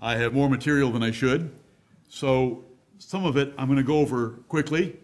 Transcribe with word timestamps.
I 0.00 0.16
have 0.16 0.32
more 0.32 0.48
material 0.48 0.92
than 0.92 1.02
I 1.02 1.10
should. 1.10 1.50
So 2.08 2.64
some 2.98 3.24
of 3.24 3.36
it 3.36 3.52
I'm 3.58 3.66
going 3.66 3.78
to 3.78 3.82
go 3.82 3.98
over 3.98 4.40
quickly, 4.48 4.96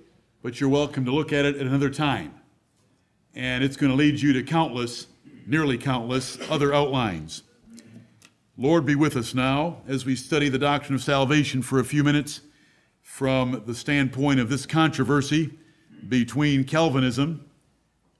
but 0.43 0.61
you're 0.61 0.71
welcome 0.71 1.05
to 1.05 1.11
look 1.11 1.33
at 1.33 1.45
it 1.45 1.57
at 1.57 1.67
another 1.67 1.91
time. 1.91 2.35
And 3.35 3.65
it's 3.65 3.77
going 3.77 3.91
to 3.91 3.97
lead 3.97 4.21
you 4.21 4.33
to 4.35 4.43
countless, 4.43 5.09
nearly 5.47 5.77
countless, 5.77 6.39
other 6.49 6.73
outlines. 6.73 7.43
Lord, 8.57 8.87
be 8.87 8.95
with 8.95 9.17
us 9.17 9.35
now 9.35 9.79
as 9.89 10.07
we 10.07 10.15
study 10.15 10.49
the 10.49 10.59
doctrine 10.59 10.95
of 10.95 11.03
salvation 11.03 11.61
for 11.61 11.81
a 11.81 11.85
few 11.85 12.05
minutes 12.05 12.41
from 13.03 13.65
the 13.67 13.75
standpoint 13.75 14.39
of 14.39 14.49
this 14.49 14.65
controversy 14.65 15.59
between 16.09 16.63
Calvinism, 16.63 17.45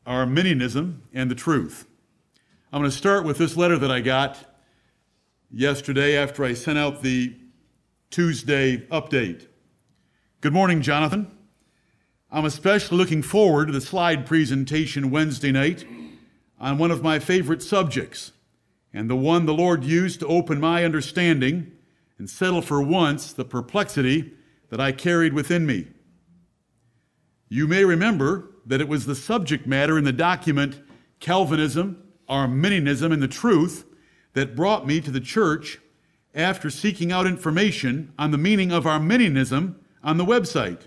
Arminianism, 0.07 1.03
and 1.13 1.31
the 1.31 1.37
truth. 1.37 1.87
I'm 2.73 2.81
going 2.81 2.91
to 2.91 2.97
start 2.97 3.25
with 3.25 3.39
this 3.39 3.57
letter 3.57 3.79
that 3.79 3.93
I 3.93 4.01
got 4.01 4.54
yesterday 5.57 6.17
after 6.17 6.45
I 6.45 6.53
sent 6.53 6.79
out 6.79 7.03
the 7.03 7.33
Tuesday 8.11 8.79
update. 8.89 9.47
Good 10.41 10.53
morning, 10.53 10.83
Jonathan. 10.83 11.31
I'm 12.29 12.45
especially 12.45 12.99
looking 12.99 13.23
forward 13.23 13.67
to 13.67 13.73
the 13.73 13.81
slide 13.81 14.27
presentation 14.27 15.13
Wednesday 15.13 15.53
night 15.53 15.87
on 16.59 16.79
one 16.79 16.91
of 16.91 17.05
my 17.05 17.21
favorite 17.21 17.63
subjects, 17.63 18.33
and 18.93 19.09
the 19.09 19.15
one 19.15 19.47
the 19.47 19.55
Lord 19.55 19.85
used 19.85 20.19
to 20.21 20.27
open 20.27 20.59
my 20.59 20.85
understanding 20.85 21.71
and 22.19 22.29
settle 22.29 22.61
for 22.61 22.83
once 22.83 23.33
the 23.33 23.45
perplexity 23.45 24.33
that 24.71 24.81
I 24.81 24.91
carried 24.91 25.35
within 25.35 25.67
me. 25.67 25.87
You 27.49 27.69
may 27.69 27.85
remember 27.85 28.51
that 28.67 28.81
it 28.81 28.89
was 28.89 29.07
the 29.07 29.15
subject 29.15 29.69
matter 29.69 29.97
in 29.99 30.05
the 30.05 30.13
document 30.13 30.81
Calvinism, 31.21 32.03
Arminianism, 32.29 33.13
and 33.13 33.23
the 33.23 33.29
Truth 33.29 33.85
that 34.35 34.55
brought 34.55 34.87
me 34.87 35.01
to 35.01 35.11
the 35.11 35.21
church 35.21 35.81
after 36.35 36.69
seeking 36.69 37.11
out 37.11 37.27
information 37.27 38.13
on 38.19 38.31
the 38.31 38.39
meaning 38.39 38.71
of 38.71 38.87
Arminianism 38.87 39.81
on 40.03 40.17
the 40.19 40.25
website. 40.25 40.83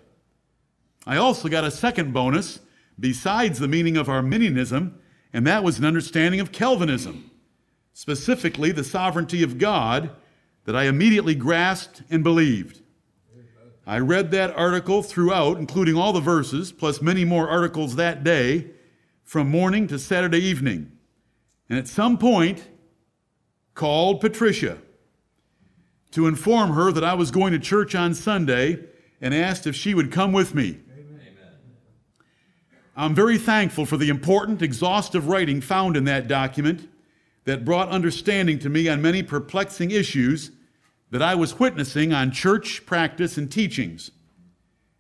I 1.06 1.18
also 1.18 1.48
got 1.50 1.64
a 1.64 1.72
second 1.72 2.14
bonus 2.14 2.60
besides 3.00 3.60
the 3.60 3.68
meaning 3.68 3.98
of 3.98 4.10
Arminianism, 4.10 5.00
and 5.34 5.48
that 5.48 5.64
was 5.64 5.80
an 5.80 5.86
understanding 5.86 6.40
of 6.40 6.52
Calvinism, 6.52 7.32
specifically 7.94 8.72
the 8.72 8.84
sovereignty 8.84 9.42
of 9.44 9.58
God, 9.58 10.12
that 10.66 10.76
I 10.76 10.84
immediately 10.84 11.34
grasped 11.34 12.04
and 12.10 12.24
believed. 12.24 12.82
I 13.86 14.00
read 14.00 14.32
that 14.32 14.54
article 14.58 15.02
throughout, 15.02 15.58
including 15.58 15.96
all 15.96 16.12
the 16.12 16.20
verses, 16.20 16.74
plus 16.74 17.02
many 17.02 17.24
more 17.24 17.48
articles 17.48 17.96
that 17.96 18.22
day, 18.22 18.72
from 19.24 19.50
morning 19.50 19.88
to 19.88 19.98
Saturday 19.98 20.40
evening. 20.40 20.92
And 21.70 21.80
at 21.80 21.88
some 21.88 22.18
point, 22.18 22.68
called 23.78 24.20
Patricia 24.20 24.80
to 26.12 26.28
inform 26.28 26.72
her 26.72 26.92
that 26.92 27.04
I 27.04 27.14
was 27.14 27.32
going 27.32 27.54
to 27.54 27.60
church 27.60 27.94
on 27.96 28.14
Sunday 28.14 28.80
and 29.22 29.34
asked 29.34 29.68
if 29.68 29.76
she 29.76 29.94
would 29.94 30.12
come 30.12 30.34
with 30.34 30.54
me. 30.54 30.80
I'm 32.96 33.14
very 33.14 33.38
thankful 33.38 33.86
for 33.86 33.96
the 33.96 34.10
important, 34.10 34.64
exhaustive 34.64 35.28
writing 35.28 35.62
found 35.62 35.96
in 35.96 36.06
that 36.06 36.28
document 36.28 36.90
that 37.46 37.64
brought 37.64 37.90
understanding 37.90 38.58
to 38.60 38.70
me 38.70 38.90
on 38.90 39.02
many 39.02 39.22
perplexing 39.22 39.92
issues 39.92 40.52
that 41.12 41.22
I 41.22 41.36
was 41.36 41.60
witnessing 41.60 42.12
on 42.12 42.32
church 42.32 42.84
practice 42.88 43.38
and 43.38 43.50
teachings, 43.50 44.10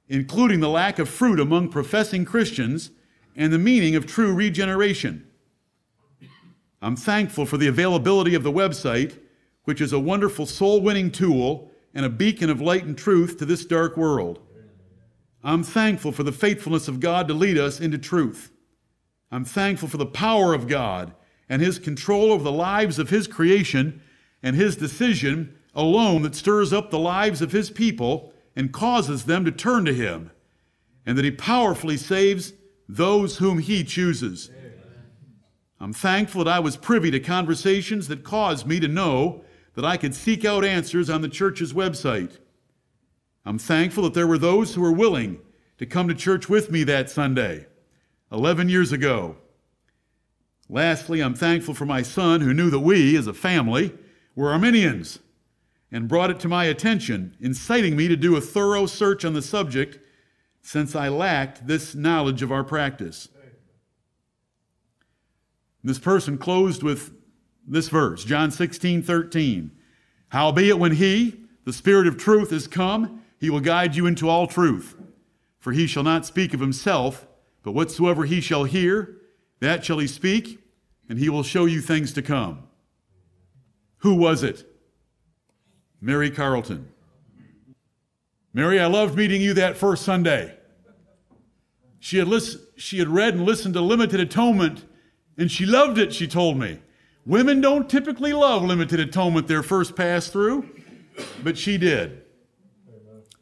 including 0.07 0.59
the 0.59 0.69
lack 0.69 0.99
of 0.99 1.09
fruit 1.09 1.39
among 1.39 1.69
professing 1.69 2.25
Christians 2.25 2.91
and 3.35 3.51
the 3.51 3.57
meaning 3.57 3.95
of 3.95 4.05
true 4.05 4.35
regeneration. 4.35 5.26
I'm 6.81 6.95
thankful 6.95 7.45
for 7.45 7.57
the 7.57 7.67
availability 7.67 8.35
of 8.35 8.43
the 8.43 8.51
website, 8.51 9.17
which 9.63 9.81
is 9.81 9.93
a 9.93 9.99
wonderful 9.99 10.45
soul 10.45 10.81
winning 10.81 11.11
tool 11.11 11.71
and 11.93 12.05
a 12.05 12.09
beacon 12.09 12.49
of 12.49 12.61
light 12.61 12.85
and 12.85 12.97
truth 12.97 13.37
to 13.37 13.45
this 13.45 13.65
dark 13.65 13.97
world. 13.97 14.39
I'm 15.43 15.63
thankful 15.63 16.11
for 16.11 16.23
the 16.23 16.31
faithfulness 16.31 16.87
of 16.87 16.99
God 16.99 17.27
to 17.27 17.33
lead 17.33 17.57
us 17.57 17.79
into 17.79 17.97
truth. 17.97 18.51
I'm 19.31 19.45
thankful 19.45 19.87
for 19.87 19.97
the 19.97 20.05
power 20.05 20.53
of 20.53 20.67
God 20.67 21.13
and 21.49 21.61
His 21.61 21.79
control 21.79 22.31
over 22.31 22.43
the 22.43 22.51
lives 22.51 22.99
of 22.99 23.09
His 23.09 23.27
creation 23.27 24.01
and 24.43 24.55
His 24.55 24.75
decision 24.75 25.55
alone 25.73 26.21
that 26.23 26.35
stirs 26.35 26.73
up 26.73 26.89
the 26.89 26.99
lives 26.99 27.41
of 27.41 27.51
His 27.51 27.69
people 27.69 28.33
and 28.55 28.71
causes 28.71 29.25
them 29.25 29.45
to 29.45 29.51
turn 29.51 29.85
to 29.85 29.93
Him, 29.93 30.31
and 31.05 31.17
that 31.17 31.25
He 31.25 31.31
powerfully 31.31 31.97
saves 31.97 32.53
those 32.89 33.37
whom 33.37 33.59
He 33.59 33.83
chooses. 33.83 34.49
I'm 35.79 35.93
thankful 35.93 36.43
that 36.43 36.51
I 36.51 36.59
was 36.59 36.75
privy 36.75 37.11
to 37.11 37.19
conversations 37.19 38.07
that 38.07 38.23
caused 38.23 38.65
me 38.65 38.79
to 38.79 38.87
know 38.87 39.43
that 39.75 39.85
I 39.85 39.97
could 39.97 40.15
seek 40.15 40.43
out 40.43 40.65
answers 40.65 41.09
on 41.09 41.21
the 41.21 41.29
church's 41.29 41.73
website. 41.73 42.39
I'm 43.45 43.59
thankful 43.59 44.03
that 44.03 44.13
there 44.13 44.27
were 44.27 44.39
those 44.39 44.73
who 44.73 44.81
were 44.81 44.91
willing 44.91 45.39
to 45.77 45.85
come 45.85 46.07
to 46.07 46.15
church 46.15 46.49
with 46.49 46.71
me 46.71 46.83
that 46.85 47.09
Sunday, 47.09 47.67
11 48.31 48.69
years 48.69 48.91
ago. 48.91 49.37
Lastly, 50.67 51.21
I'm 51.21 51.35
thankful 51.35 51.73
for 51.73 51.85
my 51.85 52.01
son 52.01 52.41
who 52.41 52.53
knew 52.53 52.69
that 52.71 52.79
we, 52.79 53.15
as 53.15 53.27
a 53.27 53.33
family, 53.33 53.93
were 54.35 54.51
Arminians 54.51 55.19
and 55.91 56.09
brought 56.09 56.31
it 56.31 56.39
to 56.41 56.47
my 56.47 56.65
attention, 56.65 57.37
inciting 57.39 57.95
me 57.95 58.07
to 58.07 58.17
do 58.17 58.35
a 58.35 58.41
thorough 58.41 58.85
search 58.85 59.23
on 59.23 59.33
the 59.33 59.41
subject 59.41 59.99
since 60.61 60.95
I 60.95 61.07
lacked 61.07 61.67
this 61.67 61.95
knowledge 61.95 62.41
of 62.41 62.51
our 62.51 62.63
practice. 62.63 63.29
This 65.87 65.99
person 65.99 66.37
closed 66.37 66.83
with 66.83 67.13
this 67.65 67.87
verse, 67.87 68.25
John 68.25 68.51
16, 68.51 69.03
13. 69.03 69.71
Howbeit, 70.27 70.77
when 70.77 70.91
he, 70.91 71.39
the 71.63 71.71
Spirit 71.71 72.07
of 72.07 72.17
truth, 72.17 72.51
is 72.51 72.67
come, 72.67 73.21
he 73.39 73.49
will 73.49 73.61
guide 73.61 73.95
you 73.95 74.05
into 74.05 74.27
all 74.27 74.47
truth. 74.47 74.97
For 75.59 75.71
he 75.71 75.87
shall 75.87 76.03
not 76.03 76.25
speak 76.25 76.53
of 76.53 76.59
himself, 76.59 77.25
but 77.63 77.71
whatsoever 77.71 78.25
he 78.25 78.41
shall 78.41 78.65
hear, 78.65 79.21
that 79.61 79.85
shall 79.85 79.99
he 79.99 80.07
speak, 80.07 80.59
and 81.07 81.19
he 81.19 81.29
will 81.29 81.41
show 81.41 81.63
you 81.63 81.79
things 81.79 82.11
to 82.15 82.21
come. 82.21 82.63
Who 83.99 84.15
was 84.15 84.43
it? 84.43 84.69
Mary 86.01 86.29
Carlton. 86.29 86.91
Mary, 88.53 88.77
I 88.77 88.87
loved 88.87 89.15
meeting 89.15 89.41
you 89.41 89.53
that 89.53 89.77
first 89.77 90.03
Sunday. 90.03 90.53
She 92.01 92.17
had, 92.17 92.27
list, 92.27 92.57
she 92.75 92.99
had 92.99 93.07
read 93.07 93.35
and 93.35 93.45
listened 93.45 93.75
to 93.75 93.81
Limited 93.81 94.19
Atonement, 94.19 94.83
and 95.37 95.51
she 95.51 95.65
loved 95.65 95.97
it, 95.97 96.13
she 96.13 96.27
told 96.27 96.57
me. 96.57 96.79
Women 97.25 97.61
don't 97.61 97.89
typically 97.89 98.33
love 98.33 98.63
limited 98.63 98.99
atonement 98.99 99.47
their 99.47 99.63
first 99.63 99.95
pass 99.95 100.27
through, 100.27 100.69
but 101.43 101.57
she 101.57 101.77
did. 101.77 102.23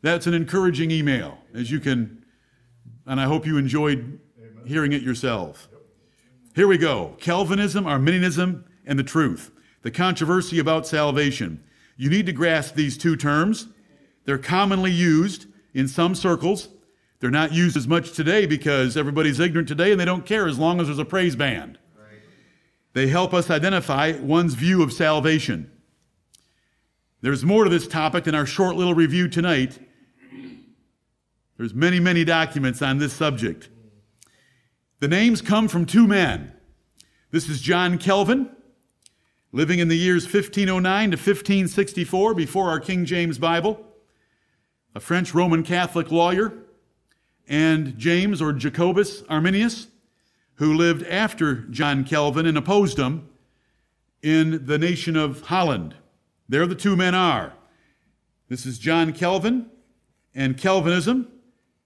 That's 0.01 0.27
an 0.27 0.33
encouraging 0.33 0.91
email, 0.91 1.37
as 1.53 1.71
you 1.71 1.79
can, 1.79 2.25
and 3.05 3.19
I 3.19 3.25
hope 3.25 3.45
you 3.45 3.57
enjoyed 3.57 4.19
hearing 4.65 4.93
it 4.93 5.01
yourself. 5.01 5.67
Here 6.55 6.67
we 6.67 6.77
go 6.77 7.15
Calvinism, 7.19 7.85
Arminianism, 7.85 8.65
and 8.85 8.97
the 8.97 9.03
truth. 9.03 9.51
The 9.83 9.91
controversy 9.91 10.57
about 10.57 10.87
salvation. 10.87 11.63
You 11.97 12.09
need 12.09 12.25
to 12.25 12.33
grasp 12.33 12.75
these 12.75 12.97
two 12.97 13.15
terms. 13.15 13.67
They're 14.25 14.37
commonly 14.37 14.91
used 14.91 15.45
in 15.73 15.87
some 15.87 16.15
circles. 16.15 16.69
They're 17.19 17.29
not 17.29 17.53
used 17.53 17.77
as 17.77 17.87
much 17.87 18.11
today 18.11 18.45
because 18.45 18.97
everybody's 18.97 19.39
ignorant 19.39 19.67
today 19.67 19.91
and 19.91 19.99
they 19.99 20.05
don't 20.05 20.25
care 20.25 20.47
as 20.47 20.57
long 20.57 20.81
as 20.81 20.87
there's 20.87 20.99
a 20.99 21.05
praise 21.05 21.35
band. 21.35 21.77
They 22.95 23.07
help 23.07 23.33
us 23.33 23.49
identify 23.49 24.13
one's 24.13 24.53
view 24.53 24.81
of 24.81 24.93
salvation. 24.93 25.69
There's 27.19 27.43
more 27.43 27.65
to 27.65 27.69
this 27.69 27.89
topic 27.89 28.23
than 28.23 28.33
our 28.33 28.45
short 28.45 28.77
little 28.77 28.93
review 28.93 29.27
tonight. 29.27 29.77
There's 31.57 31.73
many, 31.73 31.99
many 31.99 32.23
documents 32.23 32.81
on 32.81 32.99
this 32.99 33.11
subject. 33.11 33.67
The 35.01 35.09
names 35.09 35.41
come 35.41 35.67
from 35.67 35.85
two 35.85 36.07
men. 36.07 36.53
This 37.31 37.49
is 37.49 37.59
John 37.59 37.97
Calvin, 37.97 38.49
living 39.51 39.79
in 39.79 39.89
the 39.89 39.97
years 39.97 40.23
1509 40.23 41.11
to 41.11 41.17
1564 41.17 42.33
before 42.33 42.69
our 42.69 42.79
King 42.79 43.03
James 43.03 43.37
Bible, 43.37 43.85
a 44.95 45.01
French 45.01 45.33
Roman 45.33 45.63
Catholic 45.63 46.11
lawyer, 46.11 46.53
and 47.45 47.97
James 47.97 48.41
or 48.41 48.53
Jacobus 48.53 49.21
Arminius, 49.23 49.87
who 50.55 50.73
lived 50.73 51.05
after 51.07 51.55
John 51.55 52.03
Calvin 52.03 52.45
and 52.45 52.57
opposed 52.57 52.97
him 52.97 53.27
in 54.21 54.65
the 54.65 54.77
nation 54.77 55.15
of 55.15 55.41
Holland. 55.41 55.95
There 56.47 56.65
the 56.65 56.75
two 56.75 56.95
men 56.95 57.13
are. 57.15 57.53
This 58.47 58.65
is 58.65 58.79
John 58.79 59.13
Calvin 59.13 59.69
and 60.33 60.57
Calvinism, 60.57 61.27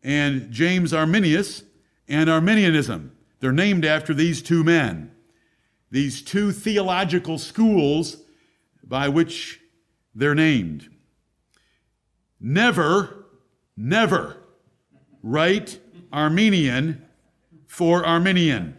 and 0.04 0.50
James 0.52 0.94
Arminius 0.94 1.64
and 2.08 2.30
Arminianism. 2.30 3.12
They're 3.40 3.52
named 3.52 3.86
after 3.86 4.14
these 4.14 4.42
two 4.42 4.64
men, 4.64 5.12
these 5.92 6.22
two 6.22 6.52
theological 6.52 7.38
schools 7.38 8.18
by 8.84 9.08
which 9.08 9.60
they're 10.16 10.36
named. 10.36 10.90
Never, 12.40 13.26
never 13.78 14.38
write 15.22 15.80
Armenian 16.12 17.06
for 17.70 18.04
Arminian. 18.04 18.76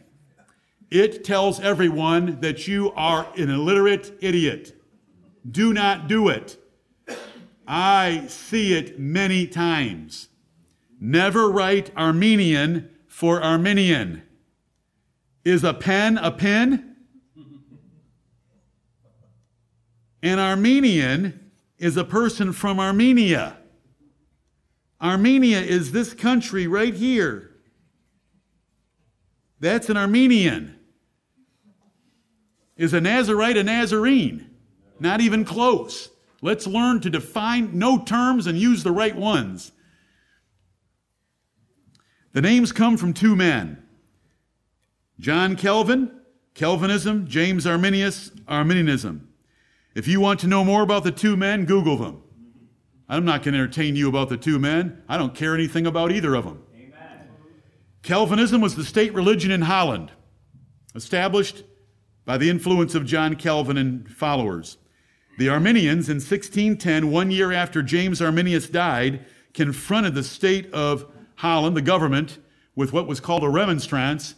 It 0.91 1.25
tells 1.25 1.61
everyone 1.61 2.41
that 2.41 2.67
you 2.67 2.91
are 2.97 3.29
an 3.37 3.49
illiterate 3.49 4.19
idiot. 4.21 4.77
Do 5.49 5.73
not 5.73 6.09
do 6.09 6.29
it. 6.29 6.59
I 7.67 8.27
see 8.27 8.75
it 8.75 8.99
many 8.99 9.47
times. 9.47 10.29
Never 11.01 11.49
write 11.49 11.97
Armenian 11.97 12.91
for 13.07 13.41
Arminian. 13.41 14.23
Is 15.45 15.63
a 15.63 15.73
pen 15.73 16.19
a 16.19 16.33
pen? 16.33 16.97
An 20.21 20.41
Armenian 20.41 21.53
is 21.79 21.97
a 21.97 22.05
person 22.05 22.53
from 22.53 22.81
Armenia. 22.81 23.57
Armenia 25.01 25.61
is 25.61 25.93
this 25.93 26.13
country 26.13 26.67
right 26.67 26.93
here. 26.93 27.50
That's 29.61 29.91
an 29.91 29.97
Armenian. 29.97 30.77
Is 32.77 32.95
a 32.95 33.01
Nazarite 33.01 33.59
a 33.59 33.63
Nazarene? 33.63 34.51
Not 34.99 35.21
even 35.21 35.45
close. 35.45 36.09
Let's 36.43 36.67
learn 36.67 37.01
to 37.01 37.11
define 37.11 37.79
no 37.79 38.03
terms 38.03 38.47
and 38.47 38.59
use 38.59 38.83
the 38.83 38.93
right 38.93 39.15
ones. 39.15 39.73
The 42.33 42.41
names 42.41 42.73
come 42.73 42.97
from 42.97 43.13
two 43.13 43.37
men 43.37 43.83
John 45.19 45.57
Calvin, 45.57 46.11
Calvinism, 46.55 47.27
James 47.27 47.67
Arminius, 47.67 48.31
Arminianism. 48.49 49.29
If 49.95 50.09
you 50.09 50.21
want 50.21 50.41
to 50.41 50.47
know 50.47 50.65
more 50.65 50.83
about 50.83 51.05
the 51.05 51.11
two 51.11 51.37
men, 51.37 51.67
Google 51.67 51.97
them. 51.97 52.23
I'm 53.09 53.25
not 53.25 53.43
going 53.43 53.55
to 53.55 53.61
entertain 53.61 53.97
you 53.97 54.09
about 54.09 54.29
the 54.29 54.37
two 54.37 54.59
men. 54.59 55.03
I 55.09 55.19
don't 55.19 55.35
care 55.35 55.53
anything 55.53 55.87
about 55.87 56.13
either 56.13 56.35
of 56.35 56.45
them. 56.45 56.63
Calvinism 58.03 58.61
was 58.61 58.77
the 58.77 58.85
state 58.85 59.13
religion 59.13 59.51
in 59.51 59.63
Holland, 59.63 60.11
established 60.95 61.65
by 62.25 62.39
the 62.39 62.49
influence 62.49 62.95
of 62.95 63.05
John 63.05 63.37
Calvin 63.37 63.77
and 63.77 64.11
followers. 64.11 64.79
The 65.39 65.49
Arminians 65.49 66.09
in 66.09 66.17
1610, 66.17 67.11
one 67.11 67.31
year 67.31 67.53
after 67.53 67.83
James 67.83 68.21
Arminius 68.21 68.69
died, 68.69 69.25
confronted 69.55 70.15
the 70.15 70.23
state 70.23 70.73
of 70.73 71.07
Holland, 71.37 71.77
the 71.77 71.83
government, 71.83 72.39
with 72.75 72.93
what 72.93 73.07
was 73.07 73.21
called 73.21 73.45
a 73.45 73.49
remonstrance 73.49 74.35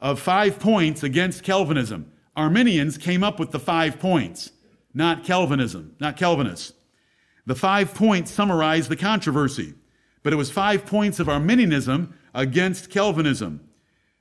of 0.00 0.20
five 0.20 0.58
points 0.58 1.02
against 1.02 1.42
Calvinism. 1.42 2.10
Arminians 2.36 2.96
came 2.96 3.24
up 3.24 3.38
with 3.38 3.50
the 3.50 3.58
five 3.58 3.98
points, 3.98 4.52
not 4.94 5.24
Calvinism, 5.24 5.94
not 6.00 6.16
Calvinists. 6.16 6.72
The 7.46 7.54
five 7.54 7.94
points 7.94 8.30
summarized 8.30 8.88
the 8.88 8.96
controversy, 8.96 9.74
but 10.22 10.32
it 10.32 10.36
was 10.36 10.50
five 10.50 10.86
points 10.86 11.18
of 11.18 11.28
Arminianism 11.28 12.14
against 12.34 12.90
Calvinism. 12.90 13.68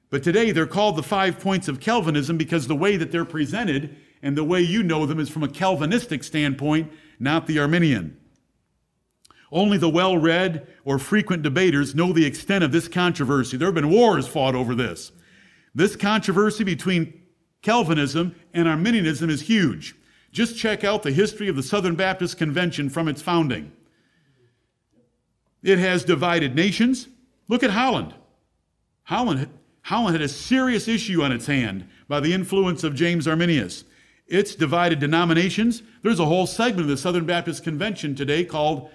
But 0.10 0.24
today 0.24 0.52
they're 0.52 0.66
called 0.66 0.96
the 0.96 1.04
five 1.04 1.40
points 1.40 1.68
of 1.68 1.80
Calvinism 1.80 2.38
because 2.38 2.68
the 2.68 2.76
way 2.76 2.98
that 2.98 3.12
they're 3.12 3.26
presented 3.26 3.96
and 4.22 4.38
the 4.38 4.44
way 4.44 4.62
you 4.62 4.84
know 4.84 5.06
them 5.06 5.20
is 5.20 5.30
from 5.30 5.44
a 5.44 5.48
Calvinistic 5.48 6.24
standpoint, 6.24 6.92
not 7.20 7.48
the 7.48 7.60
Arminian. 7.60 8.18
Only 9.52 9.78
the 9.78 9.90
well 9.90 10.18
read 10.18 10.68
or 10.86 11.00
frequent 11.00 11.44
debaters 11.44 11.96
know 11.96 12.14
the 12.14 12.26
extent 12.26 12.64
of 12.64 12.72
this 12.72 12.88
controversy. 12.88 13.58
There 13.58 13.68
have 13.68 13.76
been 13.76 13.90
wars 13.90 14.28
fought 14.28 14.56
over 14.56 14.76
this. 14.76 15.12
This 15.74 15.96
controversy 15.96 16.64
between 16.64 17.14
Calvinism 17.62 18.36
and 18.54 18.68
Arminianism 18.68 19.30
is 19.30 19.42
huge. 19.42 19.96
Just 20.32 20.58
check 20.58 20.84
out 20.84 21.04
the 21.04 21.12
history 21.12 21.48
of 21.48 21.56
the 21.56 21.64
Southern 21.64 21.96
Baptist 21.96 22.38
Convention 22.38 22.90
from 22.90 23.08
its 23.08 23.22
founding. 23.22 23.72
It 25.64 25.80
has 25.80 26.04
divided 26.04 26.56
nations. 26.56 27.08
Look 27.50 27.63
at 27.63 27.72
Holland. 27.72 28.13
Holland, 29.04 29.50
Holland 29.81 30.16
had 30.16 30.22
a 30.22 30.30
serious 30.30 30.88
issue 30.88 31.22
on 31.24 31.31
its 31.31 31.48
hand 31.48 31.90
by 32.07 32.19
the 32.19 32.31
influence 32.31 32.84
of 32.84 32.96
James 32.96 33.28
Arminius. 33.28 33.84
It's 34.28 34.54
divided 34.54 35.00
denominations. 35.00 35.81
There's 36.04 36.19
a 36.19 36.25
whole 36.25 36.46
segment 36.46 36.81
of 36.81 36.88
the 36.88 36.98
Southern 36.98 37.25
Baptist 37.25 37.63
Convention 37.63 38.13
today 38.13 38.46
called 38.46 38.92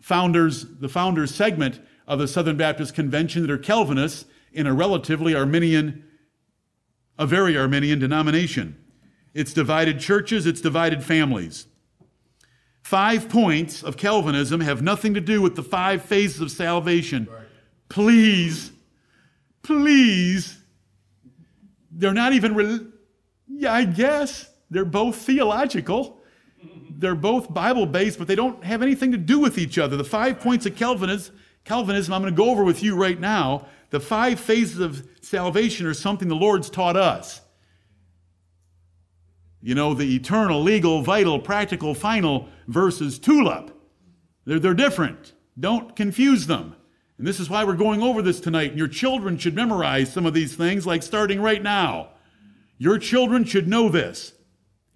founders, 0.00 0.66
the 0.80 0.88
founders 0.88 1.32
segment 1.32 1.80
of 2.08 2.18
the 2.18 2.26
Southern 2.26 2.56
Baptist 2.56 2.94
Convention 2.94 3.42
that 3.42 3.50
are 3.50 3.58
Calvinists 3.58 4.24
in 4.52 4.66
a 4.66 4.74
relatively 4.74 5.34
Arminian, 5.34 6.04
a 7.16 7.26
very 7.26 7.56
Arminian 7.56 8.00
denomination. 8.00 8.76
It's 9.34 9.52
divided 9.52 10.00
churches, 10.00 10.46
it's 10.46 10.60
divided 10.60 11.04
families. 11.04 11.66
Five 12.82 13.28
points 13.28 13.82
of 13.82 13.96
Calvinism 13.96 14.60
have 14.60 14.82
nothing 14.82 15.14
to 15.14 15.20
do 15.20 15.40
with 15.40 15.54
the 15.54 15.62
five 15.62 16.04
phases 16.04 16.40
of 16.40 16.50
salvation. 16.50 17.28
Please, 17.88 18.72
please. 19.62 20.58
They're 21.90 22.12
not 22.12 22.32
even, 22.32 22.54
re- 22.54 22.86
yeah, 23.48 23.72
I 23.72 23.84
guess. 23.84 24.50
They're 24.70 24.84
both 24.84 25.16
theological. 25.16 26.18
They're 26.96 27.14
both 27.14 27.52
Bible 27.52 27.86
based, 27.86 28.18
but 28.18 28.26
they 28.26 28.34
don't 28.34 28.62
have 28.64 28.82
anything 28.82 29.12
to 29.12 29.18
do 29.18 29.38
with 29.38 29.58
each 29.58 29.78
other. 29.78 29.96
The 29.96 30.04
five 30.04 30.40
points 30.40 30.66
of 30.66 30.76
Calvinism, 30.76 31.36
Calvinism 31.64 32.12
I'm 32.12 32.22
going 32.22 32.34
to 32.34 32.36
go 32.36 32.50
over 32.50 32.64
with 32.64 32.82
you 32.82 32.96
right 32.96 33.18
now. 33.18 33.66
The 33.90 34.00
five 34.00 34.40
phases 34.40 34.80
of 34.80 35.06
salvation 35.20 35.86
are 35.86 35.94
something 35.94 36.28
the 36.28 36.34
Lord's 36.34 36.70
taught 36.70 36.96
us. 36.96 37.40
You 39.62 39.74
know, 39.74 39.94
the 39.94 40.14
eternal, 40.14 40.60
legal, 40.62 41.02
vital, 41.02 41.38
practical, 41.38 41.94
final 41.94 42.48
versus 42.68 43.18
tulip. 43.18 43.70
They're, 44.44 44.58
they're 44.58 44.74
different. 44.74 45.32
Don't 45.58 45.96
confuse 45.96 46.46
them. 46.46 46.76
And 47.18 47.26
this 47.26 47.38
is 47.38 47.48
why 47.48 47.64
we're 47.64 47.74
going 47.74 48.02
over 48.02 48.22
this 48.22 48.40
tonight. 48.40 48.70
And 48.70 48.78
your 48.78 48.88
children 48.88 49.38
should 49.38 49.54
memorize 49.54 50.12
some 50.12 50.26
of 50.26 50.34
these 50.34 50.56
things, 50.56 50.86
like 50.86 51.02
starting 51.02 51.40
right 51.40 51.62
now. 51.62 52.10
Your 52.78 52.98
children 52.98 53.44
should 53.44 53.68
know 53.68 53.88
this. 53.88 54.32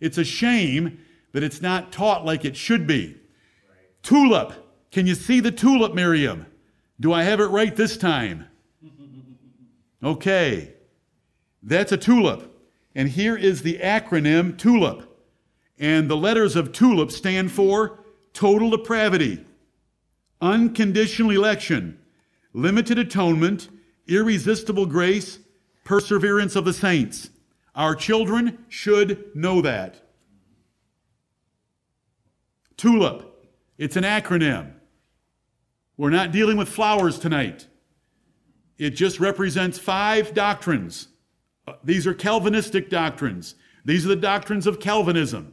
It's 0.01 0.19
a 0.19 0.25
shame 0.25 0.99
that 1.33 1.43
it's 1.43 1.63
not 1.63 1.93
taught 1.93 2.25
like 2.25 2.45
it 2.45 2.57
should 2.57 2.87
be. 2.87 3.17
Tulip. 4.03 4.53
Can 4.91 5.07
you 5.07 5.15
see 5.15 5.41
the 5.41 5.53
tulip, 5.53 5.95
Miriam? 5.95 6.47
Do 6.99 7.13
I 7.13 7.23
have 7.23 7.41
it 7.41 7.47
right 7.47 7.75
this 7.75 7.97
time? 7.97 8.47
Okay. 10.01 10.75
That's 11.61 11.91
a 11.91 11.97
tulip. 11.97 12.55
And 12.95 13.09
here 13.09 13.37
is 13.37 13.63
the 13.63 13.79
acronym 13.79 14.57
TULIP. 14.57 15.03
And 15.79 16.09
the 16.09 16.17
letters 16.17 16.55
of 16.55 16.73
TULIP 16.73 17.11
stand 17.11 17.51
for 17.51 17.99
total 18.33 18.71
depravity, 18.71 19.45
unconditional 20.41 21.33
election, 21.33 21.99
limited 22.53 22.99
atonement, 22.99 23.69
irresistible 24.07 24.87
grace, 24.87 25.39
perseverance 25.85 26.57
of 26.57 26.65
the 26.65 26.73
saints. 26.73 27.31
Our 27.75 27.95
children 27.95 28.65
should 28.69 29.35
know 29.35 29.61
that. 29.63 30.03
TULIP. 32.77 33.25
It's 33.77 33.97
an 33.97 34.05
acronym. 34.05 34.73
We're 35.97 36.11
not 36.11 36.33
dealing 36.33 36.57
with 36.57 36.69
flowers 36.69 37.19
tonight. 37.19 37.67
It 38.77 38.91
just 38.91 39.21
represents 39.21 39.79
five 39.79 40.35
doctrines 40.35 41.09
uh, 41.69 41.75
these 41.85 42.07
are 42.07 42.15
Calvinistic 42.15 42.89
doctrines. 42.89 43.55
These 43.85 44.07
are 44.07 44.09
the 44.09 44.17
doctrines 44.17 44.67
of 44.67 44.81
Calvinism. 44.81 45.53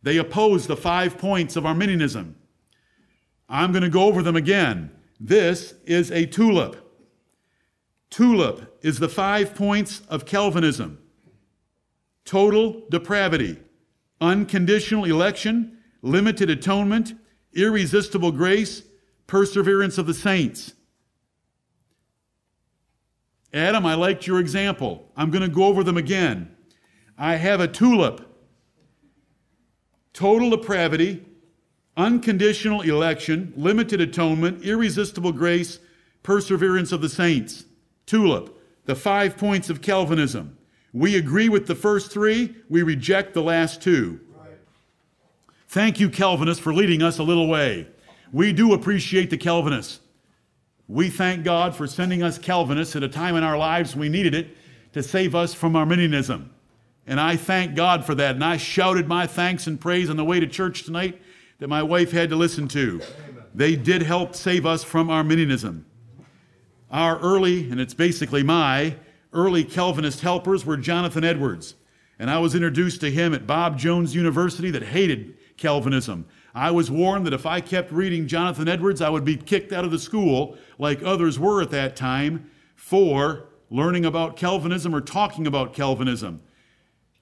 They 0.00 0.18
oppose 0.18 0.68
the 0.68 0.76
five 0.76 1.18
points 1.18 1.56
of 1.56 1.66
Arminianism. 1.66 2.36
I'm 3.48 3.72
going 3.72 3.82
to 3.82 3.88
go 3.88 4.04
over 4.04 4.22
them 4.22 4.36
again. 4.36 4.92
This 5.18 5.74
is 5.84 6.10
a 6.10 6.26
tulip. 6.26 6.82
Tulip 8.10 8.78
is 8.82 8.98
the 8.98 9.08
five 9.08 9.54
points 9.54 10.02
of 10.08 10.26
Calvinism 10.26 10.98
total 12.24 12.82
depravity, 12.90 13.56
unconditional 14.20 15.04
election, 15.04 15.78
limited 16.02 16.50
atonement, 16.50 17.14
irresistible 17.54 18.32
grace, 18.32 18.82
perseverance 19.28 19.96
of 19.96 20.06
the 20.06 20.14
saints. 20.14 20.74
Adam, 23.54 23.86
I 23.86 23.94
liked 23.94 24.26
your 24.26 24.40
example. 24.40 25.10
I'm 25.16 25.30
going 25.30 25.42
to 25.42 25.48
go 25.48 25.64
over 25.64 25.84
them 25.84 25.96
again. 25.96 26.54
I 27.16 27.36
have 27.36 27.60
a 27.60 27.68
tulip. 27.68 28.22
Total 30.12 30.50
depravity, 30.50 31.24
unconditional 31.96 32.82
election, 32.82 33.52
limited 33.56 34.00
atonement, 34.00 34.62
irresistible 34.62 35.32
grace, 35.32 35.78
perseverance 36.22 36.92
of 36.92 37.00
the 37.00 37.08
saints. 37.08 37.64
Tulip, 38.04 38.56
the 38.84 38.94
five 38.94 39.36
points 39.36 39.70
of 39.70 39.80
Calvinism. 39.80 40.56
We 40.92 41.16
agree 41.16 41.48
with 41.48 41.66
the 41.66 41.74
first 41.74 42.10
three, 42.10 42.56
we 42.68 42.82
reject 42.82 43.34
the 43.34 43.42
last 43.42 43.82
two. 43.82 44.20
Thank 45.68 45.98
you, 45.98 46.08
Calvinists, 46.08 46.62
for 46.62 46.72
leading 46.72 47.02
us 47.02 47.18
a 47.18 47.22
little 47.22 47.48
way. 47.48 47.88
We 48.32 48.52
do 48.52 48.72
appreciate 48.72 49.30
the 49.30 49.36
Calvinists. 49.36 50.00
We 50.88 51.10
thank 51.10 51.44
God 51.44 51.74
for 51.74 51.86
sending 51.86 52.22
us 52.22 52.38
Calvinists 52.38 52.94
at 52.94 53.02
a 53.02 53.08
time 53.08 53.34
in 53.34 53.42
our 53.42 53.58
lives 53.58 53.96
we 53.96 54.08
needed 54.08 54.34
it 54.34 54.56
to 54.92 55.02
save 55.02 55.34
us 55.34 55.52
from 55.52 55.74
Arminianism. 55.74 56.50
And 57.06 57.20
I 57.20 57.36
thank 57.36 57.74
God 57.74 58.04
for 58.04 58.14
that. 58.14 58.36
And 58.36 58.44
I 58.44 58.56
shouted 58.56 59.08
my 59.08 59.26
thanks 59.26 59.66
and 59.66 59.80
praise 59.80 60.08
on 60.08 60.16
the 60.16 60.24
way 60.24 60.38
to 60.40 60.46
church 60.46 60.84
tonight 60.84 61.20
that 61.58 61.68
my 61.68 61.82
wife 61.82 62.12
had 62.12 62.28
to 62.30 62.36
listen 62.36 62.68
to. 62.68 63.00
They 63.54 63.76
did 63.76 64.02
help 64.02 64.34
save 64.34 64.66
us 64.66 64.84
from 64.84 65.10
Arminianism. 65.10 65.86
Our 66.90 67.18
early, 67.18 67.70
and 67.70 67.80
it's 67.80 67.94
basically 67.94 68.42
my 68.42 68.96
early 69.32 69.64
Calvinist 69.64 70.20
helpers 70.20 70.64
were 70.64 70.76
Jonathan 70.76 71.24
Edwards. 71.24 71.74
And 72.18 72.30
I 72.30 72.38
was 72.38 72.54
introduced 72.54 73.00
to 73.02 73.10
him 73.10 73.34
at 73.34 73.46
Bob 73.46 73.78
Jones 73.78 74.14
University 74.14 74.70
that 74.70 74.82
hated 74.82 75.36
Calvinism. 75.56 76.26
I 76.54 76.70
was 76.70 76.90
warned 76.90 77.26
that 77.26 77.34
if 77.34 77.44
I 77.44 77.60
kept 77.60 77.92
reading 77.92 78.26
Jonathan 78.26 78.68
Edwards, 78.68 79.02
I 79.02 79.10
would 79.10 79.24
be 79.24 79.36
kicked 79.36 79.72
out 79.72 79.84
of 79.84 79.90
the 79.90 79.98
school, 79.98 80.56
like 80.78 81.02
others 81.02 81.38
were 81.38 81.60
at 81.60 81.70
that 81.70 81.96
time, 81.96 82.50
for 82.74 83.48
learning 83.70 84.04
about 84.04 84.36
Calvinism 84.36 84.94
or 84.94 85.00
talking 85.00 85.46
about 85.46 85.74
Calvinism. 85.74 86.40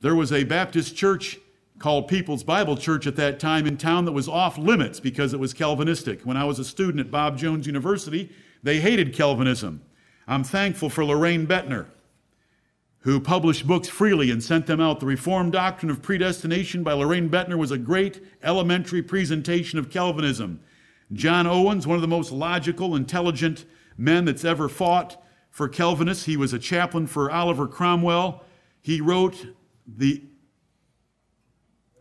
There 0.00 0.14
was 0.14 0.33
a 0.33 0.45
Baptist 0.45 0.95
church 0.95 1.38
called 1.78 2.09
People's 2.09 2.45
Bible 2.45 2.76
Church 2.76 3.07
at 3.07 3.16
that 3.16 3.40
time 3.40 3.66
in 3.66 3.76
town 3.76 4.04
that 4.04 4.12
was 4.12 4.28
off 4.28 4.57
limits 4.57 5.00
because 5.00 5.35
it 5.35 5.40
was 5.40 5.52
Calvinistic. 5.52 6.23
When 6.23 6.37
I 6.37 6.45
was 6.45 6.59
a 6.59 6.64
student 6.64 7.00
at 7.00 7.11
Bob 7.11 7.37
Jones 7.37 7.66
University, 7.66 8.31
they 8.62 8.81
hated 8.81 9.12
Calvinism. 9.12 9.83
I'm 10.26 10.45
thankful 10.45 10.88
for 10.88 11.04
Lorraine 11.04 11.47
Boettner, 11.47 11.87
who 13.00 13.21
published 13.21 13.66
books 13.66 13.88
freely 13.88 14.31
and 14.31 14.43
sent 14.43 14.66
them 14.66 14.81
out. 14.81 15.00
The 15.00 15.07
Reformed 15.07 15.52
Doctrine 15.52 15.90
of 15.90 16.00
Predestination 16.00 16.83
by 16.83 16.95
Lorraine 16.95 17.28
Boettner 17.28 17.59
was 17.59 17.71
a 17.71 17.78
great 17.78 18.25
elementary 18.43 19.02
presentation 19.02 19.78
of 19.78 19.90
Calvinism. 19.90 20.61
John 21.12 21.47
Owens, 21.47 21.87
one 21.87 21.97
of 21.97 22.02
the 22.02 22.09
most 22.09 22.33
logical, 22.33 22.97
intelligent 22.97 23.66
men 23.99 24.25
that's 24.25 24.45
ever 24.45 24.69
fought 24.69 25.23
for 25.50 25.69
Calvinists, 25.69 26.25
he 26.25 26.37
was 26.37 26.52
a 26.52 26.59
chaplain 26.59 27.07
for 27.07 27.31
Oliver 27.31 27.69
Cromwell. 27.69 28.43
He 28.81 29.00
wrote 29.00 29.47
the 29.87 30.25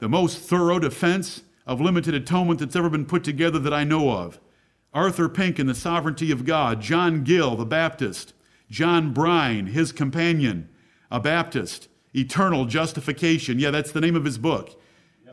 the 0.04 0.10
most 0.10 0.38
thorough 0.38 0.80
defense 0.80 1.44
of 1.66 1.80
limited 1.80 2.14
atonement 2.14 2.60
that's 2.60 2.76
ever 2.76 2.90
been 2.90 3.06
put 3.06 3.24
together 3.24 3.58
that 3.58 3.74
I 3.74 3.86
know 3.86 4.12
of. 4.12 4.38
Arthur 4.94 5.30
Pink 5.30 5.60
and 5.60 5.70
the 5.70 5.74
Sovereignty 5.74 6.30
of 6.30 6.44
God, 6.44 6.82
John 6.82 7.24
Gill, 7.24 7.56
the 7.56 7.66
Baptist, 7.66 8.34
John 8.70 9.14
Brine, 9.14 9.68
his 9.68 9.94
companion, 9.94 10.68
a 11.10 11.22
Baptist, 11.22 11.88
Eternal 12.14 12.66
Justification. 12.66 13.60
Yeah, 13.60 13.72
that's 13.72 13.94
the 13.94 14.02
name 14.02 14.18
of 14.18 14.26
his 14.26 14.38
book. 14.38 14.78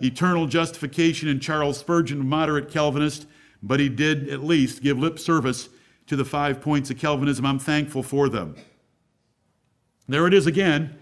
Eternal 0.01 0.47
Justification, 0.47 1.29
and 1.29 1.43
Charles 1.43 1.79
Spurgeon, 1.79 2.25
moderate 2.25 2.71
Calvinist, 2.71 3.27
but 3.65 3.81
he 3.81 3.89
did 3.89 4.29
at 4.29 4.45
least 4.45 4.85
give 4.85 4.97
lip 4.97 5.19
service 5.19 5.69
to 6.07 6.15
the 6.15 6.25
five 6.25 6.61
points 6.61 6.91
of 6.91 6.97
Calvinism. 6.97 7.45
I'm 7.45 7.59
thankful 7.59 8.05
for 8.05 8.29
them. 8.29 8.55
There 10.07 10.29
it 10.29 10.33
is 10.33 10.47
again. 10.47 10.97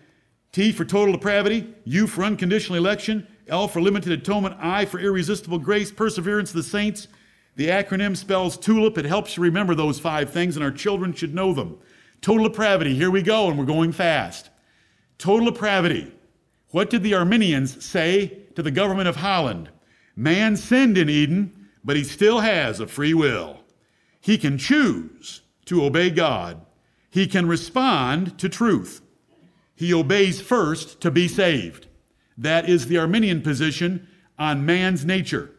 T 0.53 0.73
for 0.73 0.87
total 0.87 1.13
depravity, 1.13 1.75
U 1.85 2.07
for 2.07 2.25
unconditional 2.25 2.79
election, 2.79 3.27
L 3.49 3.69
for 3.69 3.81
limited 3.81 4.13
atonement, 4.13 4.57
I 4.59 4.85
for 4.85 5.01
irresistible 5.01 5.59
grace, 5.59 5.91
perseverance 5.91 6.51
of 6.51 6.57
the 6.57 6.63
saints. 6.63 7.09
The 7.57 7.69
acronym 7.69 8.17
spells 8.17 8.57
TULIP. 8.57 8.99
It 8.99 9.05
helps 9.05 9.37
you 9.37 9.43
remember 9.43 9.75
those 9.75 9.99
five 9.99 10.31
things, 10.31 10.57
and 10.57 10.65
our 10.65 10.71
children 10.71 11.13
should 11.13 11.35
know 11.35 11.53
them. 11.53 11.79
Total 12.21 12.49
depravity, 12.49 12.95
here 12.95 13.11
we 13.11 13.23
go, 13.23 13.49
and 13.49 13.59
we're 13.59 13.65
going 13.65 13.93
fast. 13.93 14.51
Total 15.19 15.51
depravity. 15.51 16.13
What 16.71 16.91
did 16.91 17.03
the 17.03 17.15
Arminians 17.15 17.85
say 17.85 18.45
to 18.55 18.63
the 18.63 18.71
government 18.71 19.09
of 19.09 19.17
Holland? 19.17 19.71
Man 20.15 20.57
sinned 20.57 20.97
in 20.97 21.09
Eden, 21.09 21.69
but 21.83 21.97
he 21.97 22.05
still 22.05 22.41
has 22.41 22.81
a 22.81 22.87
free 22.87 23.15
will. 23.15 23.59
He 24.21 24.39
can 24.39 24.59
choose 24.59 25.43
to 25.65 25.85
obey 25.85 26.11
God, 26.11 26.65
he 27.11 27.27
can 27.27 27.47
respond 27.47 28.39
to 28.39 28.49
truth. 28.49 29.03
He 29.75 29.93
obeys 29.93 30.41
first 30.41 31.01
to 31.01 31.11
be 31.11 31.29
saved. 31.29 31.88
That 32.39 32.69
is 32.69 32.87
the 32.87 32.99
Arminian 32.99 33.43
position 33.43 34.09
on 34.39 34.65
man's 34.65 35.05
nature. 35.05 35.51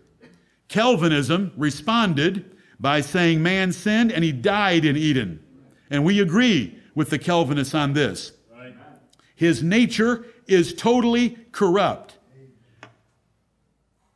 Calvinism 0.69 1.51
responded 1.57 2.55
by 2.79 3.01
saying 3.01 3.43
man 3.43 3.73
sinned 3.73 4.11
and 4.11 4.23
he 4.23 4.31
died 4.31 4.85
in 4.85 4.95
Eden. 4.95 5.43
And 5.89 6.05
we 6.05 6.21
agree 6.21 6.79
with 6.95 7.09
the 7.09 7.19
Calvinists 7.19 7.75
on 7.75 7.93
this. 7.93 8.31
His 9.35 9.61
nature 9.63 10.25
is 10.47 10.73
totally 10.73 11.37
corrupt. 11.51 12.17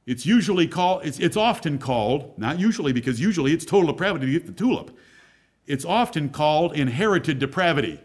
It's 0.06 0.26
usually 0.26 0.68
called, 0.68 1.06
it's, 1.06 1.20
it's 1.20 1.38
often 1.38 1.78
called, 1.78 2.38
not 2.38 2.60
usually 2.60 2.92
because 2.92 3.22
usually 3.22 3.54
it's 3.54 3.64
total 3.64 3.92
depravity 3.92 4.26
to 4.26 4.32
get 4.34 4.46
the 4.46 4.52
tulip. 4.52 4.98
It's 5.66 5.86
often 5.86 6.30
called 6.30 6.74
inherited 6.74 7.40
depravity. 7.40 8.02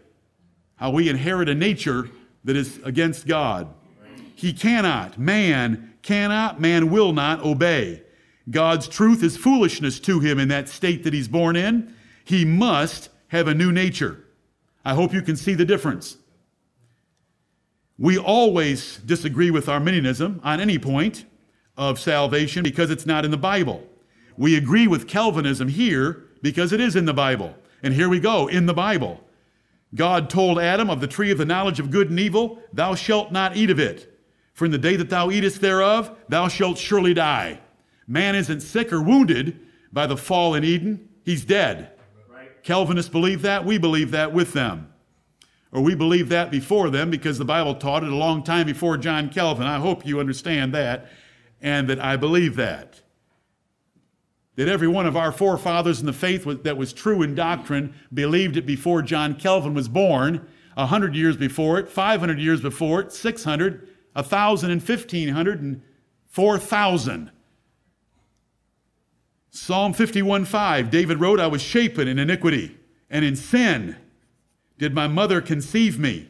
How 0.77 0.91
we 0.91 1.09
inherit 1.09 1.49
a 1.49 1.55
nature 1.55 2.09
that 2.45 2.55
is 2.55 2.79
against 2.85 3.27
God. 3.27 3.73
He 4.39 4.53
cannot, 4.53 5.19
man 5.19 5.95
cannot, 6.01 6.61
man 6.61 6.89
will 6.89 7.11
not 7.11 7.43
obey. 7.43 8.03
God's 8.49 8.87
truth 8.87 9.21
is 9.21 9.35
foolishness 9.35 9.99
to 9.99 10.21
him 10.21 10.39
in 10.39 10.47
that 10.47 10.69
state 10.69 11.03
that 11.03 11.13
he's 11.13 11.27
born 11.27 11.57
in. 11.57 11.93
He 12.23 12.45
must 12.45 13.09
have 13.27 13.49
a 13.49 13.53
new 13.53 13.69
nature. 13.69 14.23
I 14.85 14.93
hope 14.93 15.13
you 15.13 15.21
can 15.21 15.35
see 15.35 15.55
the 15.55 15.65
difference. 15.65 16.15
We 17.97 18.17
always 18.17 18.99
disagree 18.99 19.51
with 19.51 19.67
Arminianism 19.67 20.39
on 20.41 20.61
any 20.61 20.79
point 20.79 21.25
of 21.75 21.99
salvation 21.99 22.63
because 22.63 22.91
it's 22.91 23.05
not 23.05 23.25
in 23.25 23.31
the 23.31 23.37
Bible. 23.37 23.85
We 24.37 24.55
agree 24.55 24.87
with 24.87 25.05
Calvinism 25.05 25.67
here 25.67 26.23
because 26.41 26.71
it 26.71 26.79
is 26.79 26.95
in 26.95 27.03
the 27.03 27.13
Bible. 27.13 27.55
And 27.83 27.93
here 27.93 28.07
we 28.07 28.21
go, 28.21 28.47
in 28.47 28.67
the 28.67 28.73
Bible. 28.73 29.19
God 29.95 30.29
told 30.29 30.59
Adam 30.59 30.89
of 30.89 31.01
the 31.01 31.07
tree 31.07 31.29
of 31.29 31.37
the 31.37 31.45
knowledge 31.45 31.81
of 31.81 31.91
good 31.91 32.09
and 32.09 32.21
evil, 32.21 32.63
Thou 32.71 32.95
shalt 32.95 33.33
not 33.33 33.57
eat 33.57 33.69
of 33.69 33.79
it. 33.79 34.15
For 34.59 34.65
in 34.65 34.71
the 34.71 34.77
day 34.77 34.97
that 34.97 35.09
thou 35.09 35.31
eatest 35.31 35.61
thereof, 35.61 36.17
thou 36.27 36.49
shalt 36.49 36.77
surely 36.77 37.13
die. 37.13 37.61
Man 38.07 38.35
isn't 38.35 38.59
sick 38.59 38.91
or 38.91 39.01
wounded 39.01 39.57
by 39.93 40.05
the 40.05 40.17
fall 40.17 40.53
in 40.53 40.65
Eden, 40.65 41.07
he's 41.23 41.45
dead. 41.45 41.93
Right. 42.29 42.61
Calvinists 42.61 43.09
believe 43.09 43.41
that. 43.43 43.63
We 43.63 43.77
believe 43.77 44.11
that 44.11 44.33
with 44.33 44.51
them. 44.51 44.91
Or 45.71 45.79
we 45.79 45.95
believe 45.95 46.27
that 46.27 46.51
before 46.51 46.89
them 46.89 47.09
because 47.09 47.37
the 47.37 47.45
Bible 47.45 47.73
taught 47.73 48.03
it 48.03 48.11
a 48.11 48.15
long 48.17 48.43
time 48.43 48.65
before 48.65 48.97
John 48.97 49.29
Calvin. 49.29 49.65
I 49.65 49.79
hope 49.79 50.05
you 50.05 50.19
understand 50.19 50.73
that 50.73 51.09
and 51.61 51.87
that 51.87 52.03
I 52.03 52.17
believe 52.17 52.57
that. 52.57 52.99
That 54.57 54.67
every 54.67 54.89
one 54.89 55.05
of 55.05 55.15
our 55.15 55.31
forefathers 55.31 56.01
in 56.01 56.05
the 56.05 56.11
faith 56.11 56.63
that 56.63 56.75
was 56.75 56.91
true 56.91 57.21
in 57.21 57.33
doctrine 57.33 57.93
believed 58.13 58.57
it 58.57 58.65
before 58.65 59.03
John 59.03 59.35
Calvin 59.35 59.73
was 59.73 59.87
born, 59.87 60.45
100 60.73 61.15
years 61.15 61.37
before 61.37 61.79
it, 61.79 61.87
500 61.87 62.39
years 62.39 62.59
before 62.59 62.99
it, 62.99 63.13
600, 63.13 63.88
a 64.15 64.23
thousand 64.23 64.71
and 64.71 64.83
fifteen 64.83 65.29
hundred 65.29 65.61
and 65.61 65.81
four 66.27 66.57
thousand. 66.57 67.31
Psalm 69.51 69.93
51 69.93 70.45
5, 70.45 70.91
David 70.91 71.19
wrote, 71.19 71.39
I 71.39 71.47
was 71.47 71.61
shapen 71.61 72.07
in 72.07 72.19
iniquity, 72.19 72.77
and 73.09 73.25
in 73.25 73.35
sin 73.35 73.95
did 74.77 74.93
my 74.93 75.07
mother 75.07 75.41
conceive 75.41 75.97
me. 75.99 76.29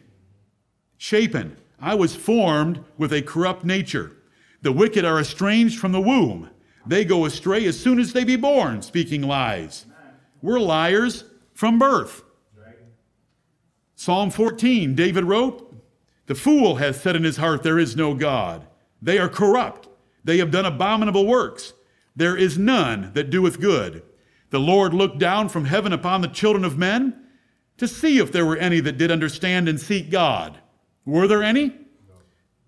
Shapen. 0.98 1.57
I 1.81 1.95
was 1.95 2.15
formed 2.15 2.83
with 2.98 3.13
a 3.13 3.21
corrupt 3.21 3.63
nature. 3.63 4.17
The 4.62 4.71
wicked 4.71 5.05
are 5.05 5.19
estranged 5.19 5.79
from 5.79 5.91
the 5.91 6.01
womb. 6.01 6.50
They 6.86 7.05
go 7.05 7.25
astray 7.25 7.65
as 7.65 7.79
soon 7.79 8.00
as 8.00 8.13
they 8.13 8.24
be 8.24 8.36
born, 8.36 8.81
speaking 8.81 9.21
lies. 9.21 9.86
We're 10.41 10.59
liars 10.59 11.24
from 11.53 11.79
birth. 11.79 12.24
Psalm 13.95 14.29
14, 14.29 14.95
David 14.95 15.25
wrote, 15.25 15.68
the 16.29 16.36
fool 16.36 16.75
hath 16.75 17.01
said 17.01 17.15
in 17.15 17.24
his 17.24 17.38
heart, 17.38 17.63
There 17.63 17.79
is 17.79 17.95
no 17.95 18.13
God. 18.13 18.67
They 19.01 19.17
are 19.17 19.27
corrupt. 19.27 19.89
They 20.24 20.38
have 20.38 20.51
done 20.51 20.63
abominable 20.63 21.25
works. 21.25 21.74
There 22.15 22.38
is 22.38 22.55
none 22.55 23.09
that 23.15 23.31
doeth 23.31 23.59
good. 23.59 24.03
The 24.51 24.59
Lord 24.59 24.93
looked 24.93 25.17
down 25.17 25.50
from 25.50 25.65
heaven 25.65 25.91
upon 25.91 26.21
the 26.21 26.27
children 26.27 26.63
of 26.63 26.77
men 26.77 27.19
to 27.77 27.88
see 27.88 28.19
if 28.19 28.31
there 28.31 28.45
were 28.45 28.57
any 28.57 28.79
that 28.79 29.00
did 29.00 29.09
understand 29.09 29.67
and 29.67 29.79
seek 29.79 30.12
God. 30.12 30.59
Were 31.03 31.27
there 31.27 31.41
any? 31.41 31.75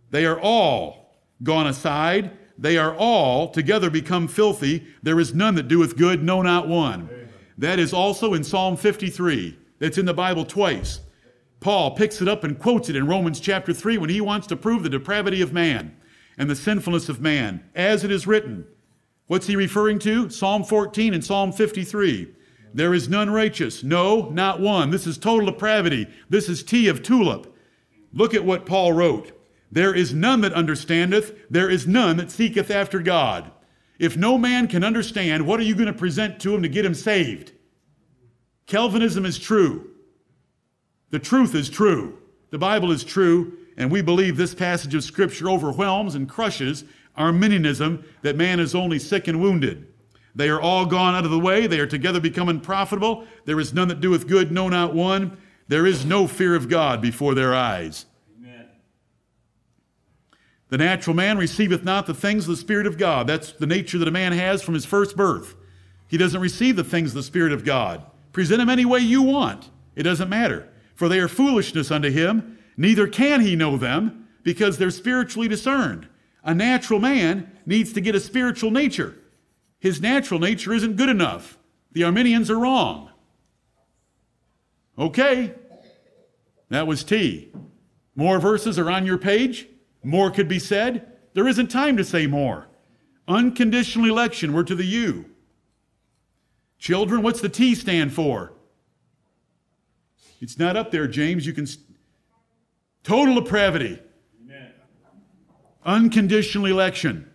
They 0.10 0.25
are 0.25 0.39
all 0.39 1.13
gone 1.44 1.68
aside. 1.68 2.32
They 2.58 2.80
are 2.80 2.96
all 2.96 3.48
together 3.48 3.91
become 3.91 4.27
filthy. 4.27 4.88
There 5.03 5.20
is 5.20 5.36
none 5.36 5.53
that 5.53 5.68
doeth 5.68 5.96
good, 5.96 6.24
no, 6.24 6.41
not 6.41 6.68
one. 6.68 7.30
That 7.60 7.77
is 7.77 7.94
also 7.94 8.34
in 8.34 8.44
Psalm 8.44 8.75
53. 8.75 9.56
That's 9.77 10.00
in 10.00 10.06
the 10.08 10.15
Bible 10.15 10.46
twice. 10.46 11.01
Paul 11.62 11.91
picks 11.91 12.22
it 12.22 12.27
up 12.27 12.44
and 12.44 12.60
quotes 12.60 12.89
it 12.89 12.96
in 12.96 13.08
Romans 13.08 13.39
chapter 13.39 13.72
3 13.72 14.00
when 14.00 14.10
he 14.10 14.20
wants 14.20 14.48
to 14.48 14.56
prove 14.58 14.84
the 14.84 14.89
depravity 14.89 15.41
of 15.41 15.53
man 15.53 15.96
and 16.38 16.50
the 16.50 16.56
sinfulness 16.56 17.08
of 17.08 17.22
man, 17.22 17.63
as 17.75 18.03
it 18.03 18.12
is 18.12 18.25
written. 18.25 18.65
What's 19.27 19.48
he 19.48 19.56
referring 19.56 20.00
to? 20.00 20.30
Psalm 20.30 20.63
14 20.63 21.13
and 21.13 21.24
Psalm 21.24 21.51
53. 21.51 22.34
There 22.74 22.94
is 22.96 23.08
none 23.08 23.30
righteous, 23.30 23.84
no, 23.84 24.30
not 24.30 24.60
one. 24.60 24.89
This 24.89 25.06
is 25.06 25.18
total 25.18 25.51
depravity. 25.51 26.08
This 26.30 26.50
is 26.50 26.63
T 26.63 26.88
of 26.88 27.03
tulip. 27.03 27.56
Look 28.12 28.34
at 28.34 28.44
what 28.44 28.65
Paul 28.65 28.94
wrote. 28.94 29.32
There 29.72 29.94
is 29.94 30.13
none 30.13 30.41
that 30.41 30.53
understandeth, 30.53 31.38
there 31.50 31.70
is 31.70 31.88
none 31.88 32.18
that 32.18 32.32
seeketh 32.32 32.72
after 32.72 33.00
God. 33.00 33.51
If 34.00 34.18
no 34.18 34.38
man 34.38 34.68
can 34.68 34.84
understand, 34.84 35.46
what 35.46 35.60
are 35.60 35.63
you 35.63 35.75
going 35.75 35.86
to 35.86 35.94
present 35.94 36.39
to 36.41 36.56
him 36.56 36.63
to 36.63 36.70
get 36.70 36.86
him 36.86 36.96
saved? 36.96 37.51
Calvinism 38.65 39.25
is 39.25 39.38
true. 39.38 39.90
The 41.12 41.20
truth 41.20 41.53
is 41.53 41.70
true. 41.70 42.18
The 42.50 42.58
Bible 42.58 42.91
is 42.91 43.03
true, 43.03 43.58
and 43.77 43.91
we 43.91 44.01
believe 44.01 44.36
this 44.36 44.56
passage 44.56 44.96
of 44.96 45.03
Scripture 45.03 45.50
overwhelms 45.50 46.15
and 46.15 46.27
crushes 46.27 46.84
Arminianism 47.15 48.06
that 48.22 48.38
man 48.38 48.60
is 48.60 48.74
only 48.74 48.98
sick 48.98 49.27
and 49.27 49.41
wounded. 49.41 49.88
They 50.34 50.50
are 50.50 50.62
all 50.62 50.86
gone 50.86 51.13
out 51.13 51.25
of 51.25 51.32
the 51.32 51.39
way. 51.39 51.68
They 51.68 51.80
are 51.80 51.88
together 51.88 52.22
becoming 52.22 52.62
profitable. 52.62 53.25
There 53.46 53.60
is 53.60 53.74
none 53.74 53.89
that 53.89 54.00
doeth 54.00 54.27
good, 54.27 54.51
no, 54.51 54.70
not 54.70 54.94
one. 54.94 55.38
There 55.68 55.86
is 55.86 56.06
no 56.06 56.27
fear 56.27 56.56
of 56.56 56.70
God 56.70 57.01
before 57.01 57.36
their 57.36 57.53
eyes. 57.53 58.06
Amen. 58.38 58.68
The 60.70 60.77
natural 60.77 61.15
man 61.15 61.38
receiveth 61.38 61.84
not 61.84 62.08
the 62.08 62.13
things 62.13 62.46
of 62.46 62.51
the 62.51 62.62
Spirit 62.62 62.88
of 62.88 62.98
God. 62.98 63.27
That's 63.27 63.51
the 63.51 63.68
nature 63.68 63.98
that 63.98 64.08
a 64.08 64.12
man 64.12 64.32
has 64.32 64.62
from 64.62 64.74
his 64.74 64.86
first 64.86 65.18
birth. 65.18 65.56
He 66.08 66.18
doesn't 66.18 66.41
receive 66.41 66.77
the 66.77 66.84
things 66.84 67.12
of 67.12 67.15
the 67.15 67.24
Spirit 67.24 67.51
of 67.51 67.65
God. 67.65 68.03
Present 68.32 68.62
him 68.62 68.70
any 68.70 68.86
way 68.86 69.00
you 69.00 69.22
want. 69.22 69.70
It 69.96 70.03
doesn't 70.03 70.30
matter. 70.30 70.70
For 71.01 71.10
they 71.10 71.20
are 71.20 71.27
foolishness 71.27 71.89
unto 71.89 72.12
him, 72.12 72.60
neither 72.77 73.08
can 73.08 73.41
he 73.41 73.55
know 73.55 73.75
them, 73.75 74.27
because 74.43 74.77
they're 74.77 74.91
spiritually 74.91 75.48
discerned. 75.48 76.08
A 76.43 76.53
natural 76.53 77.00
man 77.00 77.51
needs 77.65 77.91
to 77.93 78.01
get 78.01 78.13
a 78.13 78.20
spiritual 78.20 78.70
nature. 78.70 79.15
His 79.79 80.00
natural 80.00 80.39
nature 80.39 80.74
isn't 80.74 80.98
good 80.98 81.10
enough. 81.10 81.58
The 81.93 82.03
Arminians 82.03 82.51
are 82.51 82.60
wrong. 82.60 83.10
Okay, 84.96 85.55
that 86.70 86.86
was 86.86 87.03
T. 87.03 87.51
More 88.15 88.38
verses 88.38 88.77
are 88.77 88.91
on 88.91 89.08
your 89.08 89.17
page. 89.17 89.67
More 90.03 90.29
could 90.29 90.48
be 90.48 90.60
said. 90.60 91.17
There 91.34 91.48
isn't 91.48 91.72
time 91.72 91.98
to 91.98 92.03
say 92.03 92.27
more. 92.27 92.67
Unconditional 93.27 94.08
election, 94.08 94.53
we're 94.53 94.62
to 94.65 94.75
the 94.75 94.86
U. 94.86 95.25
Children, 96.77 97.24
what's 97.24 97.41
the 97.41 97.50
T 97.50 97.74
stand 97.74 98.13
for? 98.13 98.53
It's 100.41 100.57
not 100.57 100.75
up 100.75 100.91
there, 100.91 101.07
James. 101.07 101.45
You 101.45 101.53
can. 101.53 101.67
Total 103.03 103.36
depravity. 103.36 104.00
Amen. 104.43 104.74
Unconditional 105.86 106.65
election. 106.65 107.31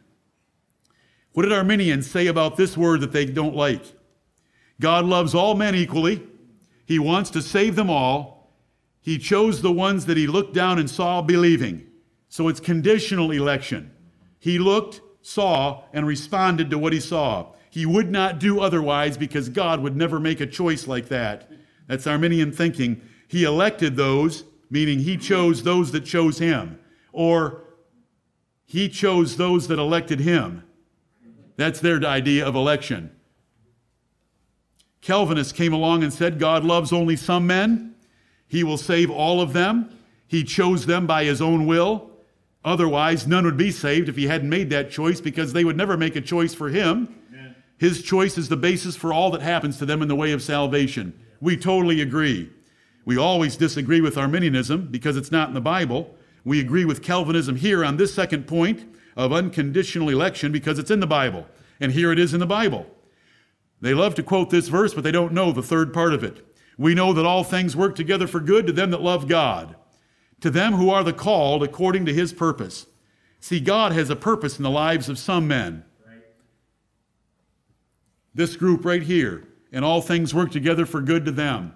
What 1.33 1.43
did 1.43 1.53
Arminians 1.53 2.11
say 2.11 2.27
about 2.27 2.57
this 2.57 2.77
word 2.77 3.01
that 3.01 3.13
they 3.13 3.25
don't 3.25 3.55
like? 3.55 3.83
God 4.81 5.05
loves 5.05 5.35
all 5.35 5.55
men 5.55 5.75
equally. 5.75 6.23
He 6.85 6.99
wants 6.99 7.31
to 7.31 7.43
save 7.43 7.77
them 7.77 7.91
all. 7.91 8.53
He 9.01 9.19
chose 9.19 9.63
the 9.63 9.73
ones 9.73 10.07
that 10.07 10.17
he 10.17 10.27
looked 10.27 10.55
down 10.55 10.79
and 10.79 10.91
saw 10.91 11.23
believing. 11.23 11.87
So 12.29 12.49
it's 12.49 12.61
conditional 12.61 13.31
election. 13.31 13.93
He 14.39 14.59
looked, 14.59 15.01
saw, 15.23 15.85
and 15.93 16.07
responded 16.07 16.71
to 16.71 16.79
what 16.79 16.93
he 16.93 17.01
saw. 17.01 17.53
He 17.71 17.87
would 17.87 18.11
not 18.11 18.39
do 18.39 18.61
otherwise 18.61 19.17
because 19.17 19.49
God 19.49 19.81
would 19.81 19.97
never 19.97 20.19
make 20.19 20.41
a 20.41 20.47
choice 20.47 20.87
like 20.87 21.09
that. 21.09 21.51
That's 21.87 22.07
Arminian 22.07 22.53
thinking. 22.53 23.01
He 23.29 23.45
elected 23.45 23.97
those, 23.97 24.45
meaning 24.71 25.01
he 25.01 25.17
chose 25.17 25.63
those 25.63 25.93
that 25.93 26.05
chose 26.05 26.39
him, 26.39 26.79
or 27.13 27.63
he 28.65 28.89
chose 28.89 29.37
those 29.37 29.69
that 29.69 29.79
elected 29.79 30.21
him. 30.21 30.65
That's 31.57 31.81
their 31.81 32.03
idea 32.05 32.47
of 32.47 32.55
election. 32.55 33.11
Calvinists 35.01 35.53
came 35.53 35.73
along 35.73 36.03
and 36.03 36.13
said 36.13 36.39
God 36.39 36.65
loves 36.65 36.93
only 36.93 37.17
some 37.17 37.47
men. 37.47 37.95
He 38.49 38.65
will 38.65 38.77
save 38.77 39.11
all 39.11 39.41
of 39.41 39.53
them. 39.53 39.97
He 40.27 40.43
chose 40.43 40.87
them 40.87 41.07
by 41.07 41.25
his 41.25 41.41
own 41.41 41.67
will. 41.67 42.11
Otherwise, 42.65 43.29
none 43.29 43.45
would 43.45 43.57
be 43.57 43.71
saved 43.71 44.09
if 44.09 44.17
he 44.17 44.27
hadn't 44.27 44.49
made 44.49 44.71
that 44.71 44.91
choice 44.91 45.21
because 45.21 45.53
they 45.53 45.65
would 45.65 45.77
never 45.77 45.97
make 45.97 46.17
a 46.17 46.21
choice 46.21 46.53
for 46.53 46.69
him. 46.69 47.15
His 47.79 48.03
choice 48.03 48.37
is 48.37 48.49
the 48.49 48.57
basis 48.57 48.97
for 48.97 49.13
all 49.13 49.31
that 49.31 49.43
happens 49.43 49.79
to 49.79 49.87
them 49.87 50.03
in 50.03 50.09
the 50.09 50.17
way 50.17 50.33
of 50.33 50.43
salvation. 50.43 51.19
We 51.41 51.57
totally 51.57 52.01
agree. 52.01 52.51
We 53.05 53.17
always 53.17 53.57
disagree 53.57 54.01
with 54.01 54.19
Arminianism 54.19 54.89
because 54.89 55.17
it's 55.17 55.31
not 55.31 55.49
in 55.49 55.55
the 55.55 55.61
Bible. 55.61 56.15
We 56.45 56.61
agree 56.61 56.85
with 56.85 57.03
Calvinism 57.03 57.57
here 57.57 57.85
on 57.85 57.97
this 57.97 58.15
second 58.15 58.47
point 58.47 58.85
of 59.17 59.33
unconditional 59.33 60.09
election 60.09 60.53
because 60.53 60.79
it's 60.79 60.91
in 60.91 61.01
the 61.01 61.07
Bible. 61.07 61.47
And 61.81 61.93
here 61.93 62.13
it 62.13 62.19
is 62.19 62.35
in 62.35 62.41
the 62.41 62.47
Bible. 62.47 62.87
They 63.81 63.95
love 63.95 64.15
to 64.17 64.23
quote 64.23 64.51
this 64.51 64.69
verse, 64.69 64.95
but 64.95 65.05
they 65.05 65.13
don't 65.13 65.33
know 65.33 65.53
the 65.53 65.63
third 65.63 65.93
part 65.93 66.15
of 66.15 66.25
it. 66.25 66.45
We 66.79 66.95
know 66.95 67.13
that 67.13 67.27
all 67.27 67.45
things 67.45 67.77
work 67.77 67.95
together 67.95 68.27
for 68.27 68.41
good 68.41 68.67
to 68.67 68.73
them 68.73 68.91
that 68.91 69.03
love 69.03 69.29
God 69.29 69.77
to 70.41 70.51
them 70.51 70.75
who 70.75 70.91
are 70.91 71.05
the 71.05 71.13
called 71.13 71.63
according 71.63 72.07
to 72.07 72.15
his 72.15 72.33
purpose. 72.33 72.87
See, 73.41 73.61
God 73.61 73.93
has 73.93 74.11
a 74.11 74.17
purpose 74.17 74.59
in 74.59 74.63
the 74.63 74.71
lives 74.71 75.09
of 75.09 75.19
some 75.19 75.49
men. 75.49 75.85
This 78.35 78.57
group 78.57 78.85
right 78.85 79.03
here, 79.03 79.46
and 79.73 79.85
all 79.85 80.01
things 80.01 80.35
work 80.35 80.51
together 80.51 80.87
for 80.87 81.01
good 81.01 81.25
to 81.25 81.33
them. 81.33 81.75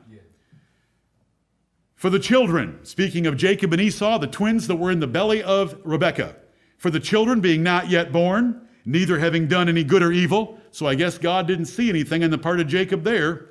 For 1.94 2.08
the 2.08 2.18
children, 2.18 2.78
speaking 2.82 3.26
of 3.26 3.36
Jacob 3.36 3.74
and 3.74 3.82
Esau, 3.82 4.18
the 4.18 4.26
twins 4.26 4.66
that 4.68 4.76
were 4.76 4.90
in 4.90 5.00
the 5.00 5.06
belly 5.06 5.42
of 5.42 5.76
Rebekah, 5.84 6.34
for 6.78 6.90
the 6.90 6.98
children 6.98 7.40
being 7.40 7.62
not 7.62 7.90
yet 7.90 8.10
born, 8.10 8.66
neither 8.86 9.18
having 9.18 9.46
done 9.46 9.68
any 9.68 9.84
good 9.84 10.02
or 10.02 10.10
evil, 10.10 10.58
so 10.70 10.86
I 10.86 10.94
guess 10.94 11.18
God 11.18 11.46
didn't 11.46 11.66
see 11.66 11.90
anything 11.90 12.22
in 12.22 12.30
the 12.30 12.38
part 12.38 12.58
of 12.58 12.68
Jacob 12.68 13.04
there, 13.04 13.50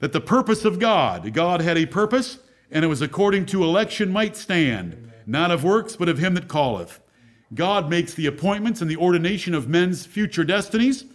that 0.00 0.12
the 0.12 0.20
purpose 0.20 0.66
of 0.66 0.78
God, 0.78 1.32
God 1.32 1.62
had 1.62 1.78
a 1.78 1.86
purpose, 1.86 2.40
and 2.70 2.84
it 2.84 2.88
was 2.88 3.00
according 3.00 3.46
to 3.46 3.64
election 3.64 4.10
might 4.10 4.36
stand, 4.36 5.10
not 5.26 5.50
of 5.50 5.64
works, 5.64 5.96
but 5.96 6.10
of 6.10 6.18
him 6.18 6.34
that 6.34 6.48
calleth. 6.48 7.00
God 7.54 7.88
makes 7.88 8.12
the 8.12 8.26
appointments 8.26 8.82
and 8.82 8.90
the 8.90 8.98
ordination 8.98 9.54
of 9.54 9.66
men's 9.66 10.04
future 10.04 10.44
destinies, 10.44 11.06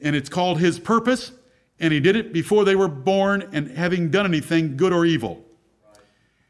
and 0.00 0.14
it's 0.14 0.28
called 0.28 0.60
his 0.60 0.78
purpose, 0.78 1.32
and 1.80 1.92
he 1.92 2.00
did 2.00 2.16
it 2.16 2.32
before 2.32 2.64
they 2.64 2.76
were 2.76 2.88
born 2.88 3.48
and 3.52 3.70
having 3.70 4.10
done 4.10 4.26
anything 4.26 4.76
good 4.76 4.92
or 4.92 5.04
evil. 5.04 5.44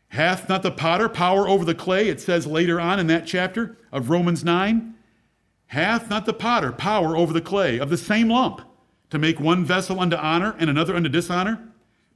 Hath 0.09 0.49
not 0.49 0.63
the 0.63 0.71
potter 0.71 1.09
power 1.09 1.47
over 1.47 1.65
the 1.65 1.75
clay? 1.75 2.09
It 2.09 2.21
says 2.21 2.47
later 2.47 2.81
on 2.81 2.99
in 2.99 3.07
that 3.09 3.27
chapter 3.27 3.77
of 3.93 4.11
Romans 4.11 4.43
9. 4.43 4.95
Hath 5.67 6.09
not 6.09 6.25
the 6.25 6.33
potter 6.33 6.73
power 6.73 7.15
over 7.17 7.33
the 7.33 7.43
clay 7.43 7.79
of 7.79 7.91
the 7.91 7.99
same 7.99 8.31
lump 8.31 8.63
to 9.11 9.19
make 9.19 9.39
one 9.39 9.65
vessel 9.67 10.01
unto 10.01 10.17
honor 10.17 10.57
and 10.59 10.71
another 10.71 10.97
unto 10.97 11.11
dishonor? 11.11 11.63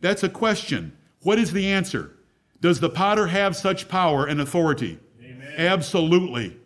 That's 0.00 0.22
a 0.22 0.28
question. 0.28 0.96
What 1.20 1.38
is 1.38 1.52
the 1.52 1.70
answer? 1.70 2.16
Does 2.60 2.80
the 2.80 2.88
potter 2.88 3.26
have 3.26 3.54
such 3.56 3.88
power 3.88 4.24
and 4.24 4.40
authority? 4.40 4.98
Amen. 5.22 5.54
Absolutely. 5.58 6.56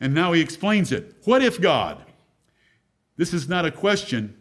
And 0.00 0.14
now 0.14 0.32
he 0.32 0.40
explains 0.40 0.90
it. 0.90 1.14
What 1.24 1.42
if 1.42 1.60
God, 1.60 2.02
this 3.16 3.34
is 3.34 3.48
not 3.48 3.66
a 3.66 3.70
question, 3.70 4.35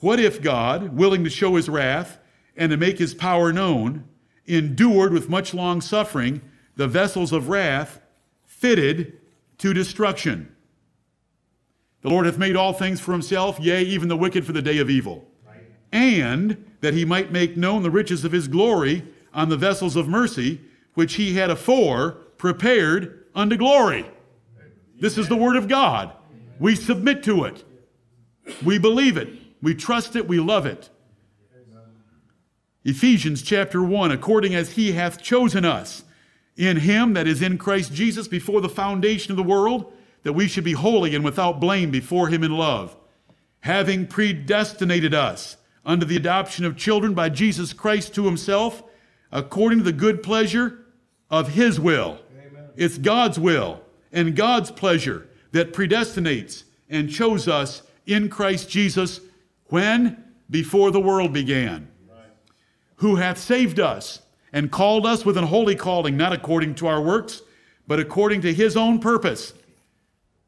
what 0.00 0.20
if 0.20 0.42
God, 0.42 0.96
willing 0.96 1.24
to 1.24 1.30
show 1.30 1.56
his 1.56 1.68
wrath 1.68 2.18
and 2.56 2.70
to 2.70 2.76
make 2.76 2.98
his 2.98 3.14
power 3.14 3.52
known, 3.52 4.04
endured 4.46 5.12
with 5.12 5.28
much 5.28 5.54
long 5.54 5.80
suffering 5.80 6.42
the 6.76 6.88
vessels 6.88 7.32
of 7.32 7.48
wrath 7.48 8.00
fitted 8.44 9.18
to 9.58 9.72
destruction? 9.72 10.54
The 12.02 12.10
Lord 12.10 12.26
hath 12.26 12.36
made 12.36 12.54
all 12.54 12.74
things 12.74 13.00
for 13.00 13.12
himself, 13.12 13.58
yea, 13.58 13.82
even 13.82 14.08
the 14.08 14.16
wicked 14.16 14.44
for 14.44 14.52
the 14.52 14.60
day 14.60 14.78
of 14.78 14.90
evil. 14.90 15.26
Right. 15.46 15.62
And 15.90 16.70
that 16.82 16.92
he 16.92 17.06
might 17.06 17.32
make 17.32 17.56
known 17.56 17.82
the 17.82 17.90
riches 17.90 18.26
of 18.26 18.32
his 18.32 18.46
glory 18.46 19.04
on 19.32 19.48
the 19.48 19.56
vessels 19.56 19.96
of 19.96 20.06
mercy, 20.06 20.60
which 20.92 21.14
he 21.14 21.34
had 21.34 21.48
afore 21.48 22.12
prepared 22.36 23.24
unto 23.34 23.56
glory. 23.56 24.04
This 25.00 25.16
is 25.16 25.28
the 25.28 25.36
word 25.36 25.56
of 25.56 25.66
God. 25.66 26.12
We 26.60 26.76
submit 26.76 27.22
to 27.24 27.44
it. 27.44 27.64
We 28.64 28.78
believe 28.78 29.16
it. 29.16 29.28
We 29.64 29.74
trust 29.74 30.14
it. 30.14 30.28
We 30.28 30.38
love 30.40 30.66
it. 30.66 30.90
Ephesians 32.84 33.40
chapter 33.40 33.82
1 33.82 34.12
according 34.12 34.54
as 34.54 34.72
he 34.72 34.92
hath 34.92 35.22
chosen 35.22 35.64
us 35.64 36.04
in 36.54 36.76
him 36.76 37.14
that 37.14 37.26
is 37.26 37.40
in 37.40 37.56
Christ 37.56 37.94
Jesus 37.94 38.28
before 38.28 38.60
the 38.60 38.68
foundation 38.68 39.32
of 39.32 39.38
the 39.38 39.42
world, 39.42 39.90
that 40.22 40.34
we 40.34 40.48
should 40.48 40.64
be 40.64 40.72
holy 40.72 41.14
and 41.14 41.24
without 41.24 41.60
blame 41.60 41.90
before 41.90 42.28
him 42.28 42.44
in 42.44 42.52
love, 42.52 42.94
having 43.60 44.06
predestinated 44.06 45.14
us 45.14 45.56
unto 45.82 46.04
the 46.04 46.16
adoption 46.16 46.66
of 46.66 46.76
children 46.76 47.14
by 47.14 47.30
Jesus 47.30 47.72
Christ 47.72 48.14
to 48.16 48.26
himself, 48.26 48.82
according 49.32 49.78
to 49.78 49.84
the 49.84 49.92
good 49.92 50.22
pleasure 50.22 50.84
of 51.30 51.48
his 51.48 51.80
will. 51.80 52.18
Amen. 52.38 52.68
It's 52.76 52.98
God's 52.98 53.40
will 53.40 53.80
and 54.12 54.36
God's 54.36 54.70
pleasure 54.70 55.26
that 55.52 55.72
predestinates 55.72 56.64
and 56.90 57.10
chose 57.10 57.48
us 57.48 57.82
in 58.06 58.28
Christ 58.28 58.68
Jesus 58.68 59.20
when? 59.74 60.24
Before 60.48 60.90
the 60.90 61.00
world 61.00 61.32
began. 61.32 61.88
Who 62.96 63.16
hath 63.16 63.38
saved 63.38 63.78
us 63.78 64.22
and 64.52 64.70
called 64.70 65.04
us 65.04 65.26
with 65.26 65.36
an 65.36 65.44
holy 65.44 65.74
calling, 65.74 66.16
not 66.16 66.32
according 66.32 66.76
to 66.76 66.86
our 66.86 67.02
works, 67.02 67.42
but 67.86 68.00
according 68.00 68.40
to 68.42 68.54
his 68.54 68.76
own 68.76 69.00
purpose. 69.00 69.52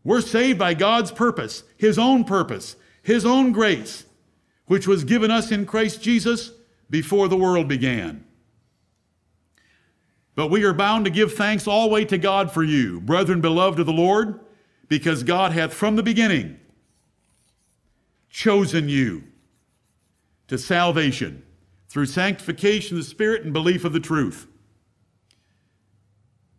We're 0.04 0.20
saved 0.20 0.58
by 0.58 0.74
God's 0.74 1.10
purpose, 1.10 1.64
his 1.76 1.98
own 1.98 2.24
purpose, 2.24 2.76
his 3.02 3.26
own 3.26 3.52
grace 3.52 4.06
which 4.66 4.86
was 4.86 5.04
given 5.04 5.30
us 5.30 5.50
in 5.50 5.66
Christ 5.66 6.02
Jesus 6.02 6.52
before 6.90 7.28
the 7.28 7.36
world 7.36 7.68
began. 7.68 8.24
But 10.34 10.48
we 10.48 10.64
are 10.64 10.74
bound 10.74 11.04
to 11.06 11.10
give 11.10 11.34
thanks 11.34 11.66
always 11.66 12.08
to 12.08 12.18
God 12.18 12.52
for 12.52 12.62
you, 12.62 13.00
brethren 13.00 13.40
beloved 13.40 13.80
of 13.80 13.86
the 13.86 13.92
Lord, 13.92 14.40
because 14.88 15.22
God 15.22 15.52
hath 15.52 15.72
from 15.72 15.96
the 15.96 16.02
beginning 16.02 16.60
chosen 18.36 18.86
you 18.86 19.24
to 20.46 20.58
salvation 20.58 21.42
through 21.88 22.04
sanctification 22.04 22.98
of 22.98 23.02
the 23.02 23.08
Spirit 23.08 23.44
and 23.44 23.52
belief 23.54 23.82
of 23.82 23.94
the 23.94 23.98
truth. 23.98 24.46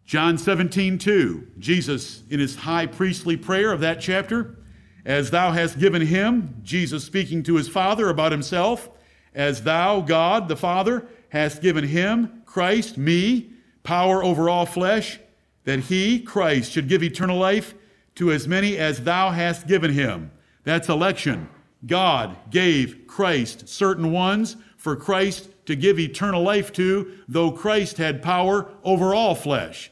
John 0.03 0.39
17, 0.39 0.97
2, 0.97 1.47
Jesus, 1.59 2.23
in 2.31 2.39
his 2.39 2.55
high 2.55 2.87
priestly 2.87 3.37
prayer 3.37 3.71
of 3.71 3.79
that 3.81 4.01
chapter, 4.01 4.57
as 5.05 5.29
thou 5.29 5.51
hast 5.51 5.77
given 5.77 6.01
him, 6.01 6.55
Jesus 6.63 7.03
speaking 7.03 7.43
to 7.43 7.57
his 7.57 7.69
Father 7.69 8.09
about 8.09 8.31
himself, 8.31 8.89
as 9.35 9.61
thou, 9.61 10.01
God 10.01 10.47
the 10.47 10.55
Father, 10.55 11.05
hast 11.29 11.61
given 11.61 11.83
him, 11.83 12.41
Christ, 12.47 12.97
me, 12.97 13.51
power 13.83 14.23
over 14.23 14.49
all 14.49 14.65
flesh, 14.65 15.19
that 15.65 15.81
he, 15.81 16.21
Christ, 16.21 16.71
should 16.71 16.89
give 16.89 17.03
eternal 17.03 17.37
life 17.37 17.75
to 18.15 18.31
as 18.31 18.47
many 18.47 18.77
as 18.77 19.03
thou 19.03 19.29
hast 19.29 19.67
given 19.67 19.93
him. 19.93 20.31
That's 20.63 20.89
election. 20.89 21.49
God 21.87 22.37
gave 22.49 23.07
Christ 23.07 23.67
certain 23.67 24.11
ones 24.11 24.57
for 24.77 24.95
Christ 24.95 25.49
to 25.65 25.75
give 25.75 25.99
eternal 25.99 26.43
life 26.43 26.71
to, 26.73 27.13
though 27.27 27.51
Christ 27.51 27.97
had 27.97 28.21
power 28.21 28.69
over 28.83 29.13
all 29.13 29.35
flesh. 29.35 29.91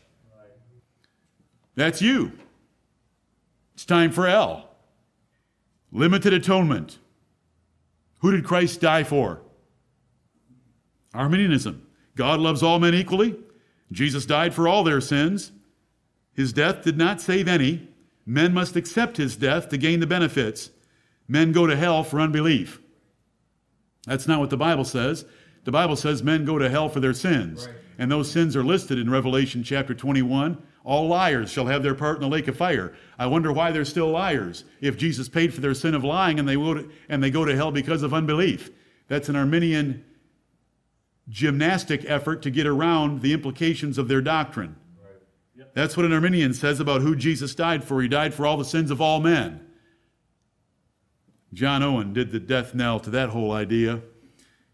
That's 1.75 2.01
you. 2.01 2.31
It's 3.73 3.85
time 3.85 4.11
for 4.11 4.27
L. 4.27 4.69
Limited 5.91 6.33
atonement. 6.33 6.99
Who 8.19 8.31
did 8.31 8.45
Christ 8.45 8.81
die 8.81 9.03
for? 9.03 9.41
Arminianism. 11.13 11.85
God 12.15 12.39
loves 12.39 12.63
all 12.63 12.79
men 12.79 12.93
equally. 12.93 13.35
Jesus 13.91 14.25
died 14.25 14.53
for 14.53 14.67
all 14.67 14.83
their 14.83 15.01
sins. 15.01 15.51
His 16.33 16.53
death 16.53 16.83
did 16.83 16.97
not 16.97 17.21
save 17.21 17.47
any. 17.47 17.89
Men 18.25 18.53
must 18.53 18.75
accept 18.75 19.17
his 19.17 19.35
death 19.35 19.69
to 19.69 19.77
gain 19.77 19.99
the 19.99 20.07
benefits. 20.07 20.71
Men 21.27 21.51
go 21.51 21.67
to 21.67 21.75
hell 21.75 22.03
for 22.03 22.19
unbelief. 22.19 22.79
That's 24.05 24.27
not 24.27 24.39
what 24.39 24.49
the 24.49 24.57
Bible 24.57 24.85
says. 24.85 25.25
The 25.63 25.71
Bible 25.71 25.95
says 25.95 26.21
men 26.21 26.45
go 26.45 26.59
to 26.59 26.69
hell 26.69 26.89
for 26.89 26.99
their 26.99 27.13
sins. 27.13 27.67
Right. 27.67 27.75
And 27.97 28.11
those 28.11 28.31
sins 28.31 28.55
are 28.55 28.63
listed 28.63 28.99
in 28.99 29.09
Revelation 29.09 29.63
chapter 29.63 29.93
21. 29.93 30.61
All 30.83 31.07
liars 31.07 31.51
shall 31.51 31.65
have 31.65 31.81
their 31.81 31.95
part 31.95 32.17
in 32.17 32.21
the 32.21 32.27
lake 32.27 32.47
of 32.47 32.55
fire. 32.55 32.95
I 33.17 33.25
wonder 33.25 33.51
why 33.51 33.71
they're 33.71 33.85
still 33.85 34.11
liars 34.11 34.65
if 34.81 34.97
Jesus 34.97 35.27
paid 35.27 35.53
for 35.53 35.61
their 35.61 35.73
sin 35.73 35.95
of 35.95 36.03
lying 36.03 36.37
and 36.37 36.47
they, 36.47 36.55
to, 36.55 36.89
and 37.09 37.23
they 37.23 37.31
go 37.31 37.45
to 37.45 37.55
hell 37.55 37.71
because 37.71 38.03
of 38.03 38.13
unbelief. 38.13 38.69
That's 39.07 39.29
an 39.29 39.35
Arminian 39.35 40.05
gymnastic 41.27 42.05
effort 42.05 42.43
to 42.43 42.51
get 42.51 42.67
around 42.67 43.21
the 43.21 43.33
implications 43.33 43.97
of 43.97 44.07
their 44.07 44.21
doctrine. 44.21 44.75
That's 45.73 45.97
what 45.97 46.05
an 46.05 46.13
Arminian 46.13 46.53
says 46.53 46.79
about 46.79 47.01
who 47.01 47.15
Jesus 47.15 47.55
died 47.55 47.83
for. 47.83 48.01
He 48.01 48.07
died 48.07 48.33
for 48.33 48.45
all 48.45 48.55
the 48.55 48.63
sins 48.63 48.91
of 48.91 49.01
all 49.01 49.19
men. 49.19 49.64
John 51.55 51.81
Owen 51.83 52.11
did 52.11 52.31
the 52.31 52.39
death 52.39 52.75
knell 52.75 52.99
to 52.99 53.09
that 53.11 53.29
whole 53.29 53.53
idea. 53.53 54.01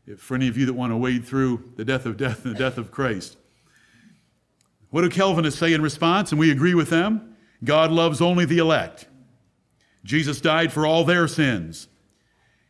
If, 0.08 0.20
for 0.20 0.34
any 0.34 0.48
of 0.48 0.58
you 0.58 0.66
that 0.66 0.74
want 0.74 0.92
to 0.92 0.98
wade 0.98 1.24
through 1.24 1.74
the 1.76 1.86
death 1.86 2.08
of 2.08 2.18
death 2.18 2.44
and 2.44 2.56
the 2.56 2.60
death 2.60 2.80
of 2.80 2.90
Christ. 2.90 3.38
What 4.90 5.04
do 5.04 5.10
Calvinists 5.10 5.60
say 5.60 5.74
in 5.74 5.84
response? 5.84 6.32
And 6.32 6.40
we 6.40 6.52
agree 6.52 6.74
with 6.74 6.90
them. 6.90 7.36
God 7.64 7.92
loves 7.92 8.20
only 8.20 8.46
the 8.46 8.58
elect. 8.58 9.08
Jesus 10.04 10.42
died 10.42 10.74
for 10.74 10.88
all 10.88 11.04
their 11.04 11.28
sins. 11.28 11.88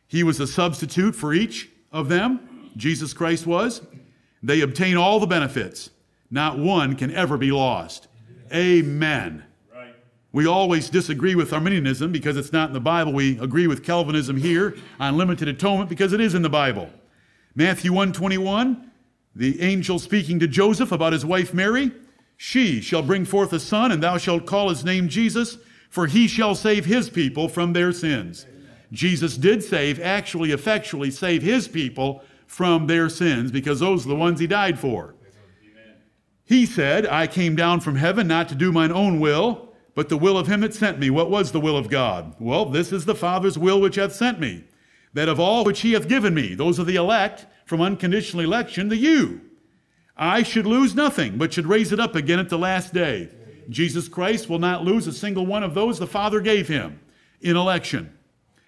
He 0.06 0.22
was 0.22 0.38
a 0.38 0.46
substitute 0.46 1.16
for 1.16 1.32
each 1.32 1.70
of 1.90 2.10
them. 2.10 2.70
Jesus 2.76 3.14
Christ 3.14 3.46
was. 3.46 3.80
They 4.42 4.60
obtain 4.60 4.98
all 4.98 5.20
the 5.20 5.26
benefits. 5.26 5.88
Not 6.30 6.58
one 6.58 6.96
can 6.96 7.10
ever 7.10 7.38
be 7.38 7.50
lost. 7.50 8.08
Amen. 8.52 9.44
We 10.32 10.46
always 10.46 10.88
disagree 10.88 11.34
with 11.34 11.52
Arminianism 11.52 12.10
because 12.10 12.38
it's 12.38 12.52
not 12.52 12.70
in 12.70 12.72
the 12.72 12.80
Bible. 12.80 13.12
We 13.12 13.38
agree 13.38 13.66
with 13.66 13.84
Calvinism 13.84 14.38
here 14.38 14.74
on 14.98 15.18
limited 15.18 15.46
atonement 15.46 15.90
because 15.90 16.14
it 16.14 16.20
is 16.20 16.34
in 16.34 16.40
the 16.40 16.48
Bible. 16.48 16.88
Matthew 17.54 17.92
121, 17.92 18.90
the 19.36 19.60
angel 19.60 19.98
speaking 19.98 20.38
to 20.40 20.48
Joseph 20.48 20.90
about 20.90 21.12
his 21.12 21.26
wife 21.26 21.52
Mary, 21.52 21.92
she 22.38 22.80
shall 22.80 23.02
bring 23.02 23.26
forth 23.26 23.52
a 23.52 23.60
son, 23.60 23.92
and 23.92 24.02
thou 24.02 24.16
shalt 24.16 24.46
call 24.46 24.70
his 24.70 24.84
name 24.84 25.08
Jesus, 25.08 25.58
for 25.90 26.06
he 26.06 26.26
shall 26.26 26.54
save 26.54 26.86
his 26.86 27.10
people 27.10 27.46
from 27.46 27.74
their 27.74 27.92
sins. 27.92 28.46
Jesus 28.90 29.36
did 29.36 29.62
save, 29.62 30.00
actually, 30.00 30.52
effectually 30.52 31.10
save 31.10 31.42
his 31.42 31.68
people 31.68 32.22
from 32.46 32.86
their 32.86 33.08
sins 33.08 33.50
because 33.50 33.80
those 33.80 34.06
are 34.06 34.10
the 34.10 34.16
ones 34.16 34.40
he 34.40 34.46
died 34.46 34.78
for. 34.78 35.14
He 36.44 36.66
said, 36.66 37.06
I 37.06 37.26
came 37.26 37.54
down 37.54 37.80
from 37.80 37.96
heaven 37.96 38.26
not 38.26 38.48
to 38.48 38.54
do 38.54 38.72
mine 38.72 38.92
own 38.92 39.20
will, 39.20 39.71
but 39.94 40.08
the 40.08 40.16
will 40.16 40.38
of 40.38 40.46
him 40.46 40.60
that 40.60 40.74
sent 40.74 40.98
me. 40.98 41.10
What 41.10 41.30
was 41.30 41.52
the 41.52 41.60
will 41.60 41.76
of 41.76 41.90
God? 41.90 42.34
Well, 42.38 42.66
this 42.66 42.92
is 42.92 43.04
the 43.04 43.14
Father's 43.14 43.58
will 43.58 43.80
which 43.80 43.96
hath 43.96 44.14
sent 44.14 44.40
me, 44.40 44.64
that 45.12 45.28
of 45.28 45.38
all 45.38 45.64
which 45.64 45.80
he 45.80 45.92
hath 45.92 46.08
given 46.08 46.34
me, 46.34 46.54
those 46.54 46.80
are 46.80 46.84
the 46.84 46.96
elect 46.96 47.46
from 47.66 47.80
unconditional 47.80 48.44
election, 48.44 48.88
the 48.88 48.96
you, 48.96 49.40
I 50.16 50.42
should 50.42 50.66
lose 50.66 50.94
nothing, 50.94 51.38
but 51.38 51.52
should 51.52 51.66
raise 51.66 51.92
it 51.92 52.00
up 52.00 52.14
again 52.14 52.38
at 52.38 52.48
the 52.48 52.58
last 52.58 52.92
day. 52.92 53.30
Jesus 53.68 54.08
Christ 54.08 54.48
will 54.48 54.58
not 54.58 54.84
lose 54.84 55.06
a 55.06 55.12
single 55.12 55.46
one 55.46 55.62
of 55.62 55.74
those 55.74 55.98
the 55.98 56.06
Father 56.06 56.40
gave 56.40 56.68
him 56.68 57.00
in 57.40 57.56
election. 57.56 58.16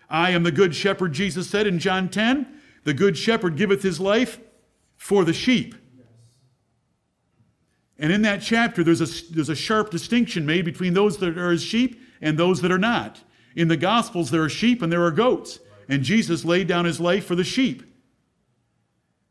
I 0.09 0.31
am 0.31 0.43
the 0.43 0.53
good 0.53 0.75
shepherd, 0.75 1.13
Jesus 1.13 1.49
said 1.49 1.67
in 1.67 1.79
John 1.79 2.09
10. 2.09 2.61
The 2.85 2.95
good 2.95 3.17
shepherd 3.17 3.57
giveth 3.57 3.83
his 3.83 4.01
life 4.01 4.39
for 4.97 5.25
the 5.25 5.33
sheep. 5.33 5.75
And 7.99 8.13
in 8.13 8.23
that 8.23 8.43
chapter, 8.43 8.83
there's 8.83 9.01
a, 9.01 9.33
there's 9.33 9.49
a 9.49 9.57
sharp 9.57 9.91
distinction 9.91 10.45
made 10.45 10.65
between 10.65 10.95
those 10.95 11.19
that 11.19 11.39
are 11.39 11.53
as 11.53 11.63
sheep 11.63 12.01
and 12.21 12.37
those 12.37 12.61
that 12.63 12.73
are 12.73 12.79
not. 12.79 13.23
In 13.55 13.69
the 13.69 13.77
Gospels, 13.77 14.31
there 14.31 14.43
are 14.43 14.49
sheep 14.49 14.83
and 14.83 14.93
there 14.93 15.05
are 15.05 15.11
goats. 15.11 15.61
And 15.89 16.03
Jesus 16.03 16.45
laid 16.45 16.67
down 16.67 16.87
his 16.87 17.01
life 17.01 17.27
for 17.27 17.35
the 17.35 17.45
sheep. 17.45 17.83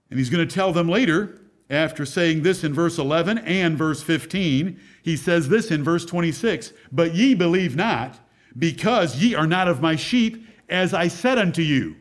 And 0.10 0.20
he's 0.20 0.30
going 0.30 0.48
to 0.48 0.54
tell 0.54 0.72
them 0.72 0.88
later, 0.88 1.42
after 1.70 2.06
saying 2.06 2.44
this 2.44 2.64
in 2.64 2.74
verse 2.74 2.98
11 2.98 3.40
and 3.40 3.78
verse 3.78 4.04
15, 4.04 4.80
he 5.02 5.18
says 5.18 5.50
this 5.50 5.72
in 5.72 5.84
verse 5.84 6.06
26 6.06 6.72
But 6.92 7.16
ye 7.16 7.34
believe 7.34 7.76
not, 7.76 8.20
because 8.58 9.18
ye 9.18 9.34
are 9.34 9.48
not 9.48 9.68
of 9.68 9.82
my 9.82 9.96
sheep, 9.96 10.46
as 10.70 10.94
I 10.94 11.08
said 11.08 11.38
unto 11.38 11.62
you. 11.62 11.96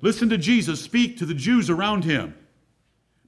Listen 0.00 0.28
to 0.28 0.38
Jesus 0.38 0.80
speak 0.80 1.18
to 1.18 1.26
the 1.26 1.34
Jews 1.34 1.68
around 1.68 2.04
him. 2.04 2.34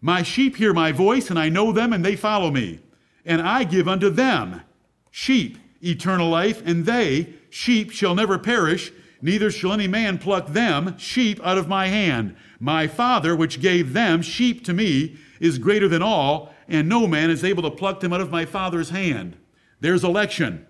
My 0.00 0.22
sheep 0.22 0.56
hear 0.56 0.72
my 0.72 0.92
voice, 0.92 1.30
and 1.30 1.38
I 1.38 1.48
know 1.48 1.72
them, 1.72 1.92
and 1.92 2.04
they 2.04 2.16
follow 2.16 2.50
me. 2.50 2.80
And 3.24 3.42
I 3.42 3.64
give 3.64 3.86
unto 3.86 4.08
them, 4.08 4.62
sheep, 5.10 5.58
eternal 5.82 6.28
life, 6.28 6.62
and 6.64 6.86
they, 6.86 7.34
sheep, 7.50 7.90
shall 7.90 8.14
never 8.14 8.38
perish, 8.38 8.92
neither 9.20 9.50
shall 9.50 9.72
any 9.72 9.86
man 9.86 10.18
pluck 10.18 10.48
them, 10.48 10.96
sheep, 10.96 11.38
out 11.44 11.58
of 11.58 11.68
my 11.68 11.88
hand. 11.88 12.34
My 12.58 12.86
Father, 12.86 13.36
which 13.36 13.60
gave 13.60 13.92
them, 13.92 14.22
sheep, 14.22 14.64
to 14.64 14.72
me, 14.72 15.18
is 15.38 15.58
greater 15.58 15.88
than 15.88 16.02
all, 16.02 16.54
and 16.66 16.88
no 16.88 17.06
man 17.06 17.30
is 17.30 17.44
able 17.44 17.62
to 17.64 17.70
pluck 17.70 18.00
them 18.00 18.12
out 18.12 18.20
of 18.20 18.30
my 18.30 18.46
Father's 18.46 18.90
hand. 18.90 19.36
There's 19.80 20.04
election. 20.04 20.66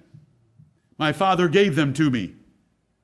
My 0.99 1.12
Father 1.12 1.49
gave 1.49 1.77
them 1.77 1.93
to 1.95 2.11
me. 2.11 2.35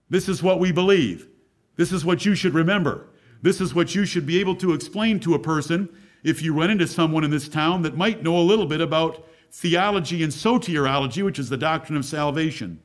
This 0.09 0.29
is 0.29 0.43
what 0.43 0.61
we 0.61 0.73
believe. 0.73 1.29
This 1.77 1.93
is 1.93 2.05
what 2.05 2.25
you 2.25 2.35
should 2.35 2.55
remember. 2.55 3.09
This 3.43 3.61
is 3.61 3.75
what 3.75 3.95
you 3.95 4.05
should 4.05 4.27
be 4.27 4.41
able 4.41 4.57
to 4.57 4.73
explain 4.73 5.21
to 5.21 5.35
a 5.35 5.39
person 5.39 5.89
if 6.27 6.43
you 6.43 6.53
run 6.53 6.71
into 6.71 6.89
someone 6.89 7.23
in 7.23 7.31
this 7.31 7.49
town 7.49 7.83
that 7.83 7.97
might 7.97 8.21
know 8.21 8.37
a 8.37 8.43
little 8.43 8.67
bit 8.67 8.81
about 8.81 9.25
theology 9.53 10.25
and 10.25 10.33
soteriology, 10.33 11.25
which 11.25 11.39
is 11.39 11.49
the 11.49 11.57
doctrine 11.57 11.97
of 11.97 12.05
salvation. 12.05 12.81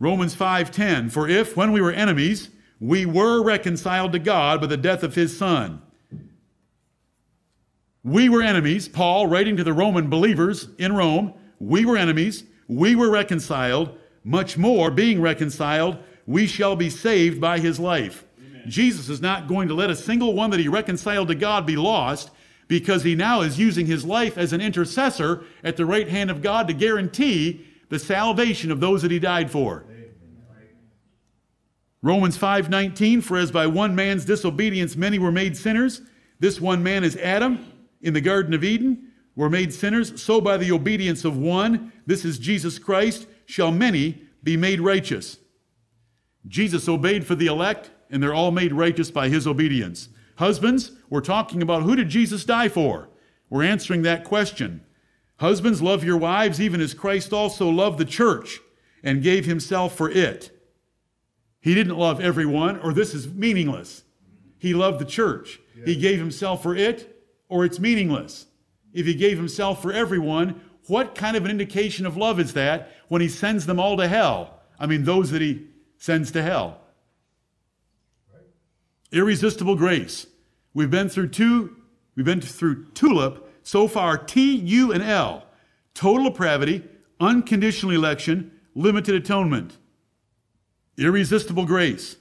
Romans 0.00 0.34
5:10 0.34 1.08
For 1.10 1.28
if 1.28 1.56
when 1.56 1.70
we 1.70 1.80
were 1.80 1.92
enemies 1.92 2.50
we 2.80 3.06
were 3.06 3.44
reconciled 3.44 4.10
to 4.12 4.18
God 4.18 4.60
by 4.60 4.66
the 4.66 4.76
death 4.76 5.02
of 5.02 5.14
his 5.14 5.36
son 5.36 5.82
we 8.02 8.28
were 8.28 8.42
enemies 8.42 8.88
Paul 8.88 9.26
writing 9.26 9.56
to 9.58 9.64
the 9.64 9.74
Roman 9.74 10.08
believers 10.08 10.68
in 10.78 10.94
Rome 10.94 11.34
we 11.58 11.84
were 11.84 11.98
enemies 11.98 12.44
we 12.66 12.96
were 12.96 13.10
reconciled 13.10 13.90
much 14.24 14.56
more 14.56 14.90
being 14.90 15.20
reconciled 15.20 15.98
we 16.26 16.46
shall 16.46 16.74
be 16.74 16.88
saved 16.88 17.38
by 17.38 17.58
his 17.58 17.78
life 17.78 18.24
Jesus 18.66 19.08
is 19.08 19.20
not 19.20 19.48
going 19.48 19.68
to 19.68 19.74
let 19.74 19.90
a 19.90 19.96
single 19.96 20.34
one 20.34 20.50
that 20.50 20.60
he 20.60 20.68
reconciled 20.68 21.28
to 21.28 21.34
God 21.34 21.66
be 21.66 21.76
lost 21.76 22.30
because 22.68 23.02
he 23.02 23.14
now 23.14 23.40
is 23.40 23.58
using 23.58 23.86
his 23.86 24.04
life 24.04 24.38
as 24.38 24.52
an 24.52 24.60
intercessor 24.60 25.42
at 25.64 25.76
the 25.76 25.84
right 25.84 26.08
hand 26.08 26.30
of 26.30 26.40
God 26.40 26.68
to 26.68 26.74
guarantee 26.74 27.66
the 27.88 27.98
salvation 27.98 28.70
of 28.70 28.80
those 28.80 29.02
that 29.02 29.10
he 29.10 29.18
died 29.18 29.50
for. 29.50 29.84
Romans 32.02 32.38
5:19 32.38 33.20
for 33.22 33.36
as 33.36 33.50
by 33.50 33.66
one 33.66 33.94
man's 33.94 34.24
disobedience 34.24 34.96
many 34.96 35.18
were 35.18 35.32
made 35.32 35.56
sinners 35.56 36.00
this 36.38 36.60
one 36.60 36.82
man 36.82 37.04
is 37.04 37.16
Adam 37.16 37.64
in 38.00 38.14
the 38.14 38.20
garden 38.22 38.54
of 38.54 38.64
Eden 38.64 39.08
were 39.36 39.50
made 39.50 39.72
sinners 39.72 40.20
so 40.20 40.40
by 40.40 40.56
the 40.56 40.72
obedience 40.72 41.24
of 41.26 41.36
one 41.36 41.92
this 42.06 42.24
is 42.24 42.38
Jesus 42.38 42.78
Christ 42.78 43.26
shall 43.44 43.70
many 43.70 44.22
be 44.42 44.56
made 44.56 44.80
righteous. 44.80 45.38
Jesus 46.48 46.88
obeyed 46.88 47.26
for 47.26 47.34
the 47.34 47.46
elect 47.46 47.90
and 48.10 48.22
they're 48.22 48.34
all 48.34 48.50
made 48.50 48.72
righteous 48.72 49.10
by 49.10 49.28
his 49.28 49.46
obedience. 49.46 50.08
Husbands, 50.36 50.92
we're 51.08 51.20
talking 51.20 51.62
about 51.62 51.82
who 51.82 51.96
did 51.96 52.08
Jesus 52.08 52.44
die 52.44 52.68
for? 52.68 53.08
We're 53.48 53.64
answering 53.64 54.02
that 54.02 54.24
question. 54.24 54.82
Husbands, 55.36 55.80
love 55.80 56.04
your 56.04 56.16
wives 56.16 56.60
even 56.60 56.80
as 56.80 56.94
Christ 56.94 57.32
also 57.32 57.68
loved 57.68 57.98
the 57.98 58.04
church 58.04 58.60
and 59.02 59.22
gave 59.22 59.46
himself 59.46 59.96
for 59.96 60.10
it. 60.10 60.50
He 61.60 61.74
didn't 61.74 61.96
love 61.96 62.20
everyone, 62.20 62.78
or 62.80 62.92
this 62.92 63.14
is 63.14 63.28
meaningless. 63.28 64.02
He 64.58 64.74
loved 64.74 64.98
the 64.98 65.06
church. 65.06 65.60
He 65.84 65.96
gave 65.96 66.18
himself 66.18 66.62
for 66.62 66.76
it, 66.76 67.24
or 67.48 67.64
it's 67.64 67.78
meaningless. 67.78 68.46
If 68.92 69.06
he 69.06 69.14
gave 69.14 69.38
himself 69.38 69.80
for 69.80 69.92
everyone, 69.92 70.60
what 70.86 71.14
kind 71.14 71.36
of 71.36 71.44
an 71.44 71.50
indication 71.50 72.06
of 72.06 72.16
love 72.16 72.40
is 72.40 72.54
that 72.54 72.90
when 73.08 73.22
he 73.22 73.28
sends 73.28 73.66
them 73.66 73.80
all 73.80 73.96
to 73.96 74.08
hell? 74.08 74.60
I 74.78 74.86
mean, 74.86 75.04
those 75.04 75.30
that 75.30 75.42
he 75.42 75.66
sends 75.98 76.30
to 76.32 76.42
hell. 76.42 76.80
Irresistible 79.12 79.76
grace. 79.76 80.26
We've 80.72 80.90
been 80.90 81.08
through 81.08 81.28
two, 81.28 81.76
we've 82.14 82.26
been 82.26 82.40
through 82.40 82.86
tulip, 82.92 83.46
So 83.62 83.86
far, 83.88 84.16
T, 84.16 84.56
U, 84.56 84.92
and 84.92 85.02
L 85.02 85.44
total 85.94 86.30
depravity, 86.30 86.82
unconditional 87.18 87.94
election, 87.94 88.52
limited 88.74 89.14
atonement, 89.14 89.76
irresistible 90.96 91.66
grace. 91.66 92.16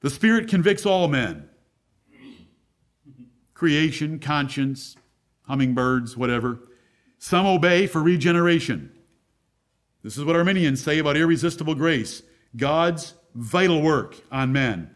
The 0.00 0.10
Spirit 0.10 0.48
convicts 0.48 0.86
all 0.86 1.08
men 1.08 1.48
creation, 3.54 4.18
conscience, 4.18 4.96
hummingbirds, 5.42 6.16
whatever. 6.16 6.58
Some 7.18 7.46
obey 7.46 7.86
for 7.86 8.02
regeneration. 8.02 8.90
This 10.02 10.16
is 10.18 10.24
what 10.24 10.34
Arminians 10.34 10.82
say 10.82 10.98
about 10.98 11.16
irresistible 11.16 11.76
grace 11.76 12.22
God's 12.56 13.14
vital 13.34 13.80
work 13.80 14.16
on 14.32 14.52
men. 14.52 14.90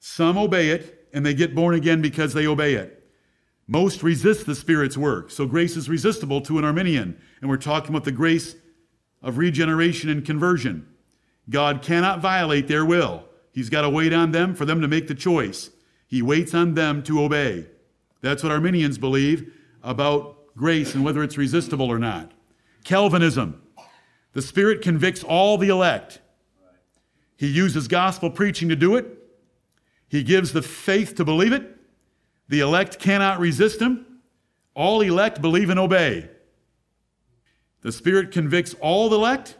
Some 0.00 0.36
obey 0.36 0.70
it 0.70 1.08
and 1.12 1.24
they 1.24 1.34
get 1.34 1.54
born 1.54 1.74
again 1.74 2.02
because 2.02 2.32
they 2.32 2.46
obey 2.46 2.74
it. 2.74 2.96
Most 3.68 4.02
resist 4.02 4.46
the 4.46 4.54
Spirit's 4.54 4.96
work. 4.96 5.30
So 5.30 5.46
grace 5.46 5.76
is 5.76 5.88
resistible 5.88 6.40
to 6.40 6.58
an 6.58 6.64
Arminian. 6.64 7.20
And 7.40 7.48
we're 7.48 7.56
talking 7.56 7.90
about 7.90 8.04
the 8.04 8.10
grace 8.10 8.56
of 9.22 9.38
regeneration 9.38 10.10
and 10.10 10.24
conversion. 10.24 10.88
God 11.48 11.82
cannot 11.82 12.20
violate 12.20 12.66
their 12.66 12.84
will. 12.84 13.24
He's 13.52 13.70
got 13.70 13.82
to 13.82 13.90
wait 13.90 14.12
on 14.12 14.32
them 14.32 14.54
for 14.54 14.64
them 14.64 14.80
to 14.80 14.88
make 14.88 15.06
the 15.06 15.14
choice. 15.14 15.70
He 16.06 16.22
waits 16.22 16.54
on 16.54 16.74
them 16.74 17.02
to 17.04 17.22
obey. 17.22 17.66
That's 18.22 18.42
what 18.42 18.52
Arminians 18.52 18.98
believe 18.98 19.52
about 19.82 20.54
grace 20.56 20.94
and 20.94 21.04
whether 21.04 21.22
it's 21.22 21.38
resistible 21.38 21.90
or 21.90 21.98
not. 21.98 22.32
Calvinism. 22.84 23.62
The 24.32 24.42
Spirit 24.42 24.82
convicts 24.82 25.22
all 25.22 25.58
the 25.58 25.68
elect. 25.68 26.20
He 27.36 27.48
uses 27.48 27.88
gospel 27.88 28.30
preaching 28.30 28.68
to 28.68 28.76
do 28.76 28.96
it. 28.96 29.19
He 30.10 30.24
gives 30.24 30.52
the 30.52 30.60
faith 30.60 31.14
to 31.14 31.24
believe 31.24 31.52
it. 31.52 31.76
The 32.48 32.58
elect 32.58 32.98
cannot 32.98 33.38
resist 33.38 33.80
him. 33.80 34.04
All 34.74 35.00
elect 35.00 35.40
believe 35.40 35.70
and 35.70 35.78
obey. 35.78 36.28
The 37.82 37.92
Spirit 37.92 38.32
convicts 38.32 38.74
all 38.80 39.08
the 39.08 39.16
elect. 39.16 39.56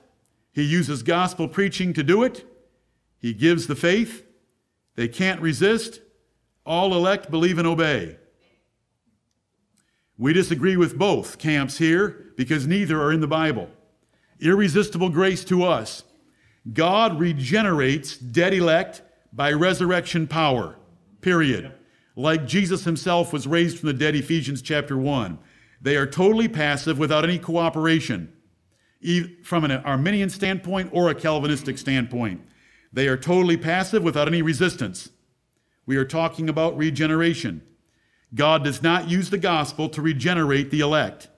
He 0.52 0.64
uses 0.64 1.04
gospel 1.04 1.46
preaching 1.46 1.92
to 1.92 2.02
do 2.02 2.24
it. 2.24 2.44
He 3.20 3.32
gives 3.32 3.68
the 3.68 3.76
faith. 3.76 4.26
They 4.96 5.06
can't 5.06 5.40
resist. 5.40 6.00
All 6.66 6.94
elect 6.94 7.30
believe 7.30 7.58
and 7.58 7.66
obey. 7.66 8.16
We 10.18 10.32
disagree 10.32 10.76
with 10.76 10.98
both 10.98 11.38
camps 11.38 11.78
here 11.78 12.32
because 12.36 12.66
neither 12.66 13.00
are 13.00 13.12
in 13.12 13.20
the 13.20 13.28
Bible. 13.28 13.70
Irresistible 14.40 15.10
grace 15.10 15.44
to 15.44 15.62
us. 15.62 16.02
God 16.72 17.20
regenerates 17.20 18.16
dead 18.18 18.52
elect 18.52 19.02
by 19.32 19.52
resurrection 19.52 20.26
power, 20.26 20.76
period. 21.20 21.72
Like 22.16 22.46
Jesus 22.46 22.84
himself 22.84 23.32
was 23.32 23.46
raised 23.46 23.78
from 23.78 23.86
the 23.88 23.92
dead, 23.92 24.14
Ephesians 24.14 24.62
chapter 24.62 24.96
1. 24.96 25.38
They 25.80 25.96
are 25.96 26.06
totally 26.06 26.48
passive 26.48 26.98
without 26.98 27.24
any 27.24 27.38
cooperation, 27.38 28.32
from 29.42 29.64
an 29.64 29.70
Arminian 29.70 30.28
standpoint 30.28 30.90
or 30.92 31.08
a 31.08 31.14
Calvinistic 31.14 31.78
standpoint. 31.78 32.42
They 32.92 33.08
are 33.08 33.16
totally 33.16 33.56
passive 33.56 34.02
without 34.02 34.28
any 34.28 34.42
resistance. 34.42 35.10
We 35.86 35.96
are 35.96 36.04
talking 36.04 36.48
about 36.48 36.76
regeneration. 36.76 37.62
God 38.34 38.62
does 38.64 38.82
not 38.82 39.08
use 39.08 39.30
the 39.30 39.38
gospel 39.38 39.88
to 39.88 40.02
regenerate 40.02 40.70
the 40.70 40.80
elect. 40.80 41.28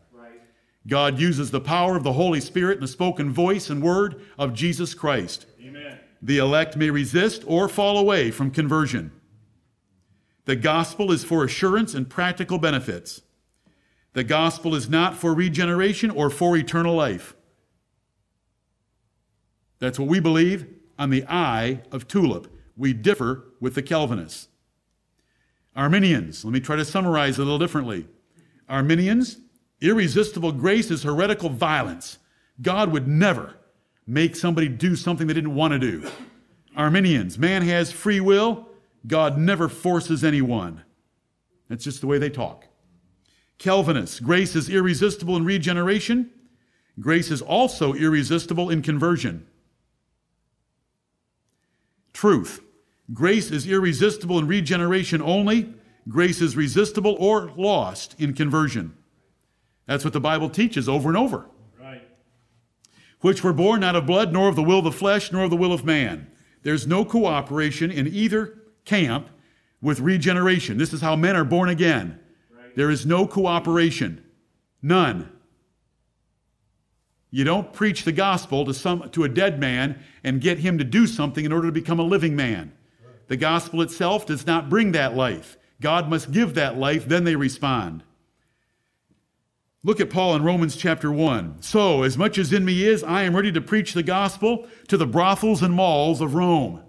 God 0.86 1.20
uses 1.20 1.52
the 1.52 1.60
power 1.60 1.96
of 1.96 2.02
the 2.02 2.14
Holy 2.14 2.40
Spirit 2.40 2.78
and 2.78 2.82
the 2.82 2.88
spoken 2.88 3.30
voice 3.32 3.70
and 3.70 3.80
word 3.80 4.20
of 4.36 4.52
Jesus 4.52 4.94
Christ. 4.94 5.46
Amen. 5.62 6.00
The 6.22 6.38
elect 6.38 6.76
may 6.76 6.88
resist 6.88 7.42
or 7.46 7.68
fall 7.68 7.98
away 7.98 8.30
from 8.30 8.52
conversion. 8.52 9.10
The 10.44 10.54
gospel 10.56 11.10
is 11.10 11.24
for 11.24 11.44
assurance 11.44 11.94
and 11.94 12.08
practical 12.08 12.58
benefits. 12.58 13.22
The 14.12 14.24
gospel 14.24 14.74
is 14.74 14.88
not 14.88 15.16
for 15.16 15.34
regeneration 15.34 16.10
or 16.10 16.30
for 16.30 16.56
eternal 16.56 16.94
life. 16.94 17.34
That's 19.80 19.98
what 19.98 20.08
we 20.08 20.20
believe 20.20 20.66
on 20.98 21.10
the 21.10 21.24
eye 21.28 21.80
of 21.90 22.06
tulip. 22.06 22.46
We 22.76 22.92
differ 22.92 23.44
with 23.60 23.74
the 23.74 23.82
Calvinists. 23.82 24.48
Arminians, 25.74 26.44
let 26.44 26.52
me 26.52 26.60
try 26.60 26.76
to 26.76 26.84
summarize 26.84 27.38
a 27.38 27.42
little 27.42 27.58
differently. 27.58 28.06
Arminians, 28.68 29.38
irresistible 29.80 30.52
grace 30.52 30.90
is 30.90 31.02
heretical 31.02 31.48
violence. 31.48 32.18
God 32.60 32.92
would 32.92 33.08
never 33.08 33.56
make 34.06 34.36
somebody 34.36 34.68
do 34.68 34.96
something 34.96 35.26
they 35.26 35.34
didn't 35.34 35.54
want 35.54 35.72
to 35.72 35.78
do. 35.78 36.08
Arminians, 36.76 37.38
man 37.38 37.62
has 37.62 37.92
free 37.92 38.20
will. 38.20 38.68
God 39.06 39.36
never 39.38 39.68
forces 39.68 40.24
anyone. 40.24 40.82
That's 41.68 41.84
just 41.84 42.00
the 42.00 42.06
way 42.06 42.18
they 42.18 42.30
talk. 42.30 42.66
Calvinists, 43.58 44.20
grace 44.20 44.56
is 44.56 44.68
irresistible 44.68 45.36
in 45.36 45.44
regeneration. 45.44 46.30
Grace 47.00 47.30
is 47.30 47.40
also 47.40 47.94
irresistible 47.94 48.70
in 48.70 48.82
conversion. 48.82 49.46
Truth. 52.12 52.60
Grace 53.12 53.50
is 53.50 53.66
irresistible 53.66 54.38
in 54.38 54.46
regeneration 54.46 55.22
only. 55.22 55.74
Grace 56.08 56.40
is 56.40 56.56
resistible 56.56 57.16
or 57.18 57.52
lost 57.56 58.14
in 58.18 58.34
conversion. 58.34 58.96
That's 59.86 60.04
what 60.04 60.12
the 60.12 60.20
Bible 60.20 60.50
teaches 60.50 60.88
over 60.88 61.08
and 61.08 61.16
over. 61.16 61.46
Which 63.22 63.42
were 63.42 63.52
born 63.52 63.80
not 63.80 63.96
of 63.96 64.06
blood, 64.06 64.32
nor 64.32 64.48
of 64.48 64.56
the 64.56 64.62
will 64.62 64.78
of 64.78 64.84
the 64.84 64.92
flesh, 64.92 65.32
nor 65.32 65.44
of 65.44 65.50
the 65.50 65.56
will 65.56 65.72
of 65.72 65.84
man. 65.84 66.30
There's 66.62 66.86
no 66.86 67.04
cooperation 67.04 67.90
in 67.90 68.06
either 68.06 68.58
camp 68.84 69.28
with 69.80 70.00
regeneration. 70.00 70.78
This 70.78 70.92
is 70.92 71.00
how 71.00 71.16
men 71.16 71.34
are 71.34 71.44
born 71.44 71.68
again. 71.68 72.20
Right. 72.50 72.76
There 72.76 72.90
is 72.90 73.04
no 73.04 73.26
cooperation. 73.26 74.24
None. 74.82 75.30
You 77.30 77.44
don't 77.44 77.72
preach 77.72 78.04
the 78.04 78.12
gospel 78.12 78.64
to, 78.66 78.74
some, 78.74 79.08
to 79.10 79.24
a 79.24 79.28
dead 79.28 79.58
man 79.58 80.02
and 80.22 80.40
get 80.40 80.58
him 80.58 80.78
to 80.78 80.84
do 80.84 81.06
something 81.06 81.44
in 81.44 81.52
order 81.52 81.68
to 81.68 81.72
become 81.72 81.98
a 81.98 82.04
living 82.04 82.36
man. 82.36 82.72
The 83.28 83.36
gospel 83.38 83.80
itself 83.80 84.26
does 84.26 84.46
not 84.46 84.68
bring 84.68 84.92
that 84.92 85.16
life. 85.16 85.56
God 85.80 86.10
must 86.10 86.30
give 86.30 86.54
that 86.54 86.76
life, 86.76 87.08
then 87.08 87.24
they 87.24 87.34
respond. 87.34 88.02
Look 89.84 90.00
at 90.00 90.10
Paul 90.10 90.36
in 90.36 90.44
Romans 90.44 90.76
chapter 90.76 91.10
1. 91.10 91.60
So, 91.60 92.04
as 92.04 92.16
much 92.16 92.38
as 92.38 92.52
in 92.52 92.64
me 92.64 92.84
is, 92.84 93.02
I 93.02 93.22
am 93.24 93.34
ready 93.34 93.50
to 93.50 93.60
preach 93.60 93.94
the 93.94 94.04
gospel 94.04 94.68
to 94.86 94.96
the 94.96 95.06
brothels 95.06 95.60
and 95.60 95.74
malls 95.74 96.20
of 96.20 96.34
Rome. 96.34 96.82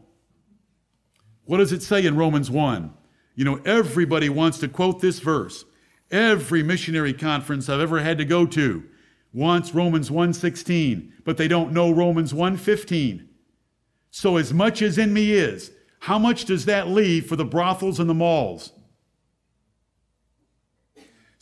What 1.46 1.58
does 1.58 1.72
it 1.72 1.82
say 1.82 2.06
in 2.06 2.16
Romans 2.16 2.52
1? 2.52 2.94
You 3.36 3.46
know, 3.46 3.60
everybody 3.66 4.30
wants 4.30 4.60
to 4.60 4.68
quote 4.68 5.02
this 5.02 5.18
verse. 5.18 5.66
Every 6.12 6.62
missionary 6.62 7.14
conference 7.14 7.68
I've 7.68 7.80
ever 7.80 8.00
had 8.00 8.20
to 8.20 8.26
go 8.26 8.46
to 8.46 8.84
wants 9.34 9.74
Romans 9.74 10.12
1:16, 10.12 11.14
but 11.26 11.38
they 11.38 11.48
don't 11.48 11.74
know 11.74 11.90
Romans 11.90 12.32
1:15. 12.32 13.28
So 14.12 14.38
as 14.38 14.54
much 14.54 14.84
as 14.84 15.00
in 15.00 15.12
me 15.12 15.32
is, 15.32 15.72
how 16.02 16.20
much 16.20 16.46
does 16.46 16.66
that 16.66 16.88
leave 16.88 17.26
for 17.26 17.36
the 17.36 17.44
brothels 17.44 18.00
and 18.00 18.08
the 18.08 18.14
malls? 18.14 18.72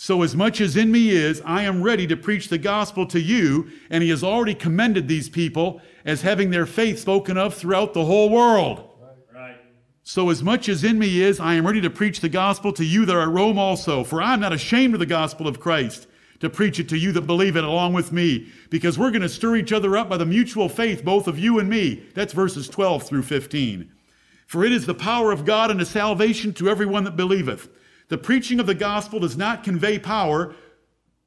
So, 0.04 0.24
as 0.24 0.36
much 0.36 0.60
as 0.60 0.76
in 0.76 0.92
me 0.92 1.12
is, 1.12 1.44
I 1.46 1.62
am 1.62 1.84
ready 1.84 2.08
to 2.08 2.18
preach 2.18 2.48
the 2.48 2.58
gospel 2.58 3.06
to 3.06 3.22
you, 3.22 3.70
and 3.92 4.02
he 4.02 4.10
has 4.10 4.24
already 4.24 4.56
commended 4.56 5.08
these 5.08 5.30
people 5.30 5.80
as 6.06 6.24
having 6.24 6.50
their 6.50 6.66
faith 6.66 6.98
spoken 6.98 7.38
of 7.38 7.54
throughout 7.54 7.94
the 7.94 8.06
whole 8.06 8.32
world. 8.32 8.84
Right. 9.32 9.58
So, 10.02 10.32
as 10.32 10.42
much 10.42 10.70
as 10.70 10.84
in 10.84 10.98
me 10.98 11.22
is, 11.22 11.40
I 11.40 11.54
am 11.54 11.68
ready 11.68 11.82
to 11.82 11.90
preach 11.92 12.20
the 12.20 12.30
gospel 12.30 12.74
to 12.74 12.84
you 12.84 13.06
that 13.06 13.16
are 13.16 13.22
at 13.22 13.28
Rome 13.28 13.60
also, 13.60 14.04
for 14.04 14.24
I 14.24 14.34
am 14.34 14.40
not 14.40 14.54
ashamed 14.54 14.96
of 14.96 15.00
the 15.00 15.06
gospel 15.06 15.48
of 15.48 15.60
Christ 15.60 16.08
to 16.40 16.50
preach 16.50 16.80
it 16.80 16.90
to 16.90 16.98
you 16.98 17.12
that 17.12 17.28
believe 17.28 17.56
it 17.56 17.64
along 17.64 17.94
with 17.94 18.12
me, 18.12 18.48
because 18.72 18.98
we're 18.98 19.12
going 19.12 19.22
to 19.22 19.30
stir 19.30 19.58
each 19.58 19.72
other 19.72 19.96
up 19.96 20.10
by 20.10 20.18
the 20.18 20.26
mutual 20.26 20.68
faith, 20.68 21.06
both 21.06 21.28
of 21.28 21.38
you 21.38 21.60
and 21.60 21.70
me. 21.70 22.08
That's 22.16 22.34
verses 22.34 22.68
12 22.68 23.04
through 23.04 23.22
15. 23.22 23.88
For 24.48 24.66
it 24.66 24.72
is 24.72 24.88
the 24.88 24.96
power 24.96 25.32
of 25.32 25.46
God 25.46 25.70
unto 25.70 25.86
salvation 25.86 26.54
to 26.54 26.70
everyone 26.70 27.04
that 27.04 27.16
believeth. 27.16 27.70
The 28.12 28.18
preaching 28.18 28.60
of 28.60 28.66
the 28.66 28.76
gospel 28.76 29.22
does 29.22 29.38
not 29.38 29.64
convey 29.64 29.98
power 29.98 30.54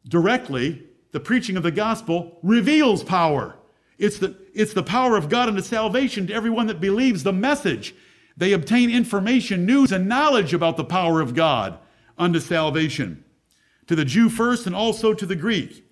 directly. 0.07 0.83
The 1.12 1.18
preaching 1.18 1.57
of 1.57 1.62
the 1.62 1.70
gospel 1.70 2.38
reveals 2.42 3.03
power. 3.03 3.57
It's 3.97 4.18
the, 4.18 4.37
it's 4.53 4.75
the 4.75 4.83
power 4.83 5.16
of 5.16 5.31
God 5.31 5.49
unto 5.49 5.62
salvation 5.62 6.27
to 6.27 6.35
everyone 6.35 6.66
that 6.66 6.83
believes 6.83 7.23
the 7.23 7.33
message. 7.33 7.94
They 8.37 8.53
obtain 8.53 8.90
information, 8.90 9.64
news, 9.64 9.92
and 9.92 10.11
knowledge 10.11 10.53
about 10.53 10.77
the 10.77 10.85
power 10.85 11.23
of 11.23 11.35
God 11.35 11.79
unto 12.18 12.38
salvation. 12.38 13.25
To 13.87 13.97
the 13.97 14.05
Jew 14.05 14.29
first 14.29 14.66
and 14.66 14.77
also 14.77 15.14
to 15.14 15.25
the 15.25 15.37
Greek. 15.37 15.87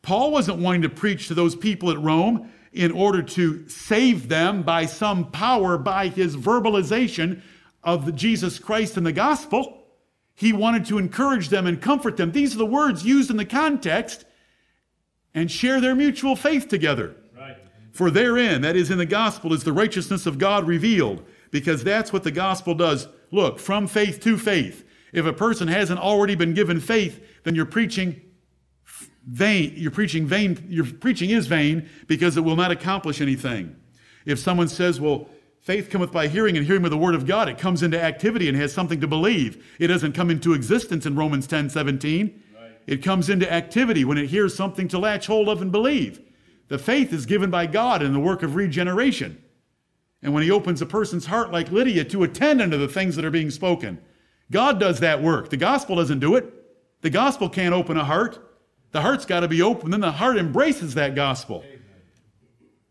Paul 0.00 0.30
wasn't 0.30 0.60
wanting 0.60 0.80
to 0.80 0.88
preach 0.88 1.28
to 1.28 1.34
those 1.34 1.56
people 1.56 1.90
at 1.90 2.00
Rome 2.00 2.50
in 2.72 2.90
order 2.90 3.20
to 3.22 3.68
save 3.68 4.30
them 4.30 4.62
by 4.62 4.86
some 4.86 5.30
power 5.30 5.76
by 5.76 6.08
his 6.08 6.38
verbalization 6.38 7.42
of 7.84 8.14
Jesus 8.14 8.58
Christ 8.58 8.96
and 8.96 9.04
the 9.04 9.12
gospel. 9.12 9.77
He 10.38 10.52
wanted 10.52 10.84
to 10.84 10.98
encourage 10.98 11.48
them 11.48 11.66
and 11.66 11.82
comfort 11.82 12.16
them. 12.16 12.30
These 12.30 12.54
are 12.54 12.58
the 12.58 12.64
words 12.64 13.04
used 13.04 13.28
in 13.28 13.36
the 13.36 13.44
context 13.44 14.24
and 15.34 15.50
share 15.50 15.80
their 15.80 15.96
mutual 15.96 16.36
faith 16.36 16.68
together. 16.68 17.16
Right. 17.36 17.56
For 17.90 18.08
therein, 18.08 18.60
that 18.62 18.76
is 18.76 18.88
in 18.92 18.98
the 18.98 19.04
gospel, 19.04 19.52
is 19.52 19.64
the 19.64 19.72
righteousness 19.72 20.26
of 20.26 20.38
God 20.38 20.64
revealed, 20.68 21.24
because 21.50 21.82
that's 21.82 22.12
what 22.12 22.22
the 22.22 22.30
gospel 22.30 22.76
does. 22.76 23.08
Look, 23.32 23.58
from 23.58 23.88
faith 23.88 24.20
to 24.20 24.38
faith. 24.38 24.84
If 25.12 25.26
a 25.26 25.32
person 25.32 25.66
hasn't 25.66 25.98
already 25.98 26.36
been 26.36 26.54
given 26.54 26.78
faith, 26.78 27.20
then 27.42 27.56
you're 27.56 27.66
preaching 27.66 28.20
vain. 29.26 29.72
You're 29.76 29.90
preaching 29.90 30.24
vain. 30.24 30.64
Your 30.68 30.84
preaching 30.86 31.30
is 31.30 31.48
vain 31.48 31.88
because 32.06 32.36
it 32.36 32.42
will 32.42 32.54
not 32.54 32.70
accomplish 32.70 33.20
anything. 33.20 33.74
If 34.24 34.38
someone 34.38 34.68
says, 34.68 35.00
well, 35.00 35.30
faith 35.68 35.90
cometh 35.90 36.10
by 36.10 36.26
hearing 36.26 36.56
and 36.56 36.64
hearing 36.64 36.80
with 36.80 36.92
the 36.92 36.96
word 36.96 37.14
of 37.14 37.26
God, 37.26 37.46
it 37.46 37.58
comes 37.58 37.82
into 37.82 38.02
activity 38.02 38.48
and 38.48 38.56
has 38.56 38.72
something 38.72 39.02
to 39.02 39.06
believe. 39.06 39.62
It 39.78 39.88
doesn't 39.88 40.14
come 40.14 40.30
into 40.30 40.54
existence 40.54 41.04
in 41.04 41.14
Romans 41.14 41.46
10 41.46 41.68
17. 41.68 42.42
Right. 42.58 42.70
It 42.86 43.04
comes 43.04 43.28
into 43.28 43.52
activity 43.52 44.02
when 44.02 44.16
it 44.16 44.28
hears 44.28 44.56
something 44.56 44.88
to 44.88 44.98
latch 44.98 45.26
hold 45.26 45.46
of 45.46 45.60
and 45.60 45.70
believe. 45.70 46.22
The 46.68 46.78
faith 46.78 47.12
is 47.12 47.26
given 47.26 47.50
by 47.50 47.66
God 47.66 48.02
in 48.02 48.14
the 48.14 48.18
work 48.18 48.42
of 48.42 48.54
regeneration. 48.54 49.42
And 50.22 50.32
when 50.32 50.42
he 50.42 50.50
opens 50.50 50.80
a 50.80 50.86
person's 50.86 51.26
heart 51.26 51.52
like 51.52 51.70
Lydia 51.70 52.02
to 52.06 52.22
attend 52.22 52.62
unto 52.62 52.78
the 52.78 52.88
things 52.88 53.14
that 53.16 53.26
are 53.26 53.30
being 53.30 53.50
spoken, 53.50 54.00
God 54.50 54.80
does 54.80 55.00
that 55.00 55.22
work. 55.22 55.50
The 55.50 55.58
gospel 55.58 55.96
doesn't 55.96 56.20
do 56.20 56.34
it. 56.36 56.50
The 57.02 57.10
gospel 57.10 57.50
can't 57.50 57.74
open 57.74 57.98
a 57.98 58.06
heart. 58.06 58.38
The 58.92 59.02
heart's 59.02 59.26
got 59.26 59.40
to 59.40 59.48
be 59.48 59.60
open, 59.60 59.90
then 59.90 60.00
the 60.00 60.12
heart 60.12 60.38
embraces 60.38 60.94
that 60.94 61.14
gospel. 61.14 61.62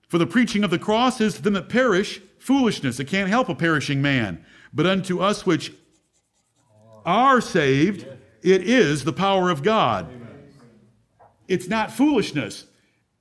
For 0.08 0.18
the 0.18 0.28
preaching 0.28 0.64
of 0.64 0.72
the 0.72 0.80
cross 0.80 1.20
is 1.20 1.36
to 1.36 1.42
them 1.42 1.54
that 1.54 1.70
perish 1.70 2.22
foolishness. 2.40 3.00
It 3.00 3.06
can't 3.06 3.30
help 3.30 3.50
a 3.50 3.56
perishing 3.56 4.02
man. 4.02 4.44
But 4.74 4.86
unto 4.86 5.20
us 5.20 5.46
which 5.46 5.74
are 7.06 7.42
saved, 7.42 8.08
it 8.42 8.64
is 8.64 9.04
the 9.04 9.14
power 9.14 9.50
of 9.50 9.64
God. 9.64 10.10
It's 11.48 11.68
not 11.68 11.92
foolishness. 11.92 12.66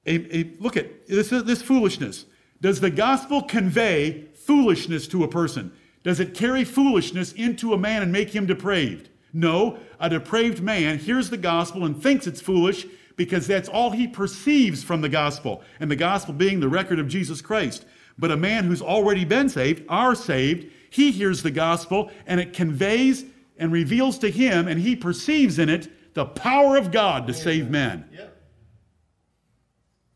A, 0.06 0.36
a, 0.36 0.52
look 0.60 0.76
at 0.76 1.06
this, 1.06 1.30
this 1.30 1.62
foolishness. 1.62 2.26
Does 2.60 2.80
the 2.80 2.90
gospel 2.90 3.42
convey 3.42 4.26
foolishness 4.34 5.08
to 5.08 5.24
a 5.24 5.28
person? 5.28 5.72
Does 6.04 6.20
it 6.20 6.34
carry 6.34 6.64
foolishness 6.64 7.32
into 7.32 7.72
a 7.72 7.78
man 7.78 8.02
and 8.02 8.12
make 8.12 8.30
him 8.30 8.46
depraved? 8.46 9.08
No, 9.32 9.78
a 9.98 10.08
depraved 10.08 10.62
man 10.62 10.98
hears 10.98 11.30
the 11.30 11.36
gospel 11.36 11.84
and 11.84 12.00
thinks 12.00 12.26
it's 12.26 12.40
foolish 12.40 12.86
because 13.16 13.46
that's 13.46 13.68
all 13.68 13.90
he 13.90 14.06
perceives 14.06 14.84
from 14.84 15.00
the 15.00 15.08
gospel, 15.08 15.62
and 15.80 15.90
the 15.90 15.96
gospel 15.96 16.34
being 16.34 16.60
the 16.60 16.68
record 16.68 16.98
of 16.98 17.08
Jesus 17.08 17.40
Christ. 17.40 17.84
But 18.18 18.30
a 18.30 18.36
man 18.36 18.64
who's 18.64 18.82
already 18.82 19.24
been 19.24 19.48
saved, 19.48 19.84
are 19.88 20.14
saved, 20.14 20.70
he 20.90 21.10
hears 21.10 21.42
the 21.42 21.50
gospel 21.50 22.10
and 22.26 22.40
it 22.40 22.52
conveys 22.52 23.24
and 23.58 23.72
reveals 23.72 24.18
to 24.18 24.30
him, 24.30 24.68
and 24.68 24.80
he 24.80 24.94
perceives 24.96 25.58
in 25.58 25.68
it 25.68 25.88
the 26.14 26.26
power 26.26 26.76
of 26.76 26.90
God 26.90 27.26
to 27.26 27.34
save 27.34 27.70
men. 27.70 28.04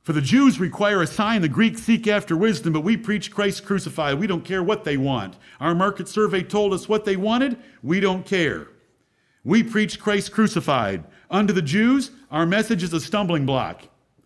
For 0.03 0.15
the 0.15 0.21
Jews 0.21 0.59
require 0.59 1.03
a 1.03 1.07
sign, 1.07 1.43
the 1.43 1.49
Greeks 1.49 1.83
seek 1.83 2.07
after 2.07 2.37
wisdom, 2.37 2.73
but 2.73 2.81
we 2.81 2.97
preach 2.97 3.31
Christ 3.31 3.65
crucified. 3.65 4.19
We 4.19 4.27
don't 4.27 4.45
care 4.45 4.63
what 4.63 4.85
they 4.85 4.97
want. 4.97 5.37
Our 5.61 5.75
market 5.75 6.09
survey 6.09 6.43
told 6.43 6.73
us 6.73 6.89
what 6.89 7.05
they 7.05 7.17
wanted. 7.17 7.59
We 7.83 8.01
don't 8.01 8.25
care. 8.25 8.69
We 9.44 9.62
preach 9.62 10.00
Christ 10.00 10.33
crucified. 10.33 11.05
Unto 11.31 11.53
the 11.53 11.62
Jews, 11.62 12.11
our 12.31 12.46
message 12.46 12.83
is 12.83 12.92
a 12.92 13.00
stumbling 13.00 13.46
block. 13.46 13.83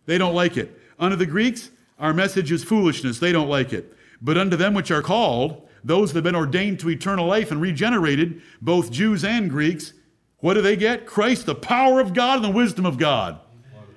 They 0.07 0.19
don't 0.19 0.35
like 0.35 0.57
it. 0.57 0.79
Unto 0.99 1.17
the 1.17 1.27
Greeks, 1.27 1.71
our 1.99 2.13
message 2.13 2.51
is 2.51 2.65
foolishness. 2.65 3.19
They 3.19 3.33
don't 3.33 3.49
like 3.49 3.73
it. 3.73 3.97
But 4.21 4.39
unto 4.39 4.57
them 4.57 4.75
which 4.75 4.91
are 4.91 5.03
called, 5.03 5.69
those 5.85 6.13
that 6.13 6.19
have 6.19 6.25
been 6.25 6.35
ordained 6.35 6.81
to 6.81 6.91
eternal 6.91 7.27
life 7.27 7.51
and 7.51 7.61
regenerated, 7.61 8.41
both 8.63 8.91
Jews 8.91 9.25
and 9.25 9.51
Greeks, 9.51 9.93
what 10.39 10.55
do 10.55 10.63
they 10.63 10.77
get? 10.77 11.07
Christ, 11.07 11.47
the 11.47 11.55
power 11.55 12.01
of 12.01 12.15
God 12.15 12.37
and 12.37 12.45
the 12.45 12.57
wisdom 12.57 12.87
of 12.87 12.99
God. 12.99 13.39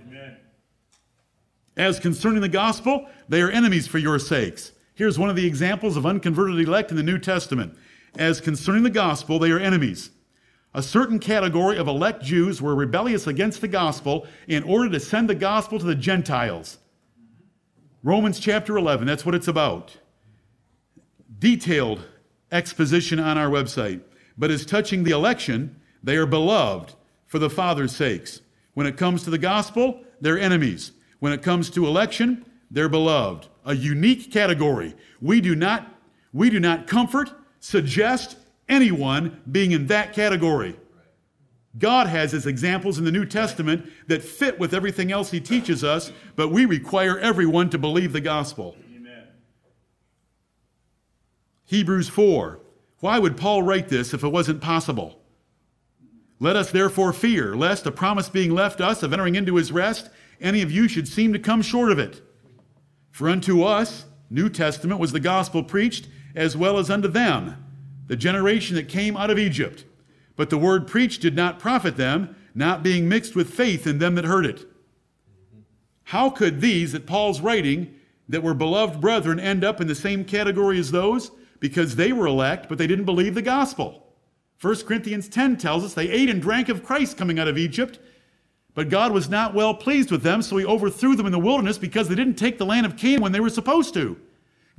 Amen. 0.08 0.38
As 1.76 2.00
concerning 2.00 2.42
the 2.42 2.50
gospel, 2.50 3.08
they 3.30 3.42
are 3.42 3.50
enemies 3.50 3.88
for 3.88 3.98
your 3.98 4.20
sakes. 4.20 4.74
Here's 4.96 5.20
one 5.20 5.30
of 5.30 5.36
the 5.36 5.46
examples 5.46 5.96
of 5.96 6.06
unconverted 6.06 6.60
elect 6.60 6.92
in 6.92 6.98
the 6.98 7.04
New 7.04 7.20
Testament. 7.20 7.78
As 8.18 8.42
concerning 8.42 8.84
the 8.84 8.90
gospel, 8.90 9.40
they 9.40 9.52
are 9.52 9.60
enemies. 9.60 10.10
A 10.78 10.84
certain 10.84 11.18
category 11.18 11.76
of 11.80 11.88
elect 11.88 12.22
Jews 12.22 12.62
were 12.62 12.76
rebellious 12.76 13.26
against 13.26 13.62
the 13.62 13.68
gospel 13.68 14.28
in 14.48 14.62
order 14.62 14.88
to 14.92 15.00
send 15.00 15.28
the 15.28 15.34
gospel 15.34 15.80
to 15.80 15.86
the 15.86 15.96
Gentiles. 15.96 16.78
Romans 18.04 18.40
chapter 18.40 18.78
11, 18.78 19.08
that's 19.08 19.26
what 19.26 19.34
it's 19.34 19.48
about. 19.48 19.98
Detailed 21.40 22.06
exposition 22.52 23.20
on 23.20 23.40
our 23.40 23.50
website. 23.50 24.02
But 24.38 24.52
as 24.52 24.68
touching 24.68 25.04
the 25.04 25.14
election, 25.14 25.82
they 26.04 26.16
are 26.16 26.28
beloved 26.28 26.94
for 27.26 27.40
the 27.40 27.50
Father's 27.50 27.96
sakes. 27.96 28.42
When 28.76 28.86
it 28.86 28.98
comes 28.98 29.24
to 29.24 29.32
the 29.32 29.40
gospel, 29.40 30.04
they're 30.22 30.38
enemies. 30.38 30.92
When 31.18 31.34
it 31.34 31.42
comes 31.42 31.72
to 31.72 31.88
election, 31.88 32.46
they're 32.70 32.88
beloved. 32.88 33.48
A 33.66 33.74
unique 33.74 34.32
category. 34.32 34.94
We 35.22 35.42
do 35.42 35.56
not, 35.56 35.92
we 36.34 36.52
do 36.52 36.60
not 36.60 36.86
comfort, 36.86 37.32
suggest 37.62 38.38
anyone 38.70 39.42
being 39.52 39.72
in 39.72 39.88
that 39.88 40.14
category. 40.14 40.76
God 41.78 42.08
has 42.08 42.32
his 42.32 42.48
examples 42.48 42.98
in 42.98 43.06
the 43.06 43.12
New 43.12 43.26
Testament 43.26 43.90
that 44.08 44.24
fit 44.24 44.58
with 44.60 44.74
everything 44.74 45.12
else 45.12 45.32
he 45.32 45.40
teaches 45.40 45.84
us, 45.84 46.12
but 46.36 46.50
we 46.50 46.66
require 46.66 47.20
everyone 47.20 47.70
to 47.70 47.78
believe 47.78 48.14
the 48.14 48.22
gospel. 48.22 48.76
Amen. 48.96 49.28
Hebrews 51.66 52.10
4. 52.10 52.60
Why 53.00 53.20
would 53.20 53.38
Paul 53.38 53.62
write 53.62 53.90
this 53.90 54.14
if 54.14 54.24
it 54.24 54.30
wasn't 54.30 54.62
possible? 54.62 55.20
Let 56.40 56.56
us 56.56 56.72
therefore 56.72 57.14
fear, 57.14 57.56
lest 57.56 57.84
the 57.84 57.92
promise 57.92 58.30
being 58.30 58.52
left 58.52 58.82
us 58.82 59.04
of 59.04 59.14
entering 59.14 59.36
into 59.36 59.56
his 59.56 59.72
rest 59.72 60.10
any 60.40 60.62
of 60.62 60.72
you 60.72 60.88
should 60.88 61.08
seem 61.08 61.34
to 61.34 61.40
come 61.40 61.62
short 61.62 61.92
of 61.92 62.00
it. 62.00 62.22
For 63.12 63.30
unto 63.30 63.64
us, 63.64 64.06
New 64.30 64.50
Testament, 64.50 65.00
was 65.00 65.12
the 65.12 65.20
gospel 65.20 65.64
preached, 65.64 66.08
as 66.36 66.56
well 66.56 66.78
as 66.78 66.90
unto 66.90 67.08
them, 67.08 67.56
the 68.08 68.16
generation 68.16 68.76
that 68.76 68.90
came 68.90 69.16
out 69.16 69.30
of 69.30 69.38
Egypt. 69.38 69.86
But 70.36 70.50
the 70.50 70.58
word 70.58 70.88
preached 70.88 71.22
did 71.22 71.36
not 71.36 71.60
profit 71.60 71.98
them, 71.98 72.36
not 72.56 72.84
being 72.84 73.08
mixed 73.08 73.36
with 73.36 73.54
faith 73.54 73.86
in 73.86 74.00
them 74.00 74.16
that 74.16 74.26
heard 74.26 74.46
it. 74.46 74.66
How 76.06 76.30
could 76.30 76.62
these 76.62 76.94
that 76.94 77.06
Paul's 77.06 77.42
writing, 77.42 77.94
that 78.30 78.44
were 78.44 78.54
beloved 78.54 79.02
brethren, 79.02 79.40
end 79.40 79.64
up 79.64 79.82
in 79.82 79.88
the 79.88 79.96
same 79.96 80.24
category 80.24 80.80
as 80.80 80.92
those? 80.92 81.32
Because 81.60 81.96
they 81.96 82.14
were 82.14 82.28
elect, 82.28 82.70
but 82.70 82.78
they 82.78 82.88
didn't 82.88 83.06
believe 83.06 83.36
the 83.36 83.42
gospel. 83.42 84.08
1 84.62 84.76
Corinthians 84.86 85.28
10 85.28 85.58
tells 85.58 85.84
us 85.84 85.94
they 85.94 86.10
ate 86.10 86.30
and 86.30 86.42
drank 86.42 86.70
of 86.70 86.84
Christ 86.84 87.18
coming 87.18 87.40
out 87.40 87.48
of 87.48 87.58
Egypt, 87.58 88.00
but 88.74 88.90
God 88.90 89.12
was 89.12 89.30
not 89.30 89.54
well 89.54 89.74
pleased 89.74 90.12
with 90.12 90.24
them, 90.24 90.42
so 90.42 90.58
he 90.58 90.66
overthrew 90.66 91.16
them 91.16 91.26
in 91.26 91.32
the 91.32 91.40
wilderness 91.40 91.78
because 91.78 92.08
they 92.08 92.16
didn't 92.16 92.36
take 92.36 92.58
the 92.58 92.66
land 92.66 92.86
of 92.86 92.96
Canaan 92.96 93.22
when 93.22 93.32
they 93.32 93.40
were 93.40 93.50
supposed 93.50 93.94
to. 93.96 94.18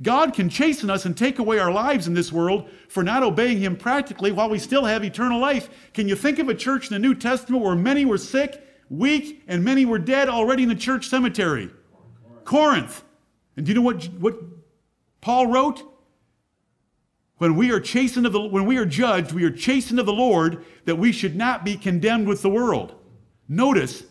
God 0.01 0.33
can 0.33 0.49
chasten 0.49 0.89
us 0.89 1.05
and 1.05 1.15
take 1.15 1.39
away 1.39 1.59
our 1.59 1.71
lives 1.71 2.07
in 2.07 2.13
this 2.13 2.31
world 2.31 2.69
for 2.87 3.03
not 3.03 3.21
obeying 3.21 3.59
him 3.59 3.75
practically 3.75 4.31
while 4.31 4.49
we 4.49 4.57
still 4.57 4.85
have 4.85 5.03
eternal 5.03 5.39
life. 5.39 5.69
Can 5.93 6.07
you 6.07 6.15
think 6.15 6.39
of 6.39 6.47
a 6.47 6.55
church 6.55 6.87
in 6.87 6.93
the 6.93 6.99
New 6.99 7.13
Testament 7.13 7.63
where 7.63 7.75
many 7.75 8.05
were 8.05 8.17
sick, 8.17 8.63
weak, 8.89 9.43
and 9.47 9.63
many 9.63 9.85
were 9.85 9.99
dead 9.99 10.29
already 10.29 10.63
in 10.63 10.69
the 10.69 10.75
church 10.75 11.07
cemetery? 11.07 11.69
Corinth. 12.45 13.03
And 13.57 13.65
do 13.65 13.71
you 13.71 13.75
know 13.75 13.81
what, 13.81 14.05
what 14.19 14.39
Paul 15.19 15.47
wrote? 15.47 15.83
When 17.39 17.55
we 17.55 17.71
are 17.71 17.79
chastened 17.79 18.25
of 18.25 18.33
the, 18.33 18.41
when 18.41 18.65
we 18.65 18.77
are 18.77 18.85
judged, 18.85 19.33
we 19.33 19.43
are 19.43 19.51
chastened 19.51 19.99
of 19.99 20.05
the 20.05 20.13
Lord 20.13 20.65
that 20.85 20.95
we 20.95 21.11
should 21.11 21.35
not 21.35 21.65
be 21.65 21.75
condemned 21.75 22.27
with 22.27 22.41
the 22.41 22.49
world. 22.49 22.95
Notice 23.49 24.03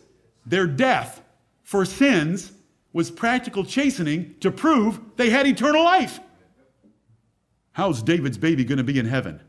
their 0.45 0.67
death 0.67 1.21
for 1.63 1.83
sins 1.85 2.51
was 2.93 3.11
practical 3.11 3.63
chastening 3.63 4.35
to 4.39 4.51
prove 4.51 4.99
they 5.15 5.29
had 5.29 5.45
eternal 5.47 5.83
life. 5.83 6.19
How's 7.73 8.01
David's 8.01 8.37
baby 8.37 8.63
going 8.65 8.77
to 8.77 8.83
be 8.83 8.99
in 8.99 9.05
heaven? 9.05 9.41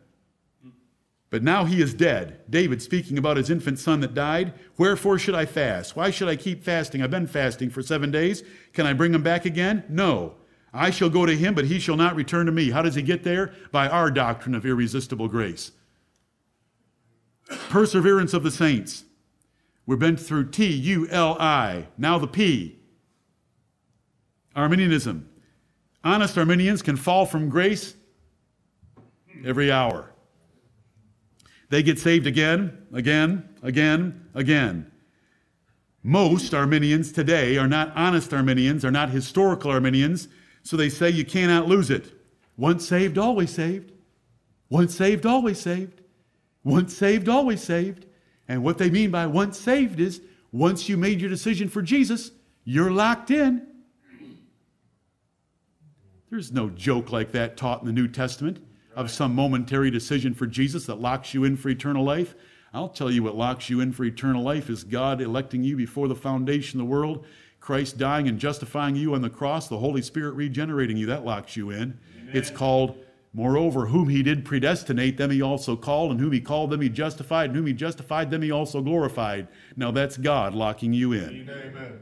But 1.31 1.43
now 1.45 1.65
he 1.65 1.81
is 1.81 1.95
dead. 1.95 2.41
David 2.51 2.83
speaking 2.83 3.17
about 3.17 3.37
his 3.37 3.51
infant 3.51 3.79
son 3.79 4.01
that 4.01 4.15
died. 4.15 4.53
Wherefore 4.77 5.17
should 5.19 5.37
I 5.37 5.47
fast? 5.47 5.95
Why 5.95 6.11
should 6.11 6.29
I 6.29 6.35
keep 6.35 6.65
fasting? 6.65 7.03
I've 7.03 7.11
been 7.11 7.29
fasting 7.29 7.71
for 7.71 7.83
seven 7.83 8.11
days. 8.11 8.43
Can 8.73 8.85
I 8.85 8.93
bring 8.93 9.15
him 9.15 9.23
back 9.23 9.45
again? 9.45 9.85
No. 9.89 10.35
I 10.73 10.91
shall 10.91 11.09
go 11.09 11.27
to 11.27 11.37
him, 11.37 11.55
but 11.55 11.67
he 11.67 11.79
shall 11.79 11.97
not 11.97 12.17
return 12.17 12.47
to 12.47 12.53
me. 12.53 12.71
How 12.71 12.83
does 12.83 12.97
he 12.97 13.03
get 13.03 13.23
there? 13.23 13.55
By 13.71 13.89
our 13.89 14.11
doctrine 14.11 14.57
of 14.57 14.67
irresistible 14.67 15.29
grace. 15.29 15.71
Perseverance 17.69 18.35
of 18.35 18.43
the 18.43 18.51
saints. 18.51 19.05
We've 19.87 19.99
been 19.99 20.17
through 20.17 20.51
T 20.51 20.67
U 20.67 21.09
L 21.11 21.37
I, 21.41 21.87
now 21.97 22.19
the 22.19 22.29
P. 22.29 22.80
Arminianism. 24.55 25.29
Honest 26.03 26.37
Arminians 26.39 26.83
can 26.83 26.97
fall 26.97 27.27
from 27.27 27.49
grace 27.49 27.95
every 29.45 29.71
hour. 29.71 30.11
They 31.69 31.83
get 31.83 31.99
saved 31.99 32.27
again, 32.27 32.87
again, 32.93 33.49
again, 33.63 34.29
again. 34.35 34.91
Most 36.03 36.55
Arminians 36.55 37.13
today 37.13 37.59
are 37.59 37.69
not 37.69 37.93
honest 37.95 38.33
Arminians, 38.33 38.85
are 38.85 38.91
not 38.91 39.11
historical 39.11 39.71
Arminians, 39.71 40.29
so 40.63 40.77
they 40.77 40.89
say 40.89 41.11
you 41.11 41.25
cannot 41.25 41.69
lose 41.69 41.91
it. 41.91 42.13
Once 42.57 42.87
saved, 42.89 43.19
always 43.19 43.51
saved. 43.51 43.93
Once 44.69 44.95
saved, 44.95 45.27
always 45.27 45.61
saved. 45.61 46.03
Once 46.65 46.97
saved, 46.97 47.29
always 47.29 47.63
saved. 47.63 48.07
And 48.49 48.65
what 48.65 48.79
they 48.79 48.91
mean 48.91 49.11
by 49.11 49.27
once 49.27 49.59
saved 49.59 50.01
is 50.01 50.21
once 50.53 50.89
you 50.89 50.97
made 50.97 51.21
your 51.21 51.31
decision 51.31 51.69
for 51.69 51.83
Jesus, 51.83 52.33
you're 52.65 52.91
locked 52.91 53.31
in. 53.31 53.67
There's 56.31 56.53
no 56.53 56.71
joke 56.71 57.11
like 57.11 57.33
that 57.33 57.57
taught 57.57 57.81
in 57.81 57.87
the 57.87 57.93
New 57.93 58.07
Testament 58.07 58.65
of 58.95 59.11
some 59.11 59.35
momentary 59.35 59.91
decision 59.91 60.33
for 60.33 60.47
Jesus 60.47 60.87
that 60.87 61.01
locks 61.01 61.35
you 61.35 61.43
in 61.43 61.57
for 61.57 61.71
eternal 61.71 62.05
life. 62.05 62.37
I'll 62.73 62.89
tell 62.89 63.11
you 63.11 63.25
what 63.25 63.35
locks 63.35 63.69
you 63.69 63.81
in 63.81 63.93
for 63.93 64.05
eternal 64.05 64.45
life 64.45 64.71
is 64.71 64.85
God 64.85 65.21
electing 65.21 65.65
you 65.65 65.77
before 65.77 66.07
the 66.07 66.15
foundation 66.15 66.81
of 66.81 66.87
the 66.87 66.91
world, 66.91 67.27
Christ 67.59 67.99
dying 67.99 68.29
and 68.29 68.39
justifying 68.39 68.95
you 68.95 69.15
on 69.15 69.23
the 69.23 69.31
cross, 69.31 69.67
the 69.67 69.79
Holy 69.79 70.03
Spirit 70.03 70.35
regenerating 70.35 70.97
you. 70.97 71.07
That 71.07 71.25
locks 71.25 71.57
you 71.57 71.71
in. 71.71 71.99
Amen. 72.17 72.31
It's 72.33 72.49
called, 72.49 72.97
moreover, 73.35 73.87
whom 73.87 74.09
he 74.09 74.23
did 74.23 74.45
predestinate, 74.45 75.17
them 75.17 75.33
he 75.33 75.43
also 75.43 75.75
called, 75.75 76.13
and 76.13 76.21
whom 76.21 76.31
he 76.31 76.41
called, 76.41 76.71
them 76.71 76.81
he 76.81 76.89
justified, 76.89 77.51
and 77.51 77.57
whom 77.57 77.67
he 77.67 77.73
justified, 77.73 78.31
them 78.31 78.43
he 78.43 78.53
also 78.53 78.81
glorified. 78.81 79.49
Now 79.77 79.91
that's 79.91 80.17
God 80.17 80.55
locking 80.55 80.93
you 80.93 81.13
in. 81.13 81.51
Amen. 81.51 81.99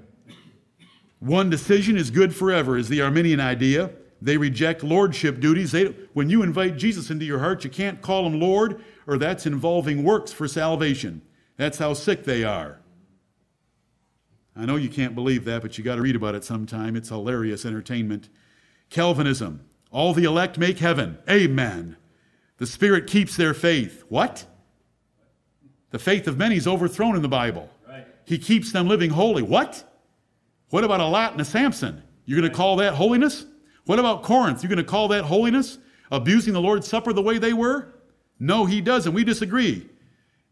One 1.20 1.48
decision 1.48 1.96
is 1.96 2.10
good 2.10 2.36
forever, 2.36 2.76
is 2.76 2.90
the 2.90 3.00
Arminian 3.00 3.40
idea. 3.40 3.90
They 4.20 4.36
reject 4.36 4.82
lordship 4.82 5.40
duties. 5.40 5.72
They, 5.72 5.86
when 6.12 6.28
you 6.28 6.42
invite 6.42 6.76
Jesus 6.76 7.10
into 7.10 7.24
your 7.24 7.38
heart, 7.38 7.64
you 7.64 7.70
can't 7.70 8.02
call 8.02 8.26
him 8.26 8.40
Lord, 8.40 8.82
or 9.06 9.16
that's 9.16 9.46
involving 9.46 10.02
works 10.02 10.32
for 10.32 10.48
salvation. 10.48 11.22
That's 11.56 11.78
how 11.78 11.94
sick 11.94 12.24
they 12.24 12.44
are. 12.44 12.80
I 14.56 14.66
know 14.66 14.76
you 14.76 14.88
can't 14.88 15.14
believe 15.14 15.44
that, 15.44 15.62
but 15.62 15.78
you 15.78 15.84
got 15.84 15.96
to 15.96 16.02
read 16.02 16.16
about 16.16 16.34
it 16.34 16.42
sometime. 16.42 16.96
It's 16.96 17.10
hilarious 17.10 17.64
entertainment. 17.64 18.28
Calvinism. 18.90 19.64
All 19.92 20.12
the 20.12 20.24
elect 20.24 20.58
make 20.58 20.78
heaven. 20.78 21.18
Amen. 21.30 21.96
The 22.56 22.66
Spirit 22.66 23.06
keeps 23.06 23.36
their 23.36 23.54
faith. 23.54 24.04
What? 24.08 24.46
The 25.90 25.98
faith 25.98 26.26
of 26.26 26.36
many 26.36 26.56
is 26.56 26.66
overthrown 26.66 27.14
in 27.14 27.22
the 27.22 27.28
Bible. 27.28 27.70
Right. 27.88 28.04
He 28.24 28.36
keeps 28.36 28.72
them 28.72 28.88
living 28.88 29.10
holy. 29.10 29.42
What? 29.42 29.84
What 30.70 30.82
about 30.82 31.00
a 31.00 31.06
Lot 31.06 31.32
and 31.32 31.40
a 31.40 31.44
Samson? 31.44 32.02
You're 32.26 32.40
going 32.40 32.50
to 32.50 32.56
call 32.56 32.76
that 32.76 32.94
holiness? 32.94 33.46
What 33.88 33.98
about 33.98 34.22
Corinth? 34.22 34.62
You're 34.62 34.68
going 34.68 34.76
to 34.76 34.84
call 34.84 35.08
that 35.08 35.24
holiness? 35.24 35.78
Abusing 36.12 36.52
the 36.52 36.60
Lord's 36.60 36.86
Supper 36.86 37.14
the 37.14 37.22
way 37.22 37.38
they 37.38 37.54
were? 37.54 37.94
No, 38.38 38.66
he 38.66 38.82
doesn't. 38.82 39.14
We 39.14 39.24
disagree. 39.24 39.88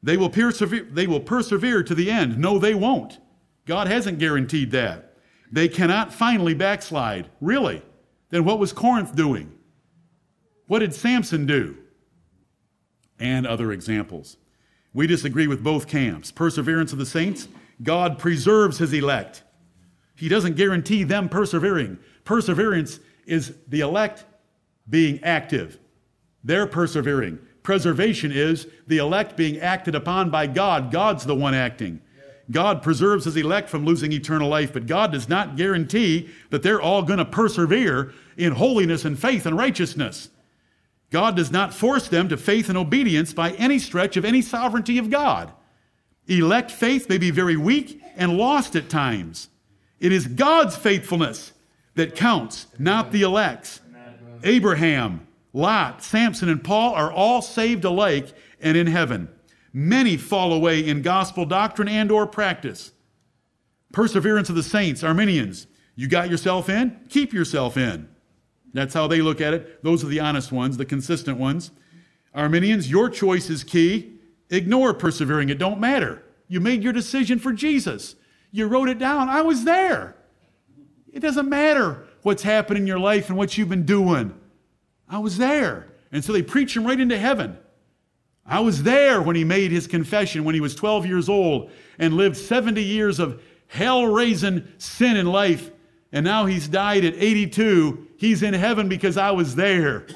They 0.03 0.17
will 0.17 0.31
persevere, 0.31 0.85
they 0.91 1.07
will 1.07 1.21
persevere 1.21 1.83
to 1.83 1.95
the 1.95 2.11
end. 2.11 2.39
No, 2.39 2.59
they 2.59 2.73
won't. 2.73 3.19
God 3.67 3.89
hasn't 3.89 4.19
guaranteed 4.19 4.71
that. 4.71 5.19
They 5.53 5.69
cannot 5.69 6.15
finally 6.15 6.55
backslide. 6.55 7.29
Really? 7.43 7.83
Then 8.31 8.47
what 8.47 8.59
was 8.59 8.73
Corinth 8.73 9.15
doing? 9.15 9.53
What 10.67 10.79
did 10.79 10.95
Samson 10.95 11.45
do? 11.45 11.77
And 13.21 13.47
other 13.47 13.71
examples. 13.71 14.39
We 14.95 15.07
disagree 15.07 15.47
with 15.47 15.63
both 15.63 15.89
camps. 15.89 16.33
Perseverance 16.33 16.95
of 16.95 16.99
the 16.99 17.05
saints, 17.05 17.49
God 17.83 18.19
preserves 18.19 18.79
his 18.79 18.95
elect. 18.95 19.43
He 20.15 20.31
doesn't 20.31 20.57
guarantee 20.57 21.05
them 21.05 21.29
persevering. 21.29 21.99
Perseverance 22.25 22.99
is 23.27 23.55
the 23.69 23.81
elect 23.81 24.25
being 24.89 25.23
active. 25.23 25.79
They're 26.45 26.67
persevering. 26.67 27.39
Preservation 27.63 28.31
is 28.31 28.69
the 28.87 28.99
elect 28.99 29.37
being 29.37 29.59
acted 29.59 29.95
upon 29.95 30.31
by 30.31 30.47
God. 30.47 30.93
God's 30.93 31.27
the 31.27 31.35
one 31.35 31.55
acting. 31.55 32.01
God 32.51 32.83
preserves 32.83 33.25
his 33.25 33.37
elect 33.37 33.69
from 33.69 33.85
losing 33.85 34.13
eternal 34.13 34.49
life, 34.49 34.73
but 34.73 34.87
God 34.87 35.11
does 35.11 35.29
not 35.29 35.57
guarantee 35.57 36.31
that 36.51 36.63
they're 36.63 36.81
all 36.81 37.03
going 37.03 37.19
to 37.19 37.25
persevere 37.25 38.13
in 38.37 38.53
holiness 38.53 39.05
and 39.05 39.19
faith 39.19 39.47
and 39.47 39.57
righteousness. 39.57 40.29
God 41.11 41.37
does 41.37 41.51
not 41.51 41.75
force 41.75 42.09
them 42.09 42.29
to 42.29 42.37
faith 42.37 42.69
and 42.69 42.79
obedience 42.79 43.33
by 43.33 43.53
any 43.53 43.79
stretch 43.79 44.17
of 44.17 44.25
any 44.25 44.43
sovereignty 44.43 44.99
of 44.99 45.11
God. 45.11 45.53
Elect 46.29 46.71
faith 46.71 47.09
may 47.09 47.19
be 47.19 47.31
very 47.31 47.57
weak 47.57 48.01
and 48.17 48.37
lost 48.37 48.77
at 48.77 48.89
times. 48.89 49.49
It 49.99 50.13
is 50.13 50.27
God's 50.27 50.77
faithfulness 50.77 51.53
that 51.97 52.15
counts, 52.15 52.67
not 52.79 53.11
the 53.11 53.23
elect's. 53.23 53.81
Abraham, 54.45 55.27
Lot, 55.53 56.03
Samson, 56.03 56.49
and 56.49 56.63
Paul 56.63 56.95
are 56.95 57.11
all 57.11 57.43
saved 57.43 57.85
alike 57.85 58.33
and 58.61 58.77
in 58.77 58.87
heaven. 58.87 59.29
Many 59.73 60.17
fall 60.17 60.53
away 60.53 60.87
in 60.87 61.03
gospel 61.03 61.45
doctrine 61.45 61.89
and 61.89 62.11
or 62.11 62.27
practice. 62.27 62.93
Perseverance 63.93 64.49
of 64.49 64.55
the 64.55 64.63
saints, 64.63 65.03
Arminians. 65.03 65.67
You 65.95 66.09
got 66.09 66.31
yourself 66.31 66.69
in? 66.69 66.99
Keep 67.09 67.33
yourself 67.33 67.77
in. 67.77 68.09
That's 68.75 68.93
how 68.93 69.07
they 69.07 69.23
look 69.23 69.41
at 69.41 69.55
it. 69.55 69.83
Those 69.83 70.05
are 70.05 70.09
the 70.09 70.21
honest 70.21 70.53
ones, 70.53 70.77
the 70.77 70.85
consistent 70.85 71.39
ones. 71.39 71.71
Arminians, 72.35 72.91
your 72.91 73.09
choice 73.09 73.49
is 73.49 73.65
key. 73.65 74.19
Ignore 74.51 74.95
persevering. 74.95 75.49
It 75.49 75.59
don't 75.59 75.81
matter. 75.81 76.23
You 76.49 76.61
made 76.61 76.83
your 76.83 76.93
decision 76.93 77.39
for 77.39 77.53
Jesus. 77.53 78.17
You 78.51 78.67
wrote 78.67 78.91
it 78.91 78.99
down. 78.99 79.31
I 79.31 79.41
was 79.41 79.65
there. 79.65 80.16
It 81.17 81.21
doesn't 81.21 81.49
matter 81.49 82.07
what's 82.25 82.43
happened 82.43 82.79
in 82.79 82.87
your 82.87 82.99
life 82.99 83.31
and 83.31 83.39
what 83.39 83.57
you've 83.57 83.71
been 83.71 83.87
doing. 83.87 84.39
I 85.09 85.19
was 85.19 85.39
there. 85.39 85.87
And 86.13 86.23
so 86.23 86.31
they 86.35 86.43
preach 86.43 86.77
him 86.77 86.87
right 86.87 87.01
into 87.01 87.17
heaven. 87.17 87.57
I 88.45 88.61
was 88.61 88.83
there 88.83 89.23
when 89.23 89.35
he 89.35 89.43
made 89.43 89.71
his 89.71 89.87
confession 89.87 90.45
when 90.45 90.55
he 90.55 90.61
was 90.61 90.75
12 90.75 91.07
years 91.07 91.31
old 91.31 91.71
and 91.99 92.13
lived 92.13 92.37
70 92.37 92.83
years 92.83 93.19
of 93.19 93.43
hell 93.67 94.07
raising 94.07 94.69
sin 94.77 95.17
in 95.17 95.25
life. 95.25 95.71
And 96.13 96.23
now 96.23 96.45
he's 96.45 96.69
died 96.69 97.07
at 97.07 97.15
82. 97.15 98.09
He's 98.19 98.43
in 98.43 98.53
heaven 98.53 98.87
because 98.87 99.17
I 99.17 99.31
was 99.31 99.55
there. 99.55 100.07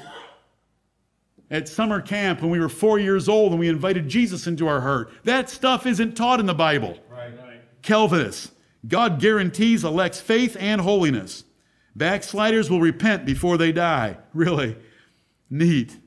At 1.49 1.67
summer 1.67 1.99
camp 1.99 2.43
when 2.43 2.51
we 2.51 2.59
were 2.59 2.69
four 2.69 2.99
years 2.99 3.27
old 3.27 3.53
and 3.53 3.59
we 3.59 3.69
invited 3.69 4.07
Jesus 4.07 4.45
into 4.45 4.67
our 4.67 4.81
heart. 4.81 5.11
That 5.23 5.49
stuff 5.49 5.87
isn't 5.87 6.15
taught 6.15 6.39
in 6.39 6.45
the 6.45 6.53
Bible. 6.53 6.99
Right, 7.09 7.35
right. 7.39 7.61
Calvinists. 7.81 8.51
God 8.87 9.19
guarantees 9.19 9.83
elects 9.83 10.19
faith 10.19 10.57
and 10.59 10.81
holiness. 10.81 11.43
Backsliders 11.95 12.69
will 12.69 12.81
repent 12.81 13.25
before 13.25 13.57
they 13.57 13.71
die. 13.71 14.17
Really 14.33 14.77
neat. 15.49 15.97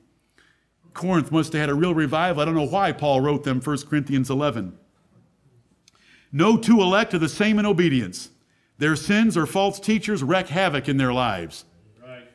Corinth 0.95 1.31
must 1.31 1.53
have 1.53 1.61
had 1.61 1.69
a 1.69 1.75
real 1.75 1.93
revival. 1.93 2.41
I 2.41 2.47
don't 2.47 2.55
know 2.55 2.63
why 2.63 2.93
Paul 2.93 3.21
wrote 3.21 3.45
them 3.45 3.61
1 3.61 3.79
Corinthians 3.87 4.31
11. 4.31 4.79
No 6.33 6.57
two 6.57 6.81
elect 6.81 7.13
are 7.13 7.19
the 7.19 7.29
same 7.29 7.59
in 7.59 7.67
obedience. 7.67 8.31
Their 8.79 8.97
sins 8.97 9.37
or 9.37 9.47
false 9.47 9.79
teachers 9.79 10.23
wreak 10.23 10.49
havoc 10.49 10.89
in 10.89 10.97
their 10.97 11.13
lives. 11.13 11.65
Right. 12.03 12.29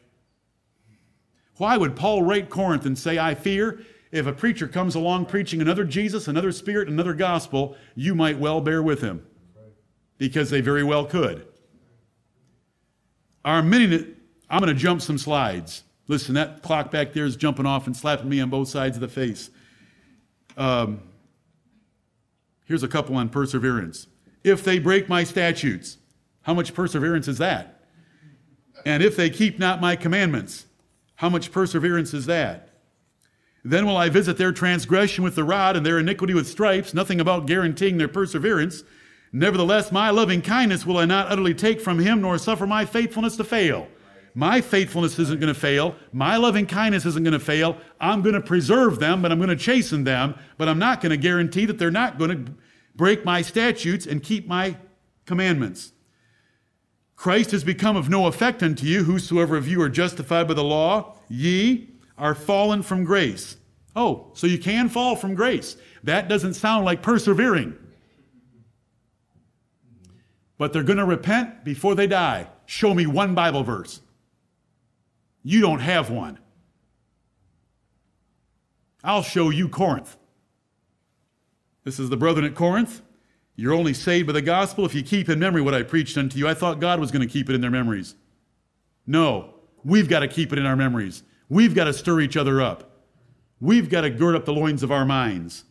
Why 1.57 1.77
would 1.77 1.95
Paul 1.95 2.23
write 2.23 2.49
Corinth 2.49 2.85
and 2.85 2.97
say, 2.97 3.17
I 3.17 3.33
fear 3.33 3.81
if 4.11 4.25
a 4.25 4.33
preacher 4.33 4.67
comes 4.67 4.95
along 4.95 5.25
preaching 5.25 5.61
another 5.61 5.83
Jesus, 5.83 6.27
another 6.27 6.51
spirit, 6.51 6.87
another 6.87 7.13
gospel, 7.13 7.75
you 7.95 8.15
might 8.15 8.39
well 8.39 8.61
bear 8.61 8.81
with 8.81 9.01
him? 9.01 9.25
Because 10.19 10.51
they 10.51 10.61
very 10.61 10.83
well 10.83 11.05
could. 11.05 11.47
Arminian, 13.43 14.15
I'm 14.47 14.59
going 14.59 14.71
to 14.71 14.79
jump 14.79 15.01
some 15.01 15.17
slides. 15.17 15.83
Listen, 16.07 16.35
that 16.35 16.61
clock 16.61 16.91
back 16.91 17.13
there 17.13 17.25
is 17.25 17.35
jumping 17.35 17.65
off 17.65 17.87
and 17.87 17.97
slapping 17.97 18.29
me 18.29 18.39
on 18.39 18.49
both 18.49 18.67
sides 18.67 18.97
of 18.97 19.01
the 19.01 19.07
face. 19.07 19.49
Um, 20.57 21.01
here's 22.65 22.83
a 22.83 22.87
couple 22.87 23.15
on 23.15 23.29
perseverance. 23.29 24.05
If 24.43 24.63
they 24.63 24.77
break 24.77 25.09
my 25.09 25.23
statutes, 25.23 25.97
how 26.41 26.53
much 26.53 26.73
perseverance 26.73 27.27
is 27.27 27.37
that? 27.39 27.81
And 28.85 29.01
if 29.01 29.15
they 29.15 29.29
keep 29.29 29.57
not 29.57 29.81
my 29.81 29.95
commandments, 29.95 30.65
how 31.15 31.29
much 31.29 31.51
perseverance 31.51 32.13
is 32.13 32.25
that? 32.27 32.69
Then 33.63 33.85
will 33.85 33.97
I 33.97 34.09
visit 34.09 34.37
their 34.37 34.51
transgression 34.51 35.23
with 35.23 35.35
the 35.35 35.43
rod 35.43 35.75
and 35.75 35.85
their 35.85 35.99
iniquity 35.99 36.33
with 36.33 36.47
stripes, 36.47 36.93
nothing 36.93 37.19
about 37.19 37.45
guaranteeing 37.45 37.97
their 37.97 38.07
perseverance. 38.07 38.83
Nevertheless, 39.31 39.91
my 39.91 40.09
loving 40.09 40.41
kindness 40.41 40.85
will 40.85 40.97
I 40.97 41.05
not 41.05 41.31
utterly 41.31 41.53
take 41.53 41.81
from 41.81 41.99
him, 41.99 42.21
nor 42.21 42.37
suffer 42.37 42.65
my 42.65 42.85
faithfulness 42.85 43.37
to 43.37 43.43
fail. 43.43 43.87
My 44.33 44.61
faithfulness 44.61 45.19
isn't 45.19 45.39
going 45.39 45.53
to 45.53 45.59
fail. 45.59 45.95
My 46.11 46.37
loving 46.37 46.65
kindness 46.65 47.05
isn't 47.05 47.23
going 47.23 47.33
to 47.33 47.39
fail. 47.39 47.77
I'm 47.99 48.21
going 48.21 48.35
to 48.35 48.41
preserve 48.41 48.99
them, 48.99 49.21
but 49.21 49.31
I'm 49.31 49.37
going 49.37 49.49
to 49.49 49.55
chasten 49.55 50.03
them, 50.03 50.35
but 50.57 50.67
I'm 50.67 50.79
not 50.79 51.01
going 51.01 51.11
to 51.11 51.17
guarantee 51.17 51.65
that 51.65 51.77
they're 51.77 51.91
not 51.91 52.17
going 52.17 52.45
to 52.45 52.53
break 52.95 53.25
my 53.25 53.41
statutes 53.41 54.05
and 54.05 54.23
keep 54.23 54.47
my 54.47 54.77
commandments. 55.25 55.93
Christ 57.15 57.51
has 57.51 57.63
become 57.63 57.97
of 57.97 58.09
no 58.09 58.27
effect 58.27 58.63
unto 58.63 58.85
you, 58.85 59.03
whosoever 59.03 59.57
of 59.57 59.67
you 59.67 59.81
are 59.81 59.89
justified 59.89 60.47
by 60.47 60.53
the 60.53 60.63
law, 60.63 61.17
ye 61.27 61.89
are 62.17 62.33
fallen 62.33 62.81
from 62.81 63.03
grace. 63.03 63.57
Oh, 63.95 64.31
so 64.33 64.47
you 64.47 64.57
can 64.57 64.87
fall 64.89 65.15
from 65.15 65.35
grace. 65.35 65.75
That 66.03 66.29
doesn't 66.29 66.53
sound 66.53 66.85
like 66.85 67.01
persevering 67.01 67.77
but 70.59 70.73
they're 70.73 70.83
going 70.83 70.99
to 70.99 71.05
repent 71.05 71.63
before 71.63 71.95
they 71.95 72.05
die. 72.05 72.45
Show 72.67 72.93
me 72.93 73.07
one 73.07 73.33
Bible 73.33 73.63
verse. 73.63 74.01
You 75.41 75.61
don't 75.61 75.79
have 75.79 76.11
one. 76.11 76.37
I'll 79.03 79.23
show 79.23 79.49
you 79.49 79.69
Corinth. 79.69 80.17
This 81.85 81.97
is 81.97 82.09
the 82.09 82.17
brethren 82.17 82.45
at 82.45 82.55
Corinth. 82.55 83.01
You're 83.55 83.73
only 83.73 83.93
saved 83.93 84.27
by 84.27 84.33
the 84.33 84.41
gospel 84.41 84.85
if 84.85 84.93
you 84.93 85.01
keep 85.01 85.29
in 85.29 85.39
memory 85.39 85.61
what 85.61 85.73
I 85.73 85.81
preached 85.81 86.17
unto 86.17 86.37
you. 86.37 86.47
I 86.47 86.53
thought 86.53 86.81
God 86.81 86.99
was 86.99 87.09
going 87.09 87.25
to 87.25 87.33
keep 87.33 87.49
it 87.49 87.55
in 87.55 87.61
their 87.61 87.71
memories. 87.71 88.15
No, 89.07 89.55
we've 89.85 90.09
got 90.09 90.19
to 90.19 90.27
keep 90.27 90.51
it 90.51 90.59
in 90.59 90.65
our 90.65 90.75
memories. 90.75 91.23
We've 91.47 91.73
got 91.73 91.85
to 91.85 91.93
stir 91.93 92.19
each 92.19 92.35
other 92.35 92.61
up. 92.61 93.05
We've 93.61 93.89
got 93.89 94.01
to 94.01 94.09
gird 94.09 94.35
up 94.35 94.43
the 94.43 94.53
loins 94.53 94.83
of 94.83 94.91
our 94.91 95.05
minds. 95.05 95.63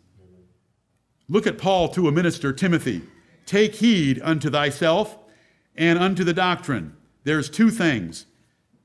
Look 1.29 1.47
at 1.47 1.59
Paul 1.59 1.89
to 1.91 2.09
a 2.09 2.13
minister, 2.13 2.55
Timothy. 2.55 3.03
Take 3.49 3.77
heed 3.77 4.21
unto 4.23 4.51
thyself 4.51 5.17
and 5.75 5.99
unto 5.99 6.23
the 6.23 6.35
doctrine. 6.35 6.95
There's 7.25 7.49
two 7.49 7.71
things. 7.71 8.27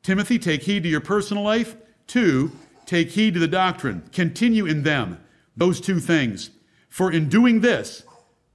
Timothy, 0.03 0.39
take 0.39 0.63
heed 0.63 0.83
to 0.83 0.89
your 0.89 1.01
personal 1.01 1.43
life. 1.43 1.75
Two, 2.07 2.53
take 2.85 3.09
heed 3.09 3.33
to 3.33 3.41
the 3.41 3.47
doctrine. 3.49 4.03
Continue 4.13 4.65
in 4.65 4.83
them. 4.83 5.19
Those 5.57 5.81
two 5.81 5.99
things. 5.99 6.49
For 6.87 7.11
in 7.11 7.27
doing 7.27 7.59
this, 7.59 8.03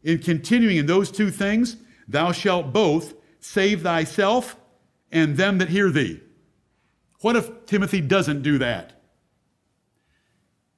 in 0.02 0.20
continuing 0.20 0.78
in 0.78 0.86
those 0.86 1.10
two 1.10 1.30
things, 1.30 1.76
thou 2.08 2.32
shalt 2.32 2.72
both 2.72 3.12
save 3.38 3.82
thyself 3.82 4.56
and 5.12 5.36
them 5.36 5.58
that 5.58 5.68
hear 5.68 5.90
thee. 5.90 6.22
What 7.20 7.36
if 7.36 7.66
Timothy 7.66 8.00
doesn't 8.00 8.40
do 8.40 8.56
that? 8.56 8.94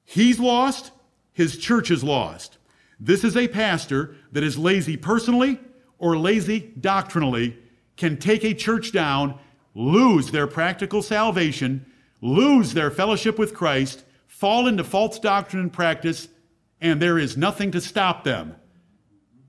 He's 0.03 0.41
lost, 0.41 0.91
his 1.33 1.57
church 1.57 1.89
is 1.89 2.03
lost. 2.03 2.59
This 2.99 3.22
is 3.22 3.37
a 3.37 3.47
pastor 3.47 4.16
that 4.33 4.43
is 4.43 4.59
lazy 4.59 4.97
personally 4.97 5.59
or 5.99 6.16
lazy 6.16 6.72
doctrinally, 6.81 7.59
can 7.97 8.16
take 8.16 8.45
a 8.45 8.55
church 8.55 8.93
down, 8.93 9.39
lose 9.74 10.31
their 10.31 10.47
practical 10.47 11.03
salvation, 11.03 11.85
lose 12.22 12.72
their 12.72 12.91
fellowship 12.91 13.39
with 13.39 13.55
Christ, 13.55 14.05
fall 14.26 14.66
into 14.66 14.83
false 14.83 15.18
doctrine 15.18 15.62
and 15.62 15.72
practice, 15.72 16.28
and 16.81 17.01
there 17.01 17.18
is 17.18 17.37
nothing 17.37 17.70
to 17.72 17.81
stop 17.81 18.24
them 18.24 18.57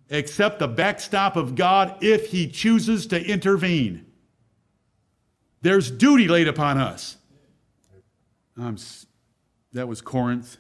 except 0.09 0.59
the 0.59 0.67
backstop 0.67 1.37
of 1.37 1.55
God 1.55 1.95
if 2.01 2.27
He 2.27 2.49
chooses 2.49 3.07
to 3.07 3.25
intervene. 3.25 4.05
There's 5.61 5.89
duty 5.89 6.27
laid 6.27 6.49
upon 6.49 6.77
us. 6.77 7.15
That 9.71 9.87
was 9.87 10.01
Corinth. 10.01 10.57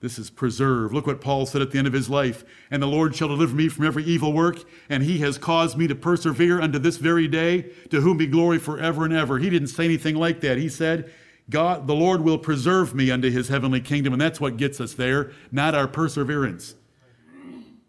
This 0.00 0.18
is 0.18 0.30
preserve. 0.30 0.94
Look 0.94 1.06
what 1.06 1.20
Paul 1.20 1.44
said 1.44 1.60
at 1.60 1.72
the 1.72 1.78
end 1.78 1.86
of 1.86 1.92
his 1.92 2.08
life. 2.08 2.42
And 2.70 2.82
the 2.82 2.86
Lord 2.86 3.14
shall 3.14 3.28
deliver 3.28 3.54
me 3.54 3.68
from 3.68 3.84
every 3.84 4.02
evil 4.04 4.32
work, 4.32 4.64
and 4.88 5.02
he 5.02 5.18
has 5.18 5.36
caused 5.36 5.76
me 5.76 5.86
to 5.88 5.94
persevere 5.94 6.60
unto 6.60 6.78
this 6.78 6.96
very 6.96 7.28
day, 7.28 7.70
to 7.90 8.00
whom 8.00 8.16
be 8.16 8.26
glory 8.26 8.58
forever 8.58 9.04
and 9.04 9.12
ever. 9.12 9.38
He 9.38 9.50
didn't 9.50 9.68
say 9.68 9.84
anything 9.84 10.16
like 10.16 10.40
that. 10.40 10.56
He 10.56 10.70
said, 10.70 11.12
God, 11.50 11.86
the 11.86 11.94
Lord 11.94 12.22
will 12.22 12.38
preserve 12.38 12.94
me 12.94 13.10
unto 13.10 13.30
his 13.30 13.48
heavenly 13.48 13.80
kingdom, 13.80 14.14
and 14.14 14.22
that's 14.22 14.40
what 14.40 14.56
gets 14.56 14.80
us 14.80 14.94
there, 14.94 15.32
not 15.52 15.74
our 15.74 15.88
perseverance. 15.88 16.76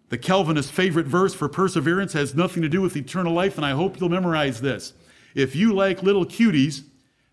The 0.09 0.17
Calvinist 0.17 0.73
favorite 0.73 1.07
verse 1.07 1.33
for 1.33 1.47
perseverance 1.47 2.11
has 2.11 2.35
nothing 2.35 2.61
to 2.63 2.69
do 2.69 2.81
with 2.81 2.97
eternal 2.97 3.33
life, 3.33 3.55
and 3.55 3.65
I 3.65 3.71
hope 3.71 3.97
you'll 3.97 4.09
memorize 4.09 4.59
this. 4.59 4.91
If 5.33 5.55
you 5.55 5.73
like 5.73 6.03
little 6.03 6.25
cuties 6.25 6.83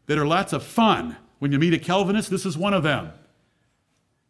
that 0.07 0.19
are 0.19 0.27
lots 0.27 0.53
of 0.53 0.63
fun 0.63 1.17
when 1.41 1.51
you 1.51 1.59
meet 1.59 1.75
a 1.75 1.79
Calvinist, 1.79 2.31
this 2.31 2.47
is 2.47 2.57
one 2.57 2.75
of 2.75 2.85
them. 2.85 3.11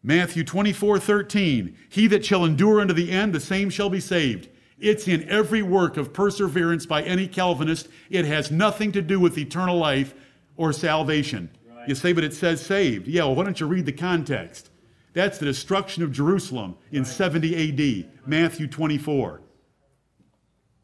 Matthew 0.01 0.43
24, 0.43 0.99
13. 0.99 1.77
He 1.89 2.07
that 2.07 2.25
shall 2.25 2.45
endure 2.45 2.79
unto 2.79 2.93
the 2.93 3.11
end, 3.11 3.33
the 3.33 3.39
same 3.39 3.69
shall 3.69 3.89
be 3.89 3.99
saved. 3.99 4.49
It's 4.79 5.07
in 5.07 5.27
every 5.29 5.61
work 5.61 5.97
of 5.97 6.13
perseverance 6.13 6.85
by 6.85 7.03
any 7.03 7.27
Calvinist. 7.27 7.89
It 8.09 8.25
has 8.25 8.49
nothing 8.49 8.91
to 8.93 9.01
do 9.01 9.19
with 9.19 9.37
eternal 9.37 9.77
life 9.77 10.13
or 10.55 10.71
salvation. 10.71 11.49
Right. 11.67 11.89
You 11.89 11.95
say, 11.95 12.13
but 12.13 12.23
it 12.23 12.33
says 12.33 12.65
saved. 12.65 13.07
Yeah, 13.07 13.25
well, 13.25 13.35
why 13.35 13.43
don't 13.43 13.59
you 13.59 13.67
read 13.67 13.85
the 13.85 13.91
context? 13.91 14.69
That's 15.13 15.37
the 15.37 15.45
destruction 15.45 16.01
of 16.03 16.13
Jerusalem 16.13 16.77
in 16.91 17.03
right. 17.03 17.07
70 17.07 18.03
AD, 18.05 18.27
Matthew 18.27 18.67
24. 18.67 19.41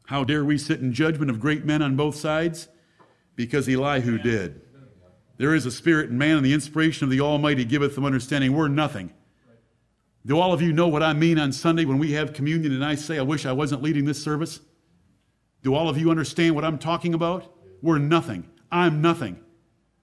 How 0.06 0.24
dare 0.24 0.44
we 0.44 0.58
sit 0.58 0.80
in 0.80 0.92
judgment 0.92 1.30
of 1.30 1.40
great 1.40 1.64
men 1.64 1.80
on 1.80 1.96
both 1.96 2.16
sides? 2.16 2.68
Because 3.34 3.68
Elihu 3.68 4.18
did. 4.18 4.60
There 5.38 5.54
is 5.54 5.66
a 5.66 5.70
spirit 5.70 6.10
in 6.10 6.18
man, 6.18 6.38
and 6.38 6.46
the 6.46 6.54
inspiration 6.54 7.04
of 7.04 7.10
the 7.10 7.20
Almighty 7.20 7.64
giveth 7.64 7.94
them 7.94 8.04
understanding. 8.04 8.54
We're 8.54 8.68
nothing. 8.68 9.12
Do 10.24 10.38
all 10.40 10.52
of 10.52 10.60
you 10.60 10.72
know 10.72 10.88
what 10.88 11.02
I 11.02 11.12
mean 11.12 11.38
on 11.38 11.52
Sunday 11.52 11.84
when 11.84 11.98
we 11.98 12.12
have 12.12 12.32
communion 12.32 12.72
and 12.72 12.84
I 12.84 12.96
say, 12.96 13.18
I 13.18 13.22
wish 13.22 13.46
I 13.46 13.52
wasn't 13.52 13.82
leading 13.82 14.06
this 14.06 14.22
service? 14.22 14.60
Do 15.62 15.74
all 15.74 15.88
of 15.88 15.98
you 15.98 16.10
understand 16.10 16.54
what 16.54 16.64
I'm 16.64 16.78
talking 16.78 17.14
about? 17.14 17.52
We're 17.80 17.98
nothing. 17.98 18.48
I'm 18.72 19.00
nothing. 19.00 19.38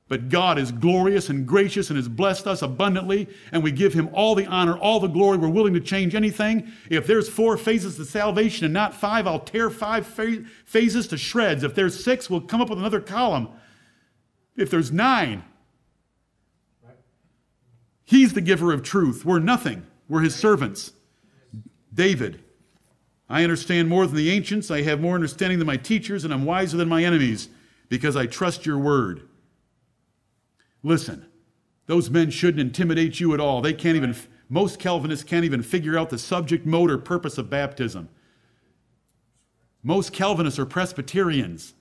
But 0.07 0.29
God 0.29 0.59
is 0.59 0.71
glorious 0.71 1.29
and 1.29 1.45
gracious 1.45 1.89
and 1.89 1.97
has 1.97 2.07
blessed 2.07 2.45
us 2.45 2.61
abundantly, 2.61 3.27
and 3.51 3.63
we 3.63 3.71
give 3.71 3.93
Him 3.93 4.09
all 4.13 4.36
the 4.36 4.45
honor, 4.45 4.77
all 4.77 4.99
the 4.99 5.07
glory. 5.07 5.38
We're 5.38 5.49
willing 5.49 5.73
to 5.73 5.79
change 5.79 6.13
anything. 6.13 6.71
If 6.89 7.07
there's 7.07 7.27
four 7.27 7.57
phases 7.57 7.95
to 7.97 8.05
salvation 8.05 8.65
and 8.65 8.73
not 8.73 8.93
five, 8.93 9.25
I'll 9.25 9.39
tear 9.39 9.69
five 9.69 10.05
phases 10.05 11.07
to 11.07 11.17
shreds. 11.17 11.63
If 11.63 11.73
there's 11.73 12.03
six, 12.03 12.29
we'll 12.29 12.41
come 12.41 12.61
up 12.61 12.69
with 12.69 12.79
another 12.79 13.01
column. 13.01 13.49
If 14.56 14.70
there's 14.70 14.91
nine, 14.91 15.43
He's 18.06 18.34
the 18.34 18.41
giver 18.41 18.72
of 18.74 18.84
truth. 18.84 19.26
We're 19.26 19.39
nothing. 19.39 19.88
We're 20.08 20.22
His 20.22 20.36
servants. 20.36 20.93
David, 21.93 22.43
I 23.30 23.43
understand 23.43 23.89
more 23.89 24.06
than 24.06 24.16
the 24.16 24.30
ancients. 24.30 24.70
I 24.70 24.82
have 24.84 24.99
more 24.99 25.16
understanding 25.16 25.58
than 25.58 25.66
my 25.66 25.78
teachers, 25.78 26.24
and 26.24 26.34
I'm 26.34 26.45
wiser 26.45 26.78
than 26.78 26.89
my 26.89 27.04
enemies 27.04 27.49
because 27.89 28.16
I 28.16 28.26
trust 28.26 28.66
your 28.66 28.78
word. 28.78 29.28
Listen, 30.84 31.26
those 31.86 32.10
men 32.10 32.30
shouldn't 32.30 32.62
intimidate 32.62 33.20
you 33.20 33.34
at 33.34 33.39
all. 33.39 33.62
They 33.62 33.74
can't 33.74 33.95
even, 33.95 34.16
most 34.49 34.80
Calvinists 34.80 35.24
can't 35.24 35.45
even 35.45 35.64
figure 35.64 35.97
out 35.97 36.10
the 36.10 36.18
subject, 36.18 36.66
mode, 36.66 36.91
or 36.91 36.97
purpose 36.97 37.38
of 37.38 37.49
baptism. 37.49 38.10
Most 39.82 40.14
Calvinists 40.14 40.60
are 40.60 40.66
Presbyterians. 40.66 41.74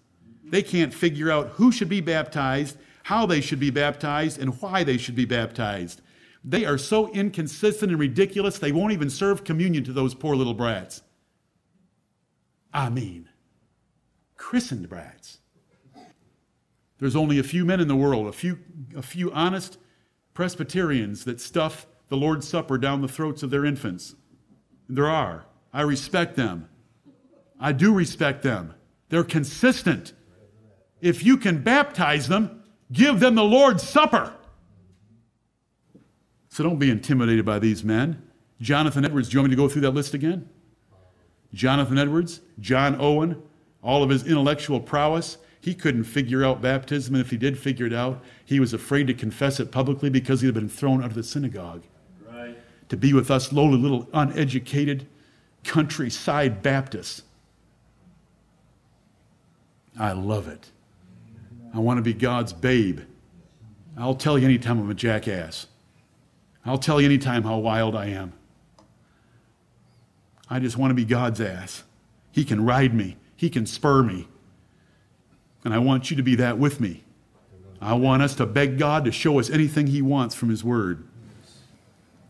They 0.52 0.62
can't 0.62 0.92
figure 0.92 1.30
out 1.30 1.48
who 1.52 1.72
should 1.72 1.88
be 1.88 2.02
baptized, 2.02 2.76
how 3.04 3.24
they 3.24 3.40
should 3.40 3.58
be 3.58 3.70
baptized, 3.70 4.38
and 4.38 4.60
why 4.60 4.84
they 4.84 4.98
should 4.98 5.14
be 5.14 5.24
baptized. 5.24 6.02
They 6.44 6.66
are 6.66 6.76
so 6.76 7.10
inconsistent 7.12 7.90
and 7.90 7.98
ridiculous, 7.98 8.58
they 8.58 8.70
won't 8.70 8.92
even 8.92 9.08
serve 9.08 9.44
communion 9.44 9.82
to 9.84 9.94
those 9.94 10.14
poor 10.14 10.36
little 10.36 10.52
brats. 10.52 11.00
I 12.70 12.90
mean, 12.90 13.30
christened 14.36 14.90
brats. 14.90 15.38
There's 16.98 17.16
only 17.16 17.38
a 17.38 17.42
few 17.42 17.64
men 17.64 17.80
in 17.80 17.88
the 17.88 17.96
world, 17.96 18.26
a 18.26 18.32
few, 18.32 18.58
a 18.94 19.02
few 19.02 19.32
honest 19.32 19.78
Presbyterians 20.34 21.24
that 21.24 21.40
stuff 21.40 21.86
the 22.10 22.16
Lord's 22.18 22.46
Supper 22.46 22.76
down 22.76 23.00
the 23.00 23.08
throats 23.08 23.42
of 23.42 23.48
their 23.48 23.64
infants. 23.64 24.16
There 24.86 25.08
are. 25.08 25.46
I 25.72 25.80
respect 25.80 26.36
them. 26.36 26.68
I 27.58 27.72
do 27.72 27.94
respect 27.94 28.42
them. 28.42 28.74
They're 29.08 29.24
consistent. 29.24 30.12
If 31.02 31.24
you 31.24 31.36
can 31.36 31.62
baptize 31.62 32.28
them, 32.28 32.62
give 32.92 33.20
them 33.20 33.34
the 33.34 33.44
Lord's 33.44 33.82
Supper. 33.82 34.32
So 36.48 36.62
don't 36.62 36.78
be 36.78 36.90
intimidated 36.90 37.44
by 37.44 37.58
these 37.58 37.82
men. 37.82 38.22
Jonathan 38.60 39.04
Edwards, 39.04 39.28
do 39.28 39.34
you 39.34 39.40
want 39.40 39.50
me 39.50 39.56
to 39.56 39.62
go 39.62 39.68
through 39.68 39.82
that 39.82 39.90
list 39.90 40.14
again? 40.14 40.48
Jonathan 41.52 41.98
Edwards, 41.98 42.40
John 42.60 42.96
Owen, 43.00 43.42
all 43.82 44.02
of 44.02 44.10
his 44.10 44.24
intellectual 44.24 44.80
prowess, 44.80 45.38
he 45.60 45.74
couldn't 45.74 46.04
figure 46.04 46.44
out 46.44 46.62
baptism, 46.62 47.14
and 47.14 47.24
if 47.24 47.30
he 47.30 47.36
did 47.36 47.58
figure 47.58 47.86
it 47.86 47.92
out, 47.92 48.22
he 48.44 48.60
was 48.60 48.72
afraid 48.72 49.06
to 49.08 49.14
confess 49.14 49.60
it 49.60 49.72
publicly 49.72 50.08
because 50.08 50.40
he 50.40 50.46
had 50.46 50.54
been 50.54 50.68
thrown 50.68 51.02
out 51.02 51.10
of 51.10 51.14
the 51.14 51.22
synagogue. 51.22 51.82
Right. 52.28 52.56
To 52.88 52.96
be 52.96 53.12
with 53.12 53.30
us 53.30 53.52
lowly 53.52 53.78
little 53.78 54.08
uneducated 54.12 55.06
countryside 55.64 56.62
Baptists. 56.62 57.22
I 59.98 60.12
love 60.12 60.48
it. 60.48 60.70
I 61.74 61.78
want 61.78 61.98
to 61.98 62.02
be 62.02 62.12
God's 62.12 62.52
babe. 62.52 63.00
I'll 63.96 64.14
tell 64.14 64.38
you 64.38 64.46
anytime 64.46 64.78
I'm 64.80 64.90
a 64.90 64.94
jackass. 64.94 65.66
I'll 66.64 66.78
tell 66.78 67.00
you 67.00 67.06
anytime 67.06 67.42
how 67.42 67.58
wild 67.58 67.96
I 67.96 68.06
am. 68.06 68.32
I 70.48 70.58
just 70.58 70.76
want 70.76 70.90
to 70.90 70.94
be 70.94 71.04
God's 71.04 71.40
ass. 71.40 71.82
He 72.30 72.44
can 72.44 72.64
ride 72.64 72.94
me, 72.94 73.16
He 73.36 73.50
can 73.50 73.66
spur 73.66 74.02
me, 74.02 74.28
and 75.64 75.72
I 75.74 75.78
want 75.78 76.10
you 76.10 76.16
to 76.16 76.22
be 76.22 76.34
that 76.36 76.58
with 76.58 76.80
me. 76.80 77.04
I 77.80 77.94
want 77.94 78.22
us 78.22 78.34
to 78.36 78.46
beg 78.46 78.78
God 78.78 79.04
to 79.06 79.12
show 79.12 79.40
us 79.40 79.50
anything 79.50 79.88
He 79.88 80.02
wants 80.02 80.34
from 80.34 80.50
His 80.50 80.62
Word. 80.62 81.06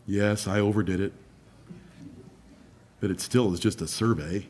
Yes, 0.05 0.47
I 0.47 0.59
overdid 0.59 0.99
it. 0.99 1.13
But 2.99 3.11
it 3.11 3.21
still 3.21 3.53
is 3.53 3.59
just 3.59 3.81
a 3.81 3.87
survey. 3.87 4.47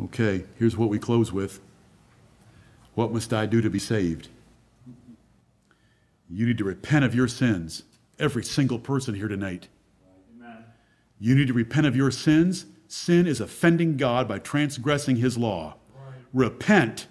Okay, 0.00 0.44
here's 0.58 0.76
what 0.76 0.88
we 0.88 0.98
close 0.98 1.32
with 1.32 1.60
What 2.96 3.12
must 3.12 3.32
I 3.32 3.46
do 3.46 3.60
to 3.60 3.70
be 3.70 3.78
saved? 3.78 4.28
You 6.28 6.46
need 6.46 6.58
to 6.58 6.64
repent 6.64 7.04
of 7.04 7.14
your 7.14 7.28
sins. 7.28 7.84
Every 8.18 8.42
single 8.42 8.80
person 8.80 9.14
here 9.14 9.28
tonight. 9.28 9.68
Amen. 10.36 10.64
You 11.20 11.36
need 11.36 11.46
to 11.46 11.52
repent 11.52 11.86
of 11.86 11.94
your 11.94 12.10
sins. 12.10 12.66
Sin 12.88 13.28
is 13.28 13.40
offending 13.40 13.96
God 13.96 14.26
by 14.26 14.40
transgressing 14.40 15.16
His 15.16 15.38
law 15.38 15.76
repent. 16.36 17.06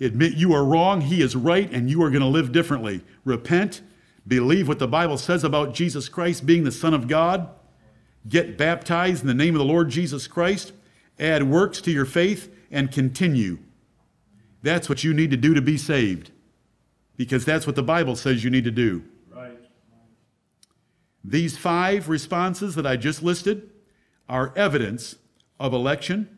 Admit 0.00 0.34
you 0.34 0.52
are 0.52 0.64
wrong, 0.64 1.00
He 1.00 1.22
is 1.22 1.34
right, 1.34 1.70
and 1.72 1.88
you 1.88 2.02
are 2.02 2.10
going 2.10 2.20
to 2.22 2.28
live 2.28 2.52
differently. 2.52 3.02
Repent, 3.24 3.80
believe 4.28 4.68
what 4.68 4.78
the 4.78 4.86
Bible 4.86 5.16
says 5.16 5.42
about 5.42 5.74
Jesus 5.74 6.08
Christ 6.08 6.44
being 6.44 6.64
the 6.64 6.70
Son 6.70 6.92
of 6.92 7.08
God, 7.08 7.48
get 8.28 8.58
baptized 8.58 9.22
in 9.22 9.28
the 9.28 9.34
name 9.34 9.54
of 9.54 9.60
the 9.60 9.64
Lord 9.64 9.88
Jesus 9.88 10.26
Christ, 10.26 10.72
add 11.18 11.44
works 11.44 11.80
to 11.80 11.90
your 11.90 12.04
faith, 12.04 12.54
and 12.70 12.92
continue. 12.92 13.58
That's 14.64 14.88
what 14.88 15.04
you 15.04 15.12
need 15.12 15.30
to 15.30 15.36
do 15.36 15.54
to 15.54 15.62
be 15.62 15.76
saved, 15.76 16.32
because 17.16 17.44
that's 17.44 17.66
what 17.66 17.76
the 17.76 17.82
Bible 17.82 18.16
says 18.16 18.42
you 18.42 18.50
need 18.50 18.64
to 18.64 18.70
do. 18.70 19.04
Right. 19.30 19.58
These 21.22 21.56
five 21.56 22.08
responses 22.08 22.74
that 22.74 22.86
I 22.86 22.96
just 22.96 23.22
listed 23.22 23.70
are 24.28 24.52
evidence 24.56 25.16
of 25.60 25.72
election 25.72 26.34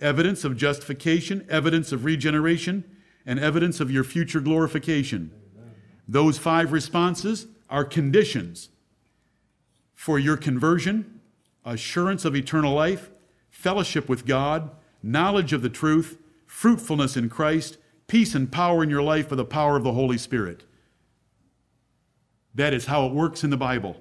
evidence 0.00 0.44
of 0.44 0.56
justification, 0.56 1.46
evidence 1.48 1.92
of 1.92 2.04
regeneration, 2.04 2.84
and 3.24 3.38
evidence 3.38 3.80
of 3.80 3.90
your 3.90 4.04
future 4.04 4.40
glorification. 4.40 5.30
Those 6.06 6.38
five 6.38 6.72
responses 6.72 7.46
are 7.68 7.84
conditions 7.84 8.68
for 9.94 10.18
your 10.18 10.36
conversion, 10.36 11.20
assurance 11.64 12.24
of 12.24 12.36
eternal 12.36 12.74
life, 12.74 13.10
fellowship 13.50 14.08
with 14.08 14.26
God, 14.26 14.70
knowledge 15.02 15.52
of 15.52 15.62
the 15.62 15.70
truth, 15.70 16.18
fruitfulness 16.56 17.18
in 17.18 17.28
Christ, 17.28 17.76
peace 18.06 18.34
and 18.34 18.50
power 18.50 18.82
in 18.82 18.88
your 18.88 19.02
life 19.02 19.28
by 19.28 19.36
the 19.36 19.44
power 19.44 19.76
of 19.76 19.84
the 19.84 19.92
Holy 19.92 20.16
Spirit. 20.16 20.64
That 22.54 22.72
is 22.72 22.86
how 22.86 23.04
it 23.04 23.12
works 23.12 23.44
in 23.44 23.50
the 23.50 23.58
Bible. 23.58 24.00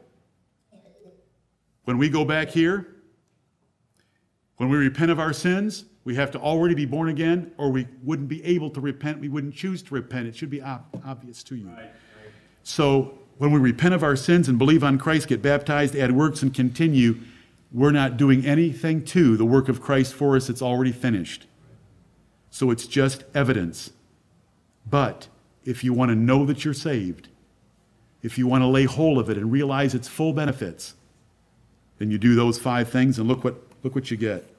When 1.84 1.98
we 1.98 2.08
go 2.08 2.24
back 2.24 2.48
here, 2.48 2.88
when 4.56 4.70
we 4.70 4.78
repent 4.78 5.12
of 5.12 5.20
our 5.20 5.34
sins, 5.34 5.84
we 6.06 6.16
have 6.16 6.32
to 6.32 6.40
already 6.40 6.76
be 6.76 6.86
born 6.86 7.10
again, 7.10 7.52
or 7.58 7.74
we 7.74 7.90
wouldn't 8.02 8.30
be 8.30 8.42
able 8.46 8.70
to 8.70 8.80
repent. 8.80 9.20
We 9.20 9.28
wouldn't 9.28 9.54
choose 9.54 9.84
to 9.84 9.94
repent. 9.94 10.26
It 10.26 10.34
should 10.34 10.50
be 10.50 10.62
ob- 10.62 10.86
obvious 11.06 11.44
to 11.44 11.58
you. 11.58 11.68
Right, 11.68 11.80
right. 11.80 11.90
So, 12.64 13.20
when 13.38 13.52
we 13.52 13.60
repent 13.60 13.94
of 13.94 14.02
our 14.02 14.16
sins 14.16 14.48
and 14.48 14.58
believe 14.58 14.82
on 14.82 14.98
Christ, 14.98 15.28
get 15.28 15.42
baptized, 15.42 15.94
add 15.94 16.14
works, 16.14 16.42
and 16.42 16.54
continue, 16.54 17.18
we're 17.74 17.92
not 17.92 18.16
doing 18.16 18.46
anything 18.46 19.04
to 19.08 19.36
the 19.36 19.46
work 19.46 19.68
of 19.68 19.82
Christ 19.82 20.14
for 20.14 20.38
us. 20.38 20.50
It's 20.50 20.62
already 20.62 20.94
finished. 20.94 21.48
So, 22.56 22.72
it's 22.72 22.88
just 22.88 23.26
evidence. 23.34 23.92
But 24.90 25.28
if 25.66 25.84
you 25.84 25.92
want 25.92 26.12
to 26.12 26.16
know 26.16 26.46
that 26.46 26.64
you're 26.64 26.74
saved, 26.74 27.28
if 28.24 28.38
you 28.38 28.48
want 28.48 28.62
to 28.62 28.68
lay 28.68 28.86
hold 28.86 29.18
of 29.18 29.30
it 29.30 29.36
and 29.36 29.52
realize 29.52 29.94
its 29.94 30.08
full 30.08 30.32
benefits, 30.32 30.94
then 31.98 32.12
you 32.12 32.18
do 32.18 32.34
those 32.34 32.58
five 32.58 32.88
things 32.88 33.20
and 33.20 33.28
look 33.28 33.44
what, 33.44 33.62
look 33.84 33.94
what 33.94 34.10
you 34.10 34.16
get. 34.16 34.50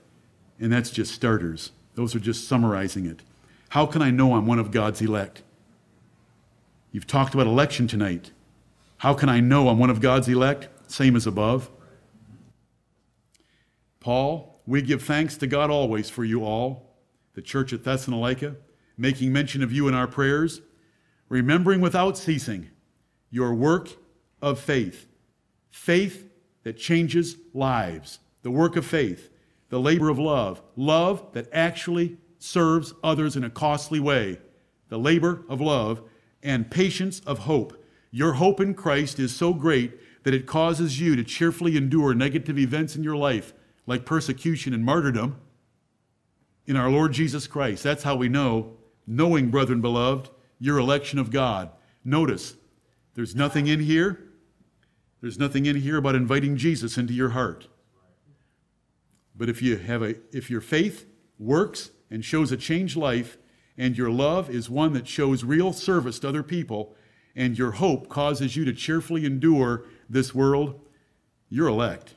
And 0.61 0.71
that's 0.71 0.91
just 0.91 1.15
starters. 1.15 1.71
Those 1.95 2.15
are 2.15 2.19
just 2.19 2.47
summarizing 2.47 3.07
it. 3.07 3.23
How 3.71 3.87
can 3.87 4.03
I 4.03 4.11
know 4.11 4.35
I'm 4.35 4.45
one 4.45 4.59
of 4.59 4.71
God's 4.71 5.01
elect? 5.01 5.43
You've 6.93 7.07
talked 7.07 7.33
about 7.33 7.47
election 7.47 7.87
tonight. 7.87 8.31
How 8.99 9.15
can 9.15 9.31
I 9.31 9.41
know 9.41 9.71
I'm 9.71 9.79
one 9.79 9.89
of 9.89 10.03
God's 10.03 10.29
elect? 10.29 10.69
Same 10.87 11.17
as 11.17 11.27
above. 11.27 11.71
Paul, 14.01 14.61
we 14.67 14.83
give 14.83 15.03
thanks 15.03 15.39
to 15.39 15.47
God 15.47 15.71
always 15.71 16.11
for 16.11 16.27
you 16.27 16.45
all, 16.45 16.86
the 17.37 17.43
church 17.43 17.73
at 17.73 17.85
Thessalonica, 17.85 18.57
making 18.99 19.33
mention 19.33 19.63
of 19.63 19.71
you 19.71 19.87
in 19.87 19.95
our 19.95 20.09
prayers, 20.09 20.63
remembering 21.29 21.81
without 21.81 22.19
ceasing 22.19 22.71
your 23.31 23.55
work 23.55 23.91
of 24.43 24.59
faith. 24.59 25.07
Faith 25.71 26.29
that 26.65 26.77
changes 26.77 27.37
lives. 27.55 28.19
The 28.43 28.51
work 28.51 28.75
of 28.75 28.85
faith 28.85 29.31
the 29.69 29.81
labor 29.81 30.09
of 30.09 30.19
love, 30.19 30.63
love 30.77 31.27
that 31.33 31.49
actually 31.53 32.17
serves 32.39 32.95
others 33.03 33.37
in 33.37 33.45
a 33.45 33.51
costly 33.51 33.99
way, 33.99 34.39
the 34.89 34.99
labor 34.99 35.45
of 35.49 35.61
love, 35.61 36.03
and 36.43 36.71
patience 36.71 37.21
of 37.21 37.41
hope. 37.41 37.85
Your 38.11 38.35
hope 38.35 38.61
in 38.61 38.75
Christ 38.75 39.19
is 39.19 39.35
so 39.35 39.53
great 39.53 39.93
that 40.23 40.35
it 40.35 40.47
causes 40.47 41.01
you 41.01 41.17
to 41.17 41.25
cheerfully 41.25 41.77
endure 41.77 42.15
negative 42.15 42.59
events 42.59 42.95
in 42.95 43.03
your 43.03 43.17
life, 43.17 43.53
like 43.87 44.05
persecution 44.07 44.73
and 44.73 44.85
martyrdom, 44.85 45.37
in 46.67 46.77
our 46.77 46.91
Lord 46.91 47.13
Jesus 47.13 47.47
Christ. 47.47 47.83
That's 47.83 48.03
how 48.03 48.17
we 48.17 48.29
know, 48.29 48.73
knowing, 49.07 49.51
brethren 49.51 49.81
beloved, 49.81 50.31
your 50.59 50.79
election 50.79 51.19
of 51.19 51.31
God. 51.31 51.71
Notice, 52.05 52.57
there's 53.15 53.35
nothing 53.35 53.67
in 53.67 53.81
here. 53.81 54.23
There's 55.21 55.39
nothing 55.39 55.67
in 55.67 55.77
here 55.77 55.97
about 55.97 56.15
inviting 56.15 56.57
Jesus 56.57 56.99
into 56.99 57.15
your 57.15 57.31
heart. 57.31 57.69
But 59.35 59.49
if 59.49 59.61
you 59.61 59.77
have 59.77 60.03
a 60.03 60.17
if 60.33 60.51
your 60.51 60.61
faith 60.61 61.07
works 61.39 61.91
and 62.11 62.25
shows 62.25 62.53
a 62.53 62.57
changed 62.57 62.97
life, 62.97 63.39
and 63.77 63.97
your 63.97 64.11
love 64.11 64.49
is 64.49 64.71
one 64.71 64.93
that 64.95 65.07
shows 65.07 65.45
real 65.45 65.73
service 65.73 66.19
to 66.21 66.29
other 66.29 66.43
people, 66.43 66.95
and 67.35 67.59
your 67.59 67.73
hope 67.73 68.09
causes 68.09 68.57
you 68.57 68.65
to 68.65 68.73
cheerfully 68.73 69.27
endure 69.27 69.85
this 70.09 70.35
world, 70.35 70.81
you're 71.49 71.69
elect. 71.69 72.15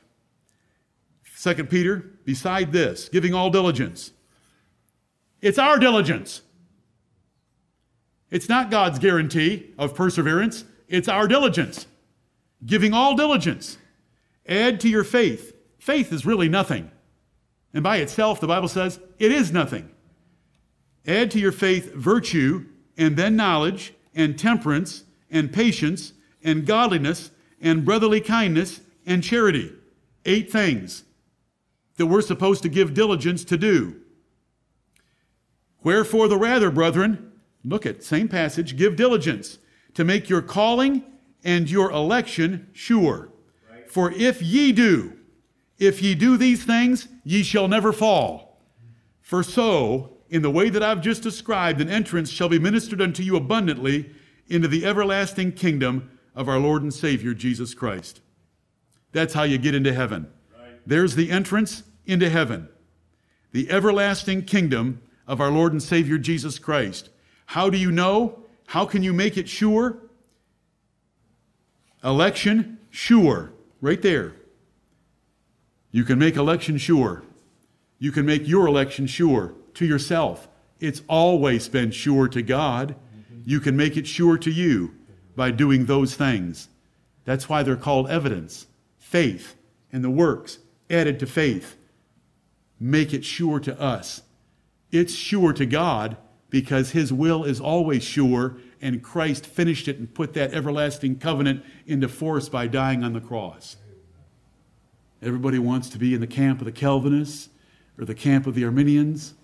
Second 1.34 1.68
Peter, 1.68 2.18
beside 2.24 2.72
this, 2.72 3.08
giving 3.08 3.34
all 3.34 3.50
diligence. 3.50 4.12
It's 5.40 5.58
our 5.58 5.78
diligence. 5.78 6.42
It's 8.30 8.48
not 8.48 8.70
God's 8.70 8.98
guarantee 8.98 9.72
of 9.78 9.94
perseverance, 9.94 10.64
it's 10.88 11.08
our 11.08 11.26
diligence. 11.26 11.86
Giving 12.64 12.92
all 12.92 13.16
diligence. 13.16 13.78
Add 14.46 14.80
to 14.80 14.88
your 14.88 15.04
faith. 15.04 15.54
Faith 15.78 16.12
is 16.12 16.26
really 16.26 16.48
nothing. 16.48 16.90
And 17.72 17.82
by 17.82 17.98
itself, 17.98 18.40
the 18.40 18.46
Bible 18.46 18.68
says, 18.68 19.00
it 19.18 19.32
is 19.32 19.52
nothing. 19.52 19.90
Add 21.06 21.30
to 21.30 21.38
your 21.38 21.52
faith 21.52 21.94
virtue, 21.94 22.66
and 22.98 23.16
then 23.16 23.36
knowledge, 23.36 23.94
and 24.14 24.38
temperance, 24.38 25.04
and 25.30 25.52
patience, 25.52 26.12
and 26.42 26.66
godliness, 26.66 27.30
and 27.60 27.84
brotherly 27.84 28.20
kindness, 28.20 28.80
and 29.06 29.22
charity. 29.22 29.72
Eight 30.26 30.52
things 30.52 31.04
that 31.96 32.06
we're 32.06 32.20
supposed 32.20 32.62
to 32.62 32.68
give 32.68 32.92
diligence 32.92 33.44
to 33.44 33.56
do. 33.56 33.99
Wherefore, 35.82 36.28
the 36.28 36.36
rather, 36.36 36.70
brethren, 36.70 37.32
look 37.64 37.86
at 37.86 38.04
same 38.04 38.28
passage, 38.28 38.76
give 38.76 38.96
diligence 38.96 39.58
to 39.94 40.04
make 40.04 40.28
your 40.28 40.42
calling 40.42 41.02
and 41.42 41.70
your 41.70 41.90
election 41.90 42.68
sure. 42.72 43.30
Right. 43.70 43.90
For 43.90 44.12
if 44.12 44.42
ye 44.42 44.72
do, 44.72 45.14
if 45.78 46.02
ye 46.02 46.14
do 46.14 46.36
these 46.36 46.64
things, 46.64 47.08
ye 47.24 47.42
shall 47.42 47.68
never 47.68 47.92
fall. 47.92 48.60
For 49.22 49.42
so, 49.42 50.18
in 50.28 50.42
the 50.42 50.50
way 50.50 50.70
that 50.70 50.82
I've 50.82 51.00
just 51.00 51.22
described, 51.22 51.80
an 51.80 51.88
entrance 51.88 52.30
shall 52.30 52.48
be 52.48 52.58
ministered 52.58 53.00
unto 53.00 53.22
you 53.22 53.36
abundantly 53.36 54.10
into 54.48 54.68
the 54.68 54.84
everlasting 54.84 55.52
kingdom 55.52 56.10
of 56.34 56.48
our 56.48 56.58
Lord 56.58 56.82
and 56.82 56.92
Savior 56.92 57.34
Jesus 57.34 57.74
Christ. 57.74 58.20
That's 59.12 59.34
how 59.34 59.42
you 59.42 59.58
get 59.58 59.74
into 59.74 59.92
heaven. 59.92 60.28
Right. 60.52 60.80
There's 60.86 61.16
the 61.16 61.30
entrance 61.30 61.82
into 62.06 62.28
heaven, 62.28 62.68
the 63.52 63.70
everlasting 63.70 64.44
kingdom 64.44 65.02
of 65.30 65.40
our 65.40 65.52
Lord 65.52 65.70
and 65.70 65.80
Savior 65.80 66.18
Jesus 66.18 66.58
Christ. 66.58 67.08
How 67.46 67.70
do 67.70 67.78
you 67.78 67.92
know? 67.92 68.40
How 68.66 68.84
can 68.84 69.04
you 69.04 69.12
make 69.12 69.36
it 69.36 69.48
sure? 69.48 69.96
Election, 72.02 72.78
sure. 72.90 73.52
Right 73.80 74.02
there. 74.02 74.34
You 75.92 76.02
can 76.02 76.18
make 76.18 76.34
election 76.34 76.78
sure. 76.78 77.22
You 78.00 78.10
can 78.10 78.26
make 78.26 78.48
your 78.48 78.66
election 78.66 79.06
sure 79.06 79.54
to 79.74 79.86
yourself. 79.86 80.48
It's 80.80 81.02
always 81.08 81.68
been 81.68 81.92
sure 81.92 82.26
to 82.26 82.42
God. 82.42 82.96
You 83.44 83.60
can 83.60 83.76
make 83.76 83.96
it 83.96 84.08
sure 84.08 84.36
to 84.36 84.50
you 84.50 84.96
by 85.36 85.52
doing 85.52 85.86
those 85.86 86.16
things. 86.16 86.68
That's 87.24 87.48
why 87.48 87.62
they're 87.62 87.76
called 87.76 88.10
evidence. 88.10 88.66
Faith 88.98 89.54
and 89.92 90.02
the 90.02 90.10
works 90.10 90.58
added 90.90 91.20
to 91.20 91.26
faith 91.26 91.76
make 92.80 93.14
it 93.14 93.24
sure 93.24 93.60
to 93.60 93.80
us. 93.80 94.22
It's 94.92 95.14
sure 95.14 95.52
to 95.52 95.66
God 95.66 96.16
because 96.50 96.90
His 96.90 97.12
will 97.12 97.44
is 97.44 97.60
always 97.60 98.02
sure, 98.02 98.56
and 98.82 99.02
Christ 99.02 99.46
finished 99.46 99.88
it 99.88 99.98
and 99.98 100.12
put 100.12 100.34
that 100.34 100.52
everlasting 100.52 101.18
covenant 101.18 101.64
into 101.86 102.08
force 102.08 102.48
by 102.48 102.66
dying 102.66 103.04
on 103.04 103.12
the 103.12 103.20
cross. 103.20 103.76
Everybody 105.22 105.58
wants 105.58 105.88
to 105.90 105.98
be 105.98 106.14
in 106.14 106.20
the 106.20 106.26
camp 106.26 106.60
of 106.60 106.64
the 106.64 106.72
Calvinists 106.72 107.50
or 107.98 108.04
the 108.04 108.14
camp 108.14 108.46
of 108.46 108.54
the 108.54 108.64
Arminians, 108.64 109.34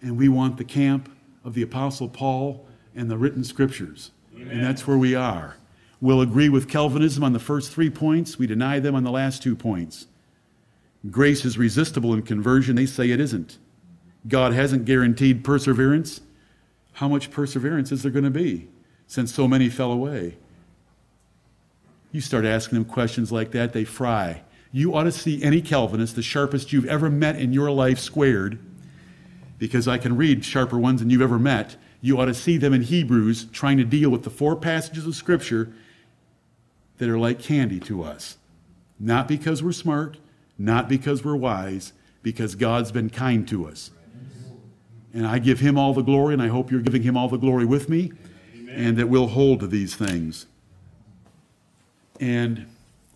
and 0.00 0.16
we 0.16 0.28
want 0.28 0.56
the 0.56 0.64
camp 0.64 1.10
of 1.44 1.54
the 1.54 1.62
Apostle 1.62 2.08
Paul 2.08 2.66
and 2.94 3.10
the 3.10 3.18
written 3.18 3.44
scriptures. 3.44 4.12
Amen. 4.34 4.48
And 4.48 4.64
that's 4.64 4.86
where 4.86 4.96
we 4.96 5.14
are. 5.14 5.56
We'll 6.00 6.20
agree 6.20 6.48
with 6.48 6.68
Calvinism 6.68 7.24
on 7.24 7.32
the 7.32 7.38
first 7.38 7.72
three 7.72 7.90
points, 7.90 8.38
we 8.38 8.46
deny 8.46 8.78
them 8.78 8.94
on 8.94 9.04
the 9.04 9.10
last 9.10 9.42
two 9.42 9.56
points. 9.56 10.06
Grace 11.10 11.44
is 11.44 11.58
resistible 11.58 12.14
in 12.14 12.22
conversion, 12.22 12.76
they 12.76 12.86
say 12.86 13.10
it 13.10 13.20
isn't. 13.20 13.58
God 14.26 14.52
hasn't 14.52 14.84
guaranteed 14.84 15.44
perseverance. 15.44 16.20
How 16.94 17.08
much 17.08 17.30
perseverance 17.30 17.92
is 17.92 18.02
there 18.02 18.12
going 18.12 18.24
to 18.24 18.30
be 18.30 18.68
since 19.06 19.34
so 19.34 19.46
many 19.46 19.68
fell 19.68 19.92
away? 19.92 20.36
You 22.12 22.20
start 22.20 22.44
asking 22.44 22.78
them 22.78 22.84
questions 22.84 23.32
like 23.32 23.50
that, 23.50 23.72
they 23.72 23.84
fry 23.84 24.42
you 24.74 24.92
ought 24.92 25.04
to 25.04 25.12
see 25.12 25.40
any 25.40 25.62
Calvinist, 25.62 26.16
the 26.16 26.22
sharpest 26.22 26.72
you've 26.72 26.86
ever 26.86 27.08
met 27.08 27.36
in 27.36 27.52
your 27.52 27.70
life, 27.70 28.00
squared, 28.00 28.58
because 29.56 29.86
I 29.86 29.98
can 29.98 30.16
read 30.16 30.44
sharper 30.44 30.76
ones 30.76 30.98
than 30.98 31.10
you've 31.10 31.22
ever 31.22 31.38
met. 31.38 31.76
You 32.00 32.18
ought 32.18 32.24
to 32.24 32.34
see 32.34 32.56
them 32.56 32.74
in 32.74 32.82
Hebrews 32.82 33.44
trying 33.52 33.78
to 33.78 33.84
deal 33.84 34.10
with 34.10 34.24
the 34.24 34.30
four 34.30 34.56
passages 34.56 35.06
of 35.06 35.14
Scripture 35.14 35.72
that 36.98 37.08
are 37.08 37.20
like 37.20 37.38
candy 37.38 37.78
to 37.80 38.02
us. 38.02 38.36
Not 38.98 39.28
because 39.28 39.62
we're 39.62 39.70
smart, 39.70 40.16
not 40.58 40.88
because 40.88 41.24
we're 41.24 41.36
wise, 41.36 41.92
because 42.24 42.56
God's 42.56 42.90
been 42.90 43.10
kind 43.10 43.46
to 43.46 43.68
us. 43.68 43.92
And 45.14 45.26
I 45.26 45.38
give 45.38 45.60
him 45.60 45.78
all 45.78 45.94
the 45.94 46.02
glory, 46.02 46.34
and 46.34 46.42
I 46.42 46.48
hope 46.48 46.70
you're 46.70 46.80
giving 46.80 47.02
him 47.02 47.16
all 47.16 47.28
the 47.28 47.38
glory 47.38 47.64
with 47.64 47.88
me, 47.88 48.12
Amen. 48.54 48.74
and 48.74 48.96
that 48.98 49.08
we'll 49.08 49.28
hold 49.28 49.60
to 49.60 49.68
these 49.68 49.94
things. 49.94 50.46
And 52.20 52.66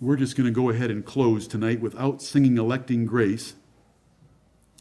we're 0.01 0.17
just 0.17 0.37
going 0.37 0.47
to 0.47 0.53
go 0.53 0.71
ahead 0.71 0.91
and 0.91 1.05
close 1.05 1.49
tonight 1.49 1.81
without 1.81 2.23
singing 2.23 2.57
Electing 2.57 3.05
Grace. 3.05 3.55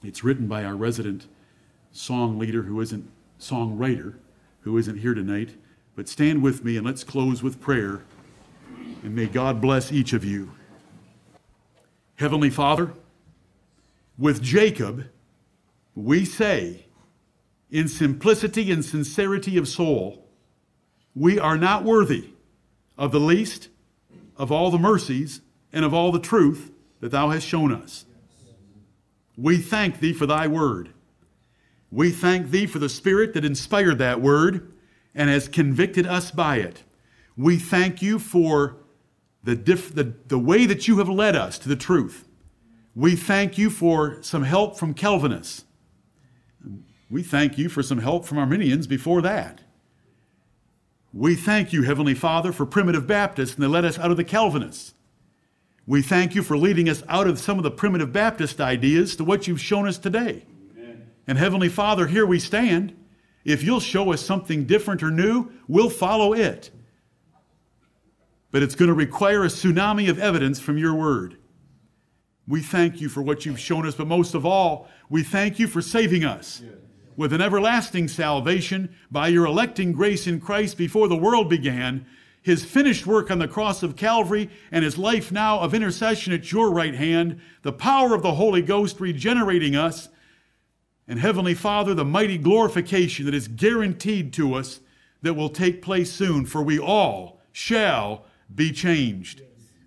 It's 0.04 0.24
written 0.24 0.48
by 0.48 0.64
our 0.64 0.76
resident 0.76 1.26
song 1.92 2.38
leader 2.38 2.62
who 2.64 2.80
isn't 2.82 3.10
songwriter, 3.40 4.16
who 4.62 4.78
isn't 4.78 5.00
here 5.00 5.16
tonight. 5.16 5.56
But 5.96 6.08
stand 6.08 6.44
with 6.44 6.64
me 6.64 6.78
and 6.78 6.86
let's 6.86 7.04
close 7.04 7.42
with 7.42 7.60
prayer. 7.60 8.04
And 9.04 9.16
may 9.16 9.26
God 9.26 9.60
bless 9.60 9.92
each 9.92 10.14
of 10.14 10.24
you. 10.24 10.52
Heavenly 12.18 12.52
Father, 12.52 12.92
with 14.18 14.42
Jacob, 14.42 15.06
we 15.96 16.26
say, 16.26 16.87
in 17.70 17.88
simplicity 17.88 18.72
and 18.72 18.84
sincerity 18.84 19.58
of 19.58 19.68
soul, 19.68 20.26
we 21.16 21.40
are 21.40 21.58
not 21.58 21.84
worthy 21.84 22.30
of 22.98 23.12
the 23.12 23.20
least 23.20 23.70
of 24.38 24.52
all 24.52 24.72
the 24.72 24.78
mercies 24.78 25.42
and 25.74 25.84
of 25.84 25.94
all 25.94 26.12
the 26.12 26.20
truth 26.20 26.72
that 27.00 27.12
thou 27.12 27.30
hast 27.30 27.46
shown 27.46 27.72
us. 27.72 28.06
We 29.36 29.58
thank 29.58 30.00
thee 30.00 30.14
for 30.14 30.26
thy 30.26 30.48
word. 30.48 30.90
We 31.92 32.12
thank 32.12 32.50
thee 32.50 32.66
for 32.66 32.80
the 32.80 32.90
Spirit 32.90 33.34
that 33.34 33.46
inspired 33.46 33.98
that 34.00 34.22
word 34.22 34.72
and 35.14 35.30
has 35.30 35.48
convicted 35.48 36.06
us 36.06 36.32
by 36.32 36.58
it. 36.58 36.84
We 37.36 37.58
thank 37.58 38.02
you 38.02 38.20
for 38.20 38.78
the, 39.44 39.56
diff- 39.56 39.94
the, 39.94 40.16
the 40.28 40.40
way 40.40 40.66
that 40.66 40.88
you 40.88 40.98
have 40.98 41.10
led 41.10 41.36
us 41.36 41.58
to 41.60 41.70
the 41.70 41.76
truth. 41.76 42.28
We 42.96 43.16
thank 43.16 43.58
you 43.58 43.70
for 43.70 44.22
some 44.24 44.44
help 44.44 44.78
from 44.78 44.94
Calvinists. 44.94 45.66
We 47.10 47.24
thank 47.24 47.58
you 47.58 47.70
for 47.70 47.82
some 47.82 48.00
help 48.00 48.26
from 48.26 48.38
Arminians 48.38 48.86
before 48.86 49.22
that. 49.22 49.62
We 51.14 51.36
thank 51.36 51.72
you, 51.72 51.84
Heavenly 51.84 52.14
Father, 52.14 52.52
for 52.52 52.66
primitive 52.66 53.08
Baptists, 53.08 53.56
and 53.56 53.64
they 53.64 53.68
led 53.68 53.86
us 53.86 53.98
out 53.98 54.12
of 54.12 54.18
the 54.18 54.24
Calvinists. 54.24 54.94
We 55.86 56.02
thank 56.02 56.36
you 56.36 56.44
for 56.44 56.58
leading 56.58 56.90
us 56.90 57.02
out 57.08 57.28
of 57.28 57.40
some 57.40 57.58
of 57.58 57.64
the 57.64 57.72
primitive 57.72 58.12
Baptist 58.12 58.60
ideas 58.60 59.16
to 59.16 59.24
what 59.24 59.48
you've 59.48 59.62
shown 59.62 59.88
us 59.88 59.98
today. 59.98 60.46
Amen. 60.78 61.08
And 61.26 61.38
Heavenly 61.38 61.70
Father, 61.70 62.08
here 62.08 62.26
we 62.26 62.40
stand. 62.40 62.94
If 63.46 63.64
you'll 63.64 63.80
show 63.80 64.12
us 64.12 64.22
something 64.22 64.66
different 64.66 65.02
or 65.02 65.10
new, 65.10 65.50
we'll 65.70 65.90
follow 65.90 66.34
it. 66.34 66.72
But 68.52 68.64
it's 68.64 68.76
going 68.76 68.90
to 68.90 68.94
require 68.94 69.44
a 69.46 69.48
tsunami 69.48 70.10
of 70.10 70.20
evidence 70.20 70.60
from 70.60 70.78
your 70.78 70.94
word. 70.94 71.38
We 72.50 72.62
thank 72.62 73.00
you 73.00 73.08
for 73.08 73.22
what 73.22 73.46
you've 73.46 73.60
shown 73.60 73.88
us, 73.88 73.96
but 73.96 74.08
most 74.08 74.34
of 74.34 74.46
all, 74.46 74.90
we 75.10 75.24
thank 75.24 75.58
you 75.58 75.68
for 75.68 75.82
saving 75.82 76.26
us. 76.26 76.62
Yes 76.64 76.74
with 77.18 77.34
an 77.34 77.42
everlasting 77.42 78.08
salvation 78.08 78.96
by 79.12 79.28
your 79.28 79.46
electing 79.46 79.92
grace 79.92 80.28
in 80.28 80.40
Christ 80.40 80.78
before 80.78 81.10
the 81.10 81.18
world 81.18 81.50
began, 81.50 82.06
his 82.42 82.64
finished 82.64 83.06
work 83.06 83.30
on 83.30 83.40
the 83.40 83.48
cross 83.48 83.84
of 83.84 83.98
Calvary, 83.98 84.50
and 84.72 84.86
his 84.86 84.98
life 84.98 85.32
now 85.32 85.60
of 85.60 85.74
intercession 85.74 86.32
at 86.32 86.52
your 86.52 86.72
right 86.72 86.94
hand, 86.96 87.42
the 87.64 87.74
power 87.74 88.14
of 88.14 88.22
the 88.22 88.36
Holy 88.36 88.62
Ghost 88.62 89.02
regenerating 89.02 89.76
us, 89.76 90.08
and 91.08 91.20
Heavenly 91.20 91.56
Father, 91.56 91.94
the 91.94 92.06
mighty 92.06 92.38
glorification 92.38 93.26
that 93.26 93.34
is 93.34 93.48
guaranteed 93.48 94.32
to 94.34 94.54
us 94.54 94.80
that 95.24 95.34
will 95.34 95.50
take 95.50 95.82
place 95.82 96.12
soon, 96.12 96.46
for 96.46 96.62
we 96.62 96.78
all 96.78 97.42
shall 97.52 98.26
be 98.54 98.72
changed. 98.72 99.42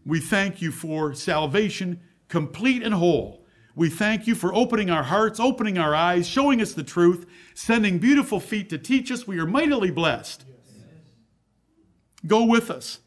We 0.04 0.18
thank 0.18 0.60
you 0.60 0.72
for 0.72 1.14
salvation 1.14 2.00
complete 2.28 2.82
and 2.82 2.94
whole 2.94 3.39
we 3.74 3.88
thank 3.88 4.26
you 4.26 4.34
for 4.34 4.54
opening 4.54 4.90
our 4.90 5.04
hearts, 5.04 5.38
opening 5.38 5.78
our 5.78 5.94
eyes, 5.94 6.26
showing 6.26 6.60
us 6.60 6.72
the 6.72 6.82
truth, 6.82 7.26
sending 7.54 7.98
beautiful 7.98 8.40
feet 8.40 8.68
to 8.70 8.78
teach 8.78 9.10
us. 9.10 9.26
We 9.26 9.38
are 9.38 9.46
mightily 9.46 9.90
blessed. 9.90 10.44
Go 12.26 12.44
with 12.44 12.70
us. 12.70 13.00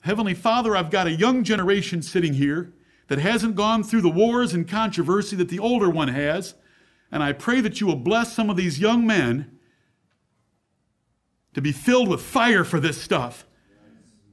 Heavenly 0.00 0.34
Father, 0.34 0.76
I've 0.76 0.90
got 0.90 1.06
a 1.06 1.12
young 1.12 1.44
generation 1.44 2.02
sitting 2.02 2.34
here 2.34 2.72
that 3.08 3.18
hasn't 3.18 3.56
gone 3.56 3.82
through 3.82 4.02
the 4.02 4.08
wars 4.08 4.54
and 4.54 4.68
controversy 4.68 5.36
that 5.36 5.48
the 5.48 5.58
older 5.58 5.90
one 5.90 6.08
has. 6.08 6.54
And 7.10 7.22
I 7.22 7.32
pray 7.32 7.60
that 7.60 7.80
you 7.80 7.86
will 7.86 7.96
bless 7.96 8.32
some 8.32 8.50
of 8.50 8.56
these 8.56 8.78
young 8.78 9.06
men 9.06 9.58
to 11.54 11.60
be 11.60 11.72
filled 11.72 12.08
with 12.08 12.20
fire 12.20 12.64
for 12.64 12.80
this 12.80 13.00
stuff. 13.00 13.46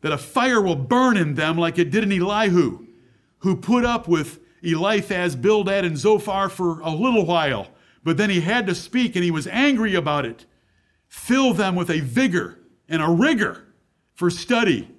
That 0.01 0.11
a 0.11 0.17
fire 0.17 0.61
will 0.61 0.75
burn 0.75 1.15
in 1.17 1.35
them 1.35 1.57
like 1.57 1.77
it 1.77 1.91
did 1.91 2.03
in 2.03 2.11
Elihu, 2.11 2.87
who 3.39 3.55
put 3.55 3.85
up 3.85 4.07
with 4.07 4.39
Eliphaz, 4.61 5.35
Bildad, 5.35 5.85
and 5.85 5.97
Zophar 5.97 6.49
for 6.49 6.79
a 6.81 6.89
little 6.89 7.25
while, 7.25 7.67
but 8.03 8.17
then 8.17 8.29
he 8.29 8.41
had 8.41 8.67
to 8.67 8.75
speak 8.75 9.15
and 9.15 9.23
he 9.23 9.31
was 9.31 9.47
angry 9.47 9.95
about 9.95 10.25
it. 10.25 10.45
Fill 11.07 11.53
them 11.53 11.75
with 11.75 11.89
a 11.89 11.99
vigor 11.99 12.59
and 12.87 13.01
a 13.01 13.09
rigor 13.09 13.65
for 14.13 14.29
study 14.29 14.89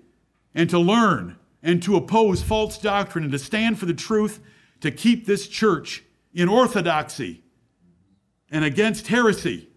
and 0.54 0.68
to 0.70 0.78
learn 0.78 1.36
and 1.62 1.82
to 1.82 1.96
oppose 1.96 2.42
false 2.42 2.76
doctrine 2.78 3.24
and 3.24 3.32
to 3.32 3.38
stand 3.38 3.78
for 3.78 3.86
the 3.86 3.94
truth, 3.94 4.40
to 4.80 4.90
keep 4.90 5.26
this 5.26 5.46
church 5.46 6.02
in 6.34 6.48
orthodoxy 6.48 7.42
and 8.50 8.64
against 8.64 9.08
heresy 9.08 9.68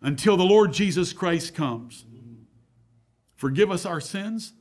until 0.00 0.36
the 0.36 0.44
Lord 0.44 0.72
Jesus 0.72 1.12
Christ 1.12 1.54
comes. 1.54 2.04
Forgive 3.34 3.70
us 3.70 3.84
our 3.84 4.00
sins. 4.00 4.52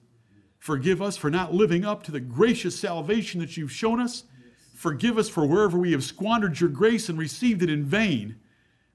Forgive 0.58 1.02
us 1.02 1.16
for 1.16 1.30
not 1.30 1.54
living 1.54 1.86
up 1.86 2.04
to 2.04 2.12
the 2.12 2.20
gracious 2.20 2.78
salvation 2.78 3.40
that 3.40 3.56
you've 3.56 3.72
shown 3.72 4.00
us. 4.00 4.24
Forgive 4.80 5.18
us 5.18 5.28
for 5.28 5.46
wherever 5.46 5.78
we 5.78 5.92
have 5.92 6.06
squandered 6.06 6.62
your 6.62 6.70
grace 6.70 7.10
and 7.10 7.20
received 7.20 7.62
it 7.62 7.70
in 7.70 7.84
vain. 7.84 8.38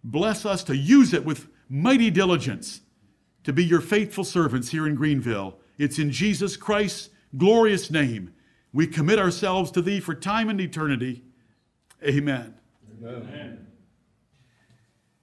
Bless 0.03 0.47
us 0.47 0.65
to 0.65 0.75
use 0.75 1.13
it 1.13 1.27
with 1.27 1.49
mighty 1.69 2.11
diligence 2.11 2.81
to 3.43 3.53
be 3.53 3.63
your 3.63 3.83
faithful 3.83 4.25
servants 4.25 4.71
here 4.71 4.87
in 4.87 4.95
Greenville. 4.95 5.59
It's 5.77 5.99
in 5.99 6.11
Jesus 6.11 6.57
Christ's 6.57 7.11
glorious 7.37 7.91
name 7.91 8.33
we 8.73 8.87
commit 8.87 9.19
ourselves 9.19 9.71
to 9.73 9.83
thee 9.83 10.01
for 10.01 10.15
time 10.15 10.49
and 10.49 10.59
eternity. 10.59 11.23
Amen. 12.03 12.55
Amen. 13.05 13.67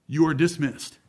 You 0.06 0.28
are 0.28 0.34
dismissed. 0.34 1.00